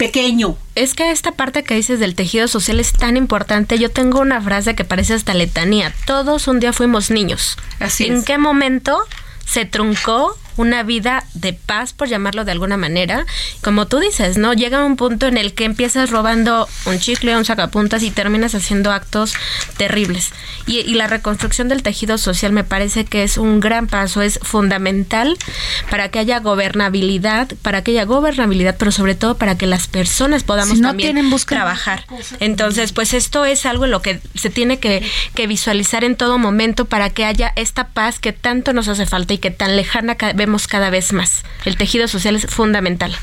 pequeño. 0.00 0.56
Es 0.74 0.94
que 0.94 1.10
esta 1.10 1.32
parte 1.32 1.62
que 1.62 1.74
dices 1.74 2.00
del 2.00 2.14
tejido 2.14 2.48
social 2.48 2.80
es 2.80 2.94
tan 2.94 3.18
importante. 3.18 3.78
Yo 3.78 3.90
tengo 3.90 4.20
una 4.20 4.40
frase 4.40 4.74
que 4.74 4.82
parece 4.82 5.12
hasta 5.12 5.34
letanía. 5.34 5.94
Todos 6.06 6.48
un 6.48 6.58
día 6.58 6.72
fuimos 6.72 7.10
niños. 7.10 7.58
Así 7.80 8.06
¿En 8.06 8.24
qué 8.24 8.38
momento 8.38 8.98
se 9.44 9.66
truncó 9.66 10.38
una 10.56 10.82
vida 10.82 11.24
de 11.34 11.52
paz, 11.52 11.92
por 11.92 12.08
llamarlo 12.08 12.44
de 12.44 12.52
alguna 12.52 12.76
manera. 12.76 13.24
Como 13.62 13.86
tú 13.86 13.98
dices, 13.98 14.38
¿no? 14.38 14.52
Llega 14.52 14.84
un 14.84 14.96
punto 14.96 15.26
en 15.26 15.36
el 15.36 15.54
que 15.54 15.64
empiezas 15.64 16.10
robando 16.10 16.68
un 16.86 16.98
chicle, 16.98 17.36
un 17.36 17.44
sacapuntas 17.44 18.02
y 18.02 18.10
terminas 18.10 18.54
haciendo 18.54 18.92
actos 18.92 19.34
terribles. 19.76 20.30
Y, 20.66 20.78
y, 20.80 20.94
la 20.94 21.06
reconstrucción 21.06 21.68
del 21.68 21.82
tejido 21.82 22.18
social 22.18 22.52
me 22.52 22.64
parece 22.64 23.04
que 23.04 23.22
es 23.22 23.38
un 23.38 23.60
gran 23.60 23.86
paso, 23.86 24.22
es 24.22 24.38
fundamental 24.42 25.36
para 25.90 26.10
que 26.10 26.18
haya 26.18 26.38
gobernabilidad, 26.40 27.48
para 27.62 27.82
que 27.82 27.92
haya 27.92 28.04
gobernabilidad, 28.04 28.76
pero 28.78 28.92
sobre 28.92 29.14
todo 29.14 29.36
para 29.36 29.56
que 29.56 29.66
las 29.66 29.88
personas 29.88 30.44
podamos 30.44 30.76
si 30.76 30.82
no 30.82 30.88
también 30.88 31.14
tienen, 31.14 31.30
trabajar. 31.46 32.04
Entonces, 32.40 32.92
pues 32.92 33.14
esto 33.14 33.44
es 33.44 33.66
algo 33.66 33.84
en 33.84 33.90
lo 33.90 34.02
que 34.02 34.20
se 34.34 34.50
tiene 34.50 34.78
que, 34.78 35.02
que 35.34 35.46
visualizar 35.46 36.04
en 36.04 36.16
todo 36.16 36.38
momento 36.38 36.84
para 36.84 37.10
que 37.10 37.24
haya 37.24 37.52
esta 37.56 37.88
paz 37.88 38.18
que 38.18 38.32
tanto 38.32 38.72
nos 38.72 38.88
hace 38.88 39.06
falta 39.06 39.34
y 39.34 39.38
que 39.38 39.50
tan 39.50 39.76
lejana 39.76 40.16
vemos 40.40 40.66
cada 40.66 40.88
vez 40.88 41.12
más. 41.12 41.44
El 41.66 41.76
tejido 41.76 42.08
social 42.08 42.34
es 42.34 42.46
fundamental. 42.46 43.14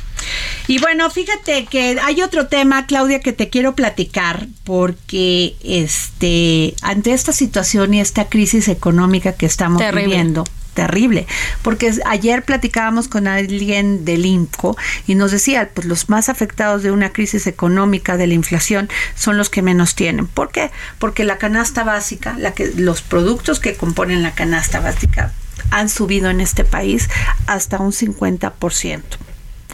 Y 0.68 0.78
bueno, 0.78 1.10
fíjate 1.10 1.66
que 1.66 1.98
hay 2.04 2.22
otro 2.22 2.46
tema, 2.46 2.86
Claudia, 2.86 3.22
que 3.22 3.34
te 3.34 3.50
quiero 3.50 3.74
platicar, 3.74 4.46
porque 4.64 5.56
este, 5.64 6.76
ante 6.84 7.14
esta 7.14 7.32
situación 7.32 7.96
y 7.96 8.02
esta 8.02 8.26
crisis 8.26 8.68
económica 8.68 9.34
que 9.34 9.48
estamos 9.48 9.80
Terrible. 9.80 10.06
viviendo, 10.06 10.44
terrible, 10.76 11.26
porque 11.64 11.92
ayer 12.06 12.44
platicábamos 12.44 13.08
con 13.08 13.26
alguien 13.26 14.06
del 14.06 14.28
INCO 14.28 14.78
y 15.08 15.16
nos 15.16 15.32
decía, 15.32 15.72
pues 15.74 15.88
los 15.88 16.10
más 16.10 16.30
afectados 16.30 16.84
de 16.84 16.92
una 16.92 17.14
crisis 17.14 17.48
económica, 17.48 18.16
de 18.16 18.28
la 18.28 18.36
inflación, 18.36 18.90
son 19.16 19.38
los 19.38 19.50
que 19.50 19.64
menos 19.64 19.96
tienen. 19.96 20.28
¿Por 20.28 20.52
qué? 20.52 20.70
Porque 21.00 21.24
la 21.24 21.40
canasta 21.40 21.84
básica, 21.84 22.36
la 22.38 22.52
que, 22.52 22.74
los 22.76 23.02
productos 23.02 23.60
que 23.60 23.74
componen 23.74 24.22
la 24.22 24.36
canasta 24.36 24.82
básica 24.82 25.34
han 25.72 25.90
subido 25.90 26.30
en 26.30 26.42
este 26.42 26.64
país 26.64 27.10
hasta 27.46 27.80
un 27.80 27.92
50%. 27.92 29.02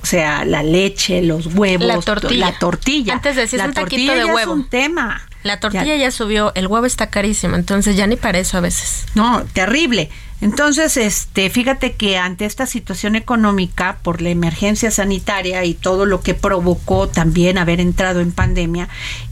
O 0.02 0.06
sea, 0.06 0.44
la 0.44 0.64
leche, 0.64 1.22
los 1.22 1.48
huevos, 1.56 1.88
la 1.88 2.00
tortilla. 2.02 2.52
La 2.52 2.60
tortilla. 2.60 3.14
Antes 3.14 3.38
decías 3.38 3.60
la 3.60 3.68
un 3.68 3.74
taquito 3.74 3.90
tortilla 3.90 4.16
de 4.16 4.26
ya 4.26 4.36
huevo. 4.36 4.52
Es 4.52 4.58
un 4.58 4.70
tema. 4.70 5.22
La 5.44 5.60
tortilla 5.60 5.86
ya. 5.86 5.98
ya 5.98 6.12
subió, 6.12 6.54
el 6.56 6.68
huevo 6.68 6.86
está 6.86 7.08
carísimo, 7.08 7.56
entonces 7.56 7.96
ya 7.96 8.06
ni 8.08 8.18
para 8.18 8.40
eso 8.40 8.58
a 8.58 8.62
veces. 8.62 9.06
No, 9.16 9.44
terrible. 9.54 10.10
Entonces, 10.42 10.98
este, 10.98 11.50
fíjate 11.50 11.94
que 11.94 12.18
ante 12.18 12.44
esta 12.44 12.66
situación 12.66 13.16
económica 13.16 14.00
por 14.04 14.22
la 14.22 14.30
emergencia 14.30 14.92
sanitaria 14.92 15.64
y 15.64 15.74
todo 15.74 16.06
lo 16.06 16.20
que 16.22 16.34
provocó 16.34 17.08
también 17.08 17.58
haber 17.58 17.80
entrado 17.80 18.20
en 18.20 18.34
pandemia, 18.34 18.90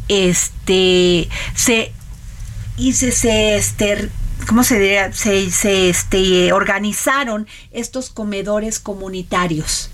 este, 0.08 1.28
se 1.54 1.92
y 2.78 2.94
se, 2.94 3.12
se 3.12 3.58
este, 3.58 4.10
¿cómo 4.48 4.64
se 4.64 4.80
diría? 4.80 5.12
Se, 5.14 5.50
se 5.52 5.90
este, 5.90 6.54
organizaron 6.54 7.48
estos 7.72 8.10
comedores 8.10 8.80
comunitarios. 8.80 9.90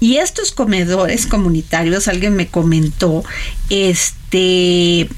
Y 0.00 0.16
estos 0.16 0.52
comedores 0.52 1.26
comunitarios, 1.26 2.08
alguien 2.08 2.34
me 2.34 2.48
comentó, 2.48 3.24
este, 3.70 5.08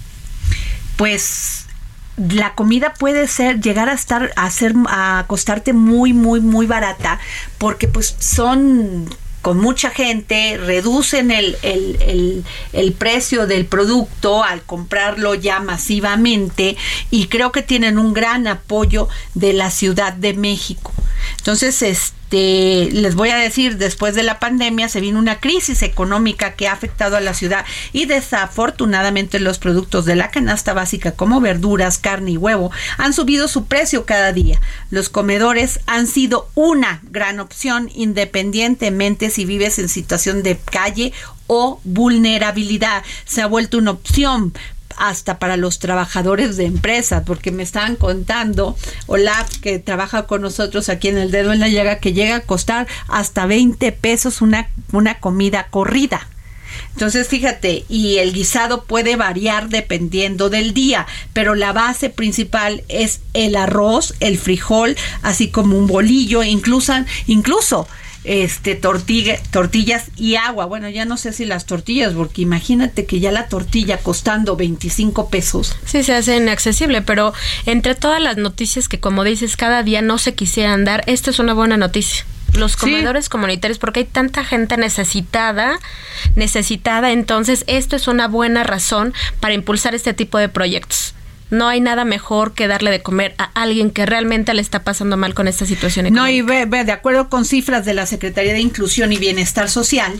pues 0.97 1.65
la 2.17 2.55
comida 2.55 2.95
puede 2.95 3.27
ser 3.27 3.61
llegar 3.61 3.89
a 3.89 3.95
estar 3.95 4.31
a 4.37 4.51
ser 4.51 4.75
a 4.89 5.25
costarte 5.27 5.73
muy 5.73 6.13
muy 6.13 6.41
muy 6.41 6.67
barata 6.67 7.19
porque 7.59 7.89
pues 7.89 8.15
son 8.21 9.09
con 9.45 9.61
mucha 9.61 9.91
gente, 9.91 10.57
reducen 10.57 11.31
el, 11.31 11.59
el, 11.61 12.45
el, 12.73 12.93
precio 12.95 13.47
del 13.47 13.67
producto 13.67 14.43
al 14.43 14.63
comprarlo 14.63 15.35
ya 15.35 15.61
masivamente 15.61 16.79
y 17.11 17.27
creo 17.27 17.53
que 17.53 17.61
tienen 17.61 17.99
un 17.99 18.15
gran 18.15 18.47
apoyo 18.47 19.07
de 19.35 19.53
la 19.53 19.71
Ciudad 19.71 20.15
de 20.15 20.33
México. 20.33 20.95
Entonces, 21.37 21.83
este, 21.83 22.24
les 22.31 23.15
voy 23.15 23.31
a 23.31 23.37
decir, 23.37 23.77
después 23.77 24.15
de 24.15 24.23
la 24.23 24.41
pandemia 24.41 24.89
se 24.89 25.01
vino 25.01 25.19
una 25.19 25.39
crisis 25.39 25.83
económica 25.83 26.55
que 26.55 26.67
ha 26.67 26.73
afectado 26.73 27.17
a 27.17 27.21
la 27.21 27.35
ciudad 27.35 27.65
y 27.93 28.07
desafortunadamente 28.07 29.39
los 29.39 29.59
productos 29.59 30.05
de 30.05 30.17
la 30.17 30.31
canasta 30.31 30.73
básica 30.73 31.13
como 31.13 31.41
verduras, 31.41 31.99
carne 31.99 32.33
y 32.33 32.37
huevo 32.37 32.71
han 32.99 33.13
subido 33.13 33.47
su 33.47 33.67
precio 33.67 34.05
cada 34.05 34.33
día. 34.33 34.61
Los 34.91 35.09
comedores 35.09 35.81
han 35.87 36.07
sido 36.07 36.49
una 36.55 37.01
gran 37.05 37.41
opción 37.41 37.91
independientemente 37.95 39.31
si 39.31 39.45
vives 39.45 39.79
en 39.79 39.89
situación 39.89 40.43
de 40.43 40.59
calle 40.59 41.13
o 41.47 41.81
vulnerabilidad. 41.85 43.05
Se 43.25 43.43
ha 43.43 43.47
vuelto 43.47 43.79
una 43.79 43.93
opción 43.93 44.55
hasta 44.97 45.39
para 45.39 45.57
los 45.57 45.79
trabajadores 45.79 46.57
de 46.57 46.67
empresas, 46.67 47.23
porque 47.27 47.51
me 47.51 47.63
estaban 47.63 47.97
contando, 47.97 48.77
Olaf, 49.07 49.59
que 49.59 49.79
trabaja 49.79 50.27
con 50.27 50.43
nosotros 50.43 50.89
aquí 50.89 51.09
en 51.09 51.19
el 51.19 51.31
dedo 51.31 51.53
en 51.53 51.61
la 51.61 51.69
llaga, 51.69 51.99
que 51.99 52.13
llega 52.13 52.37
a 52.37 52.41
costar 52.41 52.87
hasta 53.09 53.47
20 53.47 53.93
pesos 53.93 54.43
una, 54.43 54.69
una 54.93 55.21
comida 55.21 55.69
corrida. 55.71 56.29
Entonces, 56.93 57.29
fíjate, 57.29 57.85
y 57.89 58.19
el 58.19 58.33
guisado 58.33 58.85
puede 58.85 59.17
variar 59.17 59.69
dependiendo 59.69 60.51
del 60.51 60.75
día, 60.75 61.07
pero 61.33 61.55
la 61.55 61.73
base 61.73 62.11
principal 62.11 62.85
es 62.89 63.21
el 63.33 63.57
arroz, 63.57 64.15
el 64.21 64.39
frijol, 64.39 64.97
así 65.23 65.49
como 65.49 65.77
un 65.77 65.87
bolillo, 65.87 66.43
incluso, 66.43 66.95
incluso 67.27 67.89
este 68.25 68.75
tortilla, 68.75 69.39
tortillas 69.51 70.07
y 70.17 70.37
agua. 70.37 70.67
Bueno, 70.67 70.89
ya 70.89 71.05
no 71.05 71.17
sé 71.17 71.33
si 71.33 71.45
las 71.45 71.67
tortillas, 71.67 72.15
porque 72.15 72.43
imagínate 72.43 73.07
que 73.07 73.21
ya 73.21 73.31
la 73.31 73.49
tortilla 73.49 73.99
costando 73.99 74.57
25 74.57 75.29
pesos. 75.29 75.77
Sí, 75.85 76.03
se 76.03 76.15
hace 76.15 76.37
inaccesible, 76.37 77.03
pero 77.03 77.33
entre 77.67 77.95
todas 77.95 78.21
las 78.21 78.37
noticias 78.37 78.89
que 78.89 79.01
como 79.01 79.25
dices 79.25 79.57
cada 79.57 79.83
día 79.83 80.03
no 80.03 80.19
se 80.19 80.35
quisieran 80.35 80.85
dar, 80.85 81.05
esta 81.07 81.31
es 81.31 81.39
una 81.39 81.55
buena 81.55 81.77
noticia 81.77 82.25
los 82.55 82.77
comedores 82.77 83.25
sí. 83.25 83.31
comunitarios 83.31 83.79
porque 83.79 84.01
hay 84.01 84.07
tanta 84.07 84.45
gente 84.45 84.77
necesitada, 84.77 85.79
necesitada, 86.37 87.11
entonces 87.11 87.65
esto 87.67 87.97
es 87.97 88.07
una 88.09 88.29
buena 88.29 88.63
razón 88.63 89.13
para 89.41 89.55
impulsar 89.55 89.95
este 89.95 90.15
tipo 90.15 90.39
de 90.39 90.49
proyectos. 90.49 91.15
No 91.55 91.69
hay 91.69 91.81
nada 91.81 92.05
mejor 92.05 92.53
que 92.53 92.67
darle 92.67 92.91
de 92.91 93.03
comer 93.03 93.35
a 93.39 93.45
alguien 93.55 93.91
que 93.91 94.07
realmente 94.07 94.53
le 94.55 94.61
está 94.61 94.83
pasando 94.83 95.17
mal 95.17 95.35
con 95.35 95.47
esta 95.47 95.67
situación 95.67 96.07
económica. 96.07 96.27
No, 96.27 96.37
y 96.37 96.43
ve, 96.43 96.67
ve, 96.67 96.85
de 96.85 96.93
acuerdo 96.93 97.29
con 97.29 97.45
cifras 97.45 97.85
de 97.85 97.95
la 97.95 98.07
Secretaría 98.07 98.53
de 98.53 98.61
Inclusión 98.61 99.13
y 99.13 99.19
Bienestar 99.19 99.71
Social, 99.71 100.13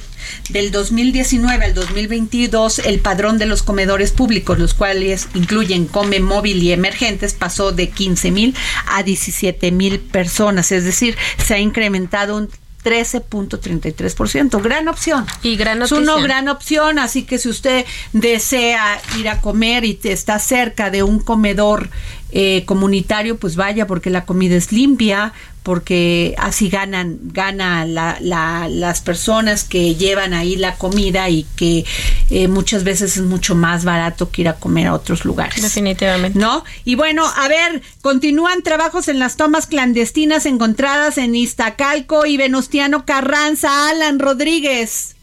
del 0.51 0.71
2019 0.71 1.65
al 1.65 1.75
2022, 1.75 2.81
el 2.81 3.01
padrón 3.01 3.39
de 3.39 3.47
los 3.47 3.63
comedores 3.63 4.13
públicos, 4.13 4.59
los 4.59 4.75
cuales 4.75 5.29
incluyen 5.35 5.87
Come 5.87 6.21
Móvil 6.21 6.63
y 6.63 6.73
Emergentes, 6.73 7.35
pasó 7.35 7.73
de 7.73 7.91
15 7.91 8.31
mil 8.31 8.55
a 8.87 9.03
17 9.03 9.73
mil 9.73 10.01
personas. 10.01 10.71
Es 10.73 10.85
decir, 10.85 11.17
se 11.45 11.55
ha 11.55 11.59
incrementado 11.59 12.37
un 12.37 12.49
13.33%. 12.85 14.63
Gran 14.63 14.89
opción. 14.89 15.27
Y 15.43 15.57
gran 15.57 15.83
Es 15.83 15.91
noticia. 15.91 16.15
una 16.15 16.23
gran 16.23 16.49
opción, 16.49 16.99
así 16.99 17.23
que 17.25 17.39
si 17.39 17.49
usted 17.49 17.85
desea 18.13 19.01
ir 19.19 19.29
a 19.29 19.41
comer 19.41 19.85
y 19.85 19.95
te- 19.95 20.13
está 20.13 20.39
cerca 20.39 20.91
de 20.91 21.03
un 21.03 21.19
comedor 21.21 21.89
eh, 22.37 22.65
comunitario, 22.67 23.37
pues 23.39 23.57
vaya 23.57 23.87
porque 23.87 24.11
la 24.11 24.25
comida 24.25 24.57
es 24.57 24.73
limpia, 24.73 25.33
porque 25.65 26.35
así 26.39 26.69
ganan 26.69 27.19
gana 27.33 27.85
la- 27.87 28.19
la- 28.21 28.69
las 28.69 29.01
personas 29.01 29.65
que 29.65 29.97
llevan 29.97 30.35
ahí 30.35 30.55
la 30.55 30.77
comida 30.77 31.29
y 31.31 31.45
que 31.57 31.85
eh, 32.31 32.47
muchas 32.49 32.85
veces 32.85 33.17
es 33.17 33.23
mucho 33.25 33.55
más 33.57 33.85
barato 33.85 34.31
que 34.31 34.43
ir 34.43 34.49
a 34.49 34.55
comer 34.55 34.87
a 34.87 34.95
otros 34.95 35.25
lugares. 35.25 35.61
Definitivamente. 35.63 36.39
¿No? 36.39 36.65
Y 36.85 36.95
bueno, 36.95 37.25
a 37.27 37.49
ver, 37.49 37.83
continúan 38.03 38.63
trabajos 38.63 39.09
en 39.09 39.19
las 39.19 39.37
tomas 39.37 39.67
clandestinas 39.67 40.47
encontradas 40.47 41.19
en 41.19 41.35
Iztacalco 41.35 42.27
y 42.27 42.37
Venustiano 42.37 43.05
Carranza. 43.05 43.89
Alan 43.89 44.19
Rodríguez. 44.19 45.14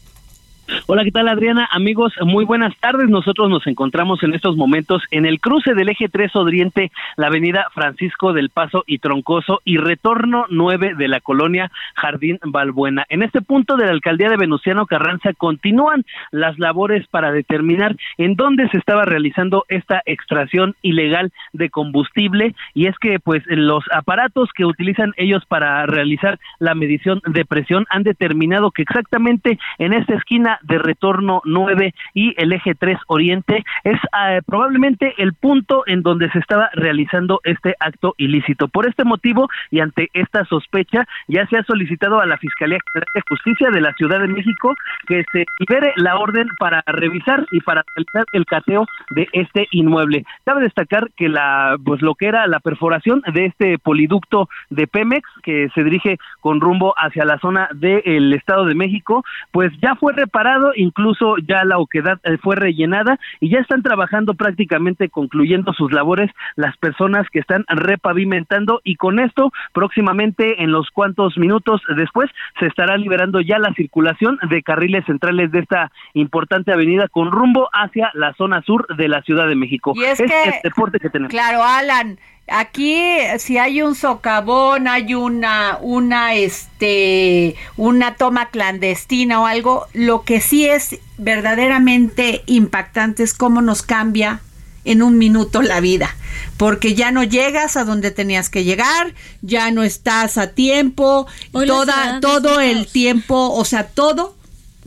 Hola, 0.86 1.04
¿qué 1.04 1.10
tal 1.10 1.28
Adriana? 1.28 1.68
Amigos, 1.70 2.12
muy 2.24 2.44
buenas 2.44 2.76
tardes. 2.78 3.08
Nosotros 3.08 3.50
nos 3.50 3.66
encontramos 3.66 4.22
en 4.22 4.34
estos 4.34 4.56
momentos 4.56 5.02
en 5.10 5.26
el 5.26 5.40
cruce 5.40 5.74
del 5.74 5.88
eje 5.88 6.08
3 6.08 6.34
Oriente, 6.36 6.90
la 7.16 7.28
avenida 7.28 7.66
Francisco 7.72 8.32
del 8.32 8.50
Paso 8.50 8.84
y 8.86 8.98
Troncoso 8.98 9.60
y 9.64 9.76
retorno 9.76 10.46
9 10.50 10.94
de 10.96 11.08
la 11.08 11.20
colonia 11.20 11.70
Jardín 11.94 12.38
Balbuena. 12.44 13.04
En 13.08 13.22
este 13.22 13.42
punto 13.42 13.76
de 13.76 13.86
la 13.86 13.92
alcaldía 13.92 14.28
de 14.28 14.36
Venustiano 14.36 14.86
Carranza 14.86 15.32
continúan 15.34 16.04
las 16.30 16.58
labores 16.58 17.06
para 17.08 17.32
determinar 17.32 17.96
en 18.18 18.34
dónde 18.34 18.68
se 18.68 18.78
estaba 18.78 19.02
realizando 19.02 19.64
esta 19.68 20.02
extracción 20.06 20.74
ilegal 20.82 21.32
de 21.52 21.70
combustible 21.70 22.54
y 22.74 22.86
es 22.86 22.98
que 22.98 23.18
pues 23.20 23.42
los 23.46 23.84
aparatos 23.92 24.50
que 24.54 24.64
utilizan 24.64 25.12
ellos 25.16 25.44
para 25.46 25.86
realizar 25.86 26.38
la 26.58 26.74
medición 26.74 27.20
de 27.26 27.44
presión 27.44 27.86
han 27.90 28.02
determinado 28.02 28.70
que 28.70 28.82
exactamente 28.82 29.58
en 29.78 29.92
esta 29.92 30.14
esquina 30.14 30.58
de 30.62 30.78
retorno 30.78 31.42
9 31.44 31.94
y 32.14 32.34
el 32.36 32.52
eje 32.52 32.74
3 32.74 32.98
Oriente 33.06 33.64
es 33.84 33.98
eh, 34.26 34.40
probablemente 34.46 35.14
el 35.18 35.34
punto 35.34 35.84
en 35.86 36.02
donde 36.02 36.30
se 36.30 36.38
estaba 36.38 36.70
realizando 36.74 37.40
este 37.44 37.74
acto 37.80 38.14
ilícito. 38.18 38.68
Por 38.68 38.86
este 38.86 39.04
motivo 39.04 39.48
y 39.70 39.80
ante 39.80 40.08
esta 40.12 40.44
sospecha 40.44 41.06
ya 41.28 41.46
se 41.46 41.58
ha 41.58 41.64
solicitado 41.64 42.20
a 42.20 42.26
la 42.26 42.38
Fiscalía 42.38 42.78
General 42.92 43.08
de 43.14 43.22
Justicia 43.28 43.70
de 43.70 43.80
la 43.80 43.92
Ciudad 43.94 44.20
de 44.20 44.28
México 44.28 44.74
que 45.06 45.24
se 45.32 45.44
libere 45.58 45.92
la 45.96 46.16
orden 46.16 46.48
para 46.58 46.82
revisar 46.86 47.46
y 47.50 47.60
para 47.60 47.84
realizar 47.94 48.24
el 48.32 48.46
cateo 48.46 48.86
de 49.10 49.28
este 49.32 49.68
inmueble. 49.70 50.24
Cabe 50.44 50.62
destacar 50.62 51.10
que 51.16 51.28
la 51.28 51.76
pues 51.84 52.02
lo 52.02 52.14
que 52.14 52.26
era 52.26 52.46
la 52.46 52.60
perforación 52.60 53.22
de 53.32 53.46
este 53.46 53.78
poliducto 53.78 54.48
de 54.70 54.86
Pemex 54.86 55.28
que 55.42 55.68
se 55.74 55.84
dirige 55.84 56.18
con 56.40 56.60
rumbo 56.60 56.94
hacia 56.96 57.24
la 57.24 57.38
zona 57.38 57.68
del 57.74 58.32
Estado 58.32 58.64
de 58.64 58.74
México, 58.74 59.24
pues 59.50 59.72
ya 59.80 59.94
fue 59.94 60.12
reparado, 60.12 60.41
incluso 60.76 61.36
ya 61.38 61.64
la 61.64 61.78
oquedad 61.78 62.18
eh, 62.24 62.38
fue 62.42 62.56
rellenada 62.56 63.18
y 63.40 63.50
ya 63.50 63.58
están 63.60 63.82
trabajando 63.82 64.34
prácticamente 64.34 65.08
concluyendo 65.08 65.72
sus 65.72 65.92
labores 65.92 66.30
las 66.56 66.76
personas 66.76 67.26
que 67.30 67.38
están 67.40 67.64
repavimentando 67.68 68.80
y 68.84 68.96
con 68.96 69.18
esto 69.20 69.52
próximamente 69.72 70.62
en 70.62 70.72
los 70.72 70.90
cuantos 70.90 71.36
minutos 71.38 71.80
después 71.96 72.30
se 72.58 72.66
estará 72.66 72.96
liberando 72.96 73.40
ya 73.40 73.58
la 73.58 73.72
circulación 73.74 74.38
de 74.48 74.62
carriles 74.62 75.04
centrales 75.06 75.50
de 75.52 75.60
esta 75.60 75.90
importante 76.14 76.72
avenida 76.72 77.08
con 77.08 77.30
rumbo 77.30 77.68
hacia 77.72 78.10
la 78.14 78.32
zona 78.34 78.62
sur 78.62 78.86
de 78.96 79.08
la 79.08 79.22
Ciudad 79.22 79.46
de 79.46 79.54
México. 79.54 79.92
Y 79.94 80.04
es 80.04 80.20
es 80.20 80.30
que- 80.30 80.42
el 80.44 80.54
deporte 80.62 80.98
que 80.98 81.10
tenemos. 81.10 81.30
Claro, 81.30 81.62
Alan, 81.62 82.18
aquí 82.48 82.96
si 83.38 83.58
hay 83.58 83.82
un 83.82 83.94
socavón, 83.94 84.88
hay 84.88 85.14
una, 85.14 85.78
una, 85.80 86.34
este, 86.34 87.56
una 87.76 88.16
toma 88.16 88.50
clandestina 88.50 89.40
o 89.40 89.46
algo, 89.46 89.86
lo 89.92 90.22
que 90.24 90.40
sí 90.40 90.66
es 90.66 90.98
verdaderamente 91.18 92.42
impactante 92.46 93.22
es 93.22 93.34
cómo 93.34 93.62
nos 93.62 93.82
cambia 93.82 94.40
en 94.84 95.02
un 95.02 95.16
minuto 95.16 95.62
la 95.62 95.80
vida, 95.80 96.16
porque 96.56 96.94
ya 96.94 97.12
no 97.12 97.22
llegas 97.22 97.76
a 97.76 97.84
donde 97.84 98.10
tenías 98.10 98.50
que 98.50 98.64
llegar, 98.64 99.14
ya 99.40 99.70
no 99.70 99.84
estás 99.84 100.38
a 100.38 100.48
tiempo, 100.48 101.26
Hoy 101.52 101.66
toda, 101.66 102.20
todo 102.20 102.60
el 102.60 102.88
tiempo, 102.88 103.52
o 103.52 103.64
sea, 103.64 103.86
todo 103.86 104.36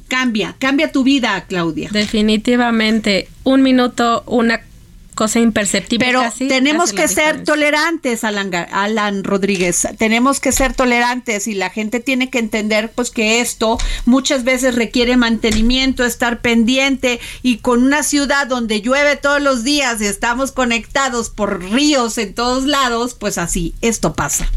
cambia, 0.10 0.56
cambia 0.60 0.92
tu 0.92 1.04
vida, 1.04 1.46
Claudia. 1.48 1.90
Definitivamente. 1.92 3.30
Un 3.44 3.62
minuto, 3.62 4.24
una 4.28 4.62
cosa 5.16 5.40
imperceptible. 5.40 6.06
Pero 6.06 6.22
casi, 6.22 6.48
tenemos 6.48 6.92
que 6.92 7.08
ser 7.08 7.38
diferencia. 7.38 7.44
tolerantes, 7.46 8.24
Alan, 8.24 8.52
Alan 8.72 9.24
Rodríguez. 9.24 9.88
Tenemos 9.98 10.40
que 10.40 10.52
ser 10.52 10.74
tolerantes 10.74 11.48
y 11.48 11.56
la 11.56 11.70
gente 11.70 12.00
tiene 12.00 12.30
que 12.30 12.40
entender 12.40 12.92
pues 12.92 13.10
que 13.10 13.42
esto 13.42 13.78
muchas 14.06 14.44
veces 14.44 14.76
requiere 14.76 15.18
mantenimiento, 15.18 16.06
estar 16.06 16.42
pendiente 16.42 17.20
y 17.42 17.58
con 17.58 17.84
una 17.84 18.04
ciudad 18.04 18.48
donde 18.48 18.82
llueve 18.82 19.16
todos 19.16 19.42
los 19.42 19.64
días 19.64 20.02
y 20.02 20.06
estamos 20.06 20.52
conectados 20.52 21.30
por 21.30 21.64
ríos 21.64 22.18
en 22.18 22.34
todos 22.34 22.66
lados, 22.66 23.16
pues 23.16 23.38
así, 23.38 23.74
esto 23.82 24.14
pasa. 24.14 24.50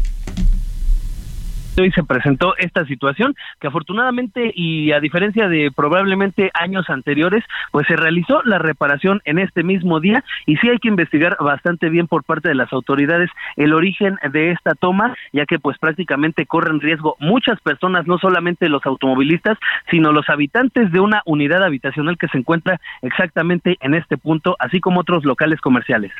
Hoy 1.77 1.91
se 1.91 2.03
presentó 2.03 2.55
esta 2.57 2.85
situación 2.85 3.35
que 3.59 3.67
afortunadamente 3.67 4.51
y 4.55 4.91
a 4.91 4.99
diferencia 4.99 5.47
de 5.47 5.71
probablemente 5.75 6.51
años 6.53 6.89
anteriores, 6.89 7.43
pues 7.71 7.87
se 7.87 7.95
realizó 7.95 8.41
la 8.43 8.59
reparación 8.59 9.21
en 9.25 9.39
este 9.39 9.63
mismo 9.63 9.99
día 9.99 10.23
y 10.45 10.57
sí 10.57 10.69
hay 10.69 10.79
que 10.79 10.87
investigar 10.87 11.37
bastante 11.39 11.89
bien 11.89 12.07
por 12.07 12.23
parte 12.23 12.49
de 12.49 12.55
las 12.55 12.71
autoridades 12.73 13.29
el 13.55 13.73
origen 13.73 14.17
de 14.31 14.51
esta 14.51 14.73
toma, 14.73 15.15
ya 15.33 15.45
que 15.45 15.59
pues 15.59 15.77
prácticamente 15.77 16.45
corren 16.45 16.79
riesgo 16.79 17.15
muchas 17.19 17.59
personas, 17.61 18.07
no 18.07 18.17
solamente 18.17 18.69
los 18.69 18.85
automovilistas, 18.85 19.57
sino 19.89 20.11
los 20.11 20.29
habitantes 20.29 20.91
de 20.91 20.99
una 20.99 21.21
unidad 21.25 21.63
habitacional 21.63 22.17
que 22.17 22.27
se 22.27 22.37
encuentra 22.37 22.79
exactamente 23.01 23.77
en 23.81 23.93
este 23.93 24.17
punto, 24.17 24.55
así 24.59 24.79
como 24.79 25.01
otros 25.01 25.25
locales 25.25 25.61
comerciales. 25.61 26.11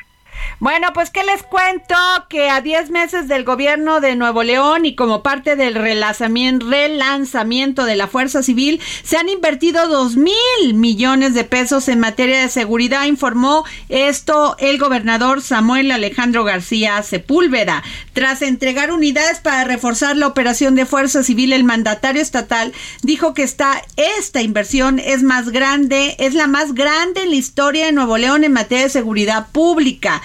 Bueno, 0.58 0.88
pues 0.92 1.10
que 1.10 1.24
les 1.24 1.42
cuento 1.42 1.94
que 2.28 2.50
a 2.50 2.60
10 2.60 2.90
meses 2.90 3.28
del 3.28 3.44
gobierno 3.44 4.00
de 4.00 4.14
Nuevo 4.14 4.42
León 4.42 4.84
y 4.84 4.94
como 4.94 5.22
parte 5.22 5.56
del 5.56 5.74
relanzamiento, 5.74 7.84
de 7.84 7.96
la 7.96 8.06
Fuerza 8.06 8.42
Civil, 8.42 8.80
se 9.02 9.16
han 9.16 9.28
invertido 9.28 9.88
2 9.88 10.16
mil 10.16 10.74
millones 10.74 11.34
de 11.34 11.44
pesos 11.44 11.88
en 11.88 12.00
materia 12.00 12.40
de 12.40 12.48
seguridad, 12.48 13.06
informó 13.06 13.64
esto 13.88 14.56
el 14.58 14.78
gobernador 14.78 15.42
Samuel 15.42 15.90
Alejandro 15.92 16.44
García 16.44 17.02
Sepúlveda. 17.02 17.82
Tras 18.12 18.42
entregar 18.42 18.92
unidades 18.92 19.40
para 19.40 19.64
reforzar 19.64 20.16
la 20.16 20.26
operación 20.26 20.74
de 20.74 20.86
Fuerza 20.86 21.22
Civil, 21.22 21.52
el 21.52 21.64
mandatario 21.64 22.20
estatal 22.20 22.72
dijo 23.02 23.34
que 23.34 23.42
esta, 23.42 23.82
esta 23.96 24.42
inversión 24.42 24.98
es 24.98 25.22
más 25.22 25.50
grande, 25.50 26.16
es 26.18 26.34
la 26.34 26.46
más 26.46 26.74
grande 26.74 27.22
en 27.22 27.30
la 27.30 27.36
historia 27.36 27.86
de 27.86 27.92
Nuevo 27.92 28.18
León 28.18 28.44
en 28.44 28.52
materia 28.52 28.84
de 28.84 28.90
seguridad 28.90 29.48
pública. 29.52 30.22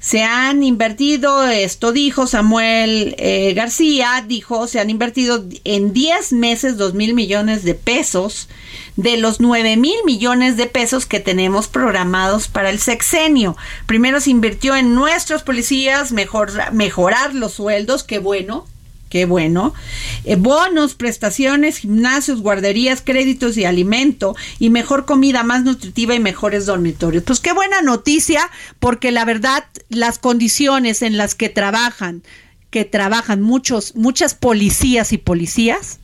Se 0.00 0.22
han 0.22 0.62
invertido, 0.62 1.48
esto 1.48 1.90
dijo 1.90 2.28
Samuel 2.28 3.16
eh, 3.18 3.52
García, 3.54 4.24
dijo, 4.26 4.68
se 4.68 4.78
han 4.78 4.90
invertido 4.90 5.44
en 5.64 5.92
10 5.92 6.32
meses 6.34 6.76
2 6.76 6.94
mil 6.94 7.14
millones 7.14 7.64
de 7.64 7.74
pesos 7.74 8.48
de 8.94 9.16
los 9.16 9.40
9 9.40 9.76
mil 9.76 9.96
millones 10.04 10.56
de 10.56 10.66
pesos 10.66 11.04
que 11.04 11.18
tenemos 11.18 11.66
programados 11.66 12.46
para 12.46 12.70
el 12.70 12.78
sexenio. 12.78 13.56
Primero 13.86 14.20
se 14.20 14.30
invirtió 14.30 14.76
en 14.76 14.94
nuestros 14.94 15.42
policías, 15.42 16.12
mejor, 16.12 16.52
mejorar 16.72 17.34
los 17.34 17.54
sueldos, 17.54 18.04
qué 18.04 18.20
bueno, 18.20 18.66
Qué 19.08 19.24
bueno. 19.24 19.72
Eh, 20.24 20.36
bonos, 20.36 20.94
prestaciones, 20.94 21.78
gimnasios, 21.78 22.42
guarderías, 22.42 23.00
créditos 23.02 23.56
y 23.56 23.64
alimento 23.64 24.36
y 24.58 24.70
mejor 24.70 25.06
comida 25.06 25.42
más 25.42 25.64
nutritiva 25.64 26.14
y 26.14 26.20
mejores 26.20 26.66
dormitorios. 26.66 27.24
Pues 27.24 27.40
qué 27.40 27.52
buena 27.52 27.80
noticia 27.80 28.50
porque 28.78 29.10
la 29.10 29.24
verdad 29.24 29.64
las 29.88 30.18
condiciones 30.18 31.02
en 31.02 31.16
las 31.16 31.34
que 31.34 31.48
trabajan, 31.48 32.22
que 32.70 32.84
trabajan 32.84 33.40
muchos 33.40 33.94
muchas 33.94 34.34
policías 34.34 35.12
y 35.12 35.18
policías, 35.18 36.00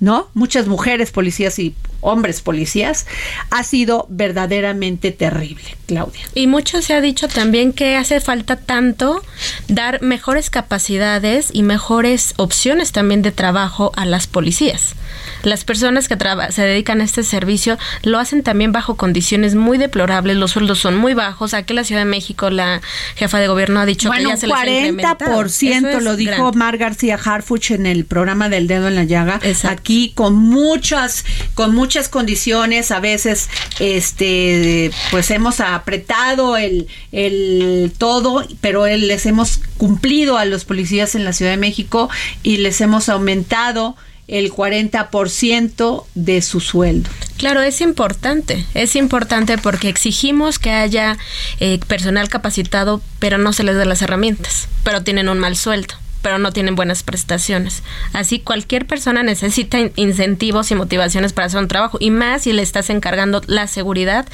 ¿no? 0.00 0.28
Muchas 0.32 0.66
mujeres 0.66 1.10
policías 1.10 1.58
y 1.58 1.74
hombres 2.00 2.40
policías, 2.40 3.06
ha 3.50 3.64
sido 3.64 4.06
verdaderamente 4.08 5.10
terrible, 5.10 5.76
Claudia. 5.86 6.20
Y 6.34 6.46
mucho 6.46 6.80
se 6.82 6.94
ha 6.94 7.00
dicho 7.00 7.28
también 7.28 7.72
que 7.72 7.96
hace 7.96 8.20
falta 8.20 8.56
tanto 8.56 9.22
dar 9.68 10.00
mejores 10.02 10.50
capacidades 10.50 11.48
y 11.52 11.62
mejores 11.62 12.34
opciones 12.36 12.92
también 12.92 13.22
de 13.22 13.32
trabajo 13.32 13.92
a 13.96 14.04
las 14.06 14.26
policías. 14.26 14.94
Las 15.42 15.64
personas 15.64 16.08
que 16.08 16.16
traba- 16.16 16.50
se 16.52 16.62
dedican 16.62 17.00
a 17.00 17.04
este 17.04 17.22
servicio 17.22 17.78
lo 18.02 18.18
hacen 18.18 18.42
también 18.42 18.72
bajo 18.72 18.96
condiciones 18.96 19.54
muy 19.54 19.78
deplorables, 19.78 20.36
los 20.36 20.52
sueldos 20.52 20.78
son 20.78 20.96
muy 20.96 21.14
bajos. 21.14 21.54
Aquí 21.54 21.72
en 21.72 21.76
la 21.76 21.84
Ciudad 21.84 22.02
de 22.02 22.10
México 22.10 22.50
la 22.50 22.80
jefa 23.16 23.38
de 23.38 23.48
gobierno 23.48 23.80
ha 23.80 23.86
dicho 23.86 24.08
Bueno, 24.08 24.30
que 24.30 24.34
ya 24.34 24.40
se 24.40 24.46
les 24.46 24.56
ha 24.56 24.66
incrementado. 24.66 25.16
40% 25.18 25.88
Eso 25.88 25.98
es 25.98 26.04
lo 26.04 26.16
dijo. 26.16 26.52
Mar 26.52 26.76
García 26.78 27.18
Harfuch 27.22 27.70
en 27.72 27.86
el 27.86 28.04
programa 28.04 28.48
del 28.48 28.66
dedo 28.66 28.88
en 28.88 28.94
la 28.94 29.04
llaga. 29.04 29.40
Aquí 29.64 30.12
con 30.14 30.34
muchas, 30.36 31.24
con 31.54 31.74
muchas 31.74 31.87
muchas 31.88 32.10
condiciones, 32.10 32.90
a 32.90 33.00
veces, 33.00 33.48
este, 33.80 34.90
pues 35.10 35.30
hemos 35.30 35.58
apretado 35.60 36.58
el, 36.58 36.86
el 37.12 37.94
todo, 37.96 38.46
pero 38.60 38.86
les 38.86 39.24
hemos 39.24 39.58
cumplido 39.78 40.36
a 40.36 40.44
los 40.44 40.66
policías 40.66 41.14
en 41.14 41.24
la 41.24 41.32
Ciudad 41.32 41.52
de 41.52 41.56
México 41.56 42.10
y 42.42 42.58
les 42.58 42.82
hemos 42.82 43.08
aumentado 43.08 43.96
el 44.26 44.52
40% 44.52 46.04
de 46.14 46.42
su 46.42 46.60
sueldo. 46.60 47.08
Claro, 47.38 47.62
es 47.62 47.80
importante, 47.80 48.66
es 48.74 48.94
importante 48.94 49.56
porque 49.56 49.88
exigimos 49.88 50.58
que 50.58 50.72
haya 50.72 51.16
eh, 51.58 51.80
personal 51.86 52.28
capacitado, 52.28 53.00
pero 53.18 53.38
no 53.38 53.54
se 53.54 53.64
les 53.64 53.76
da 53.76 53.86
las 53.86 54.02
herramientas, 54.02 54.68
pero 54.84 55.02
tienen 55.02 55.30
un 55.30 55.38
mal 55.38 55.56
sueldo 55.56 55.94
pero 56.22 56.38
no 56.38 56.52
tienen 56.52 56.74
buenas 56.74 57.02
prestaciones. 57.02 57.82
Así 58.12 58.40
cualquier 58.40 58.86
persona 58.86 59.22
necesita 59.22 59.78
incentivos 59.96 60.70
y 60.70 60.74
motivaciones 60.74 61.32
para 61.32 61.46
hacer 61.46 61.60
un 61.60 61.68
trabajo 61.68 61.98
y 62.00 62.10
más 62.10 62.42
si 62.42 62.52
le 62.52 62.62
estás 62.62 62.90
encargando 62.90 63.40
la 63.46 63.66
seguridad 63.66 64.26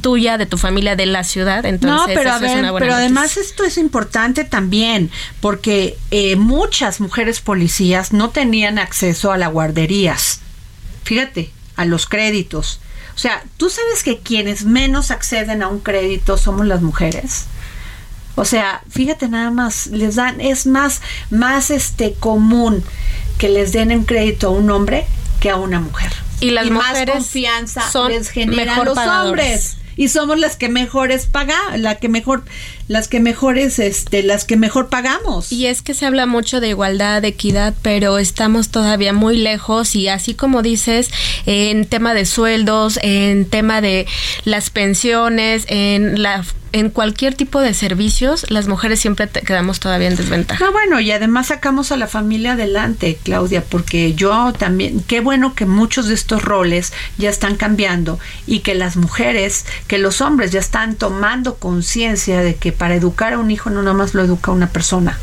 tuya, 0.00 0.38
de 0.38 0.46
tu 0.46 0.58
familia, 0.58 0.96
de 0.96 1.06
la 1.06 1.24
ciudad. 1.24 1.64
Entonces, 1.64 2.08
no, 2.08 2.14
pero 2.14 2.32
a 2.32 2.38
ver, 2.38 2.66
pero 2.78 2.94
además 2.94 3.36
esto 3.36 3.64
es 3.64 3.78
importante 3.78 4.44
también 4.44 5.10
porque 5.40 5.96
eh, 6.10 6.36
muchas 6.36 7.00
mujeres 7.00 7.40
policías 7.40 8.12
no 8.12 8.30
tenían 8.30 8.78
acceso 8.78 9.32
a 9.32 9.38
las 9.38 9.52
guarderías. 9.52 10.40
Fíjate, 11.04 11.50
a 11.76 11.84
los 11.84 12.06
créditos. 12.06 12.80
O 13.14 13.18
sea, 13.18 13.44
tú 13.56 13.70
sabes 13.70 14.02
que 14.02 14.18
quienes 14.18 14.64
menos 14.64 15.10
acceden 15.10 15.62
a 15.62 15.68
un 15.68 15.80
crédito 15.80 16.36
somos 16.36 16.66
las 16.66 16.82
mujeres. 16.82 17.46
O 18.36 18.44
sea, 18.44 18.82
fíjate 18.88 19.28
nada 19.28 19.50
más, 19.50 19.86
les 19.88 20.16
dan, 20.16 20.40
es 20.40 20.66
más, 20.66 21.00
más 21.30 21.70
este 21.70 22.14
común 22.14 22.82
que 23.38 23.48
les 23.48 23.72
den 23.72 23.92
un 23.92 24.04
crédito 24.04 24.48
a 24.48 24.50
un 24.50 24.70
hombre 24.70 25.06
que 25.40 25.50
a 25.50 25.56
una 25.56 25.80
mujer. 25.80 26.12
Y 26.40 26.50
las 26.50 26.70
mujeres 26.70 27.06
más 27.06 27.16
confianza 27.16 27.90
son 27.90 28.10
les 28.10 28.28
generan 28.28 28.84
los 28.84 28.98
hombres 28.98 29.76
y 29.96 30.08
somos 30.08 30.38
las 30.38 30.56
que 30.56 30.68
mejores 30.68 31.26
paga, 31.26 31.56
la 31.76 31.96
que 31.96 32.08
mejor, 32.08 32.44
las 32.88 33.08
que 33.08 33.20
mejores, 33.20 33.78
este, 33.78 34.22
las 34.22 34.44
que 34.44 34.56
mejor 34.56 34.88
pagamos. 34.88 35.52
Y 35.52 35.66
es 35.66 35.82
que 35.82 35.94
se 35.94 36.06
habla 36.06 36.26
mucho 36.26 36.60
de 36.60 36.70
igualdad, 36.70 37.22
de 37.22 37.28
equidad, 37.28 37.74
pero 37.82 38.18
estamos 38.18 38.70
todavía 38.70 39.12
muy 39.12 39.38
lejos 39.38 39.94
y 39.94 40.08
así 40.08 40.34
como 40.34 40.62
dices, 40.62 41.10
en 41.46 41.86
tema 41.86 42.14
de 42.14 42.26
sueldos, 42.26 42.98
en 43.02 43.48
tema 43.48 43.80
de 43.80 44.06
las 44.44 44.70
pensiones, 44.70 45.64
en 45.68 46.22
la 46.22 46.44
en 46.74 46.90
cualquier 46.90 47.36
tipo 47.36 47.60
de 47.60 47.72
servicios, 47.72 48.50
las 48.50 48.66
mujeres 48.66 48.98
siempre 48.98 49.28
quedamos 49.28 49.78
todavía 49.78 50.08
en 50.08 50.16
desventaja. 50.16 50.64
No, 50.64 50.72
bueno, 50.72 50.98
y 50.98 51.12
además 51.12 51.46
sacamos 51.46 51.92
a 51.92 51.96
la 51.96 52.08
familia 52.08 52.54
adelante, 52.54 53.16
Claudia, 53.22 53.62
porque 53.62 54.14
yo 54.14 54.52
también, 54.52 55.00
qué 55.06 55.20
bueno 55.20 55.54
que 55.54 55.66
muchos 55.66 56.08
de 56.08 56.14
estos 56.14 56.42
roles 56.42 56.92
ya 57.16 57.30
están 57.30 57.54
cambiando 57.54 58.18
y 58.48 58.58
que 58.58 58.74
las 58.74 58.96
mujeres, 58.96 59.66
que 59.86 59.98
los 59.98 60.20
hombres 60.20 60.50
ya 60.50 60.58
están 60.58 60.96
tomando 60.96 61.58
conciencia 61.58 62.40
de 62.40 62.56
que 62.56 62.72
para 62.72 62.96
educar 62.96 63.34
a 63.34 63.38
un 63.38 63.52
hijo 63.52 63.70
no 63.70 63.80
nada 63.82 63.94
más 63.96 64.12
lo 64.14 64.24
educa 64.24 64.50
una 64.50 64.70
persona. 64.70 65.16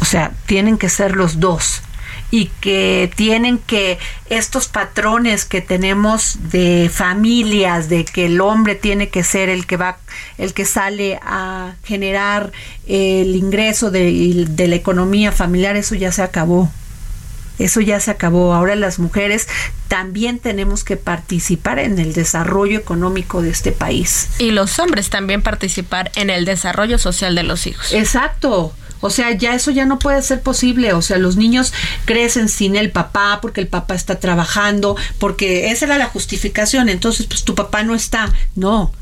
O 0.00 0.04
sea, 0.04 0.30
tienen 0.46 0.78
que 0.78 0.90
ser 0.90 1.16
los 1.16 1.40
dos 1.40 1.82
y 2.30 2.46
que 2.60 3.10
tienen 3.16 3.58
que 3.58 3.98
estos 4.28 4.68
patrones 4.68 5.44
que 5.44 5.60
tenemos 5.60 6.38
de 6.50 6.90
familias, 6.92 7.88
de 7.88 8.04
que 8.04 8.26
el 8.26 8.40
hombre 8.40 8.74
tiene 8.74 9.08
que 9.08 9.24
ser 9.24 9.48
el 9.48 9.66
que 9.66 9.76
va, 9.76 9.98
el 10.38 10.54
que 10.54 10.64
sale 10.64 11.18
a 11.22 11.74
generar 11.84 12.52
el 12.86 13.34
ingreso 13.34 13.90
de, 13.90 14.46
de 14.48 14.68
la 14.68 14.76
economía 14.76 15.32
familiar, 15.32 15.76
eso 15.76 15.94
ya 15.94 16.12
se 16.12 16.22
acabó. 16.22 16.70
Eso 17.58 17.82
ya 17.82 18.00
se 18.00 18.10
acabó. 18.10 18.54
Ahora 18.54 18.74
las 18.74 18.98
mujeres 18.98 19.46
también 19.86 20.38
tenemos 20.38 20.82
que 20.82 20.96
participar 20.96 21.78
en 21.78 21.98
el 21.98 22.14
desarrollo 22.14 22.78
económico 22.78 23.42
de 23.42 23.50
este 23.50 23.70
país. 23.70 24.28
Y 24.38 24.52
los 24.52 24.78
hombres 24.78 25.10
también 25.10 25.42
participar 25.42 26.10
en 26.14 26.30
el 26.30 26.46
desarrollo 26.46 26.96
social 26.96 27.34
de 27.34 27.42
los 27.42 27.66
hijos. 27.66 27.92
Exacto. 27.92 28.72
O 29.00 29.10
sea, 29.10 29.32
ya 29.32 29.54
eso 29.54 29.70
ya 29.70 29.86
no 29.86 29.98
puede 29.98 30.22
ser 30.22 30.42
posible. 30.42 30.92
O 30.92 31.02
sea, 31.02 31.18
los 31.18 31.36
niños 31.36 31.72
crecen 32.04 32.48
sin 32.48 32.76
el 32.76 32.90
papá 32.90 33.38
porque 33.40 33.60
el 33.60 33.68
papá 33.68 33.94
está 33.94 34.18
trabajando, 34.18 34.96
porque 35.18 35.70
esa 35.70 35.86
era 35.86 35.98
la 35.98 36.06
justificación. 36.06 36.88
Entonces, 36.88 37.26
pues 37.26 37.44
tu 37.44 37.54
papá 37.54 37.82
no 37.82 37.94
está. 37.94 38.32
No, 38.54 38.92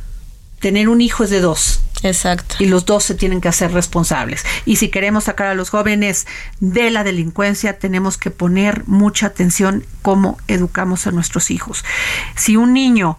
tener 0.61 0.89
un 0.89 1.01
hijo 1.01 1.25
es 1.25 1.31
de 1.31 1.41
dos. 1.41 1.81
Exacto. 2.03 2.57
Y 2.61 2.67
los 2.67 2.87
dos 2.87 3.05
se 3.05 3.15
tienen 3.15 3.41
que 3.41 3.49
hacer 3.49 3.73
responsables. 3.73 4.45
Y 4.65 4.77
si 4.77 4.89
queremos 4.89 5.25
sacar 5.25 5.49
a 5.49 5.55
los 5.55 5.71
jóvenes 5.71 6.27
de 6.61 6.91
la 6.91 7.05
delincuencia, 7.05 7.79
tenemos 7.79 8.17
que 8.19 8.31
poner 8.31 8.87
mucha 8.87 9.27
atención 9.27 9.85
cómo 10.03 10.39
educamos 10.47 11.07
a 11.07 11.11
nuestros 11.11 11.51
hijos. 11.51 11.85
Si 12.37 12.57
un 12.57 12.73
niño 12.73 13.19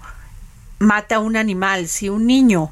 mata 0.80 1.18
a 1.18 1.20
un 1.20 1.36
animal, 1.36 1.88
si 1.90 2.08
un 2.08 2.26
niño 2.26 2.72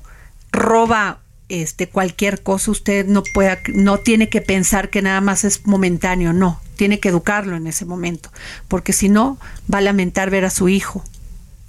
roba 0.52 1.20
este 1.50 1.88
cualquier 1.88 2.44
cosa 2.44 2.72
usted 2.72 3.06
no 3.06 3.24
pueda 3.34 3.60
no 3.74 4.00
tiene 4.00 4.30
que 4.30 4.42
pensar 4.42 4.90
que 4.90 5.02
nada 5.02 5.22
más 5.22 5.44
es 5.44 5.66
momentáneo, 5.66 6.34
no, 6.34 6.60
tiene 6.76 7.00
que 7.00 7.10
educarlo 7.10 7.56
en 7.56 7.68
ese 7.68 7.86
momento, 7.86 8.32
porque 8.68 8.94
si 8.94 9.10
no 9.10 9.38
va 9.74 9.80
a 9.80 9.82
lamentar 9.82 10.30
ver 10.30 10.46
a 10.46 10.50
su 10.50 10.70
hijo 10.70 11.04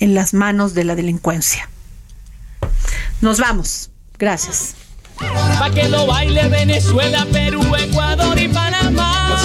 en 0.01 0.15
las 0.15 0.35
manos 0.35 0.75
de 0.75 0.85
la 0.85 0.95
delincuencia. 0.95 1.69
Nos 3.21 3.39
vamos. 3.39 3.91
Gracias. 4.19 4.75
Pa 5.59 5.71
que 5.71 5.89
lo 5.89 6.07
baile 6.07 6.49
Venezuela, 6.49 7.27
Perú, 7.33 7.63
Ecuador 7.77 8.39
y 8.39 8.49
Panamá. 8.49 9.37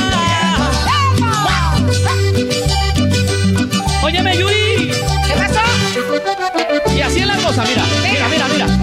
Óyeme, 4.03 4.37
Yuri. 4.37 4.91
¿Qué 5.27 5.33
pasó? 5.35 6.93
Y 6.95 7.01
así 7.01 7.19
es 7.19 7.27
la 7.27 7.37
cosa, 7.37 7.63
mira, 7.65 7.83
mira, 8.03 8.27
mira, 8.29 8.47
mira. 8.47 8.82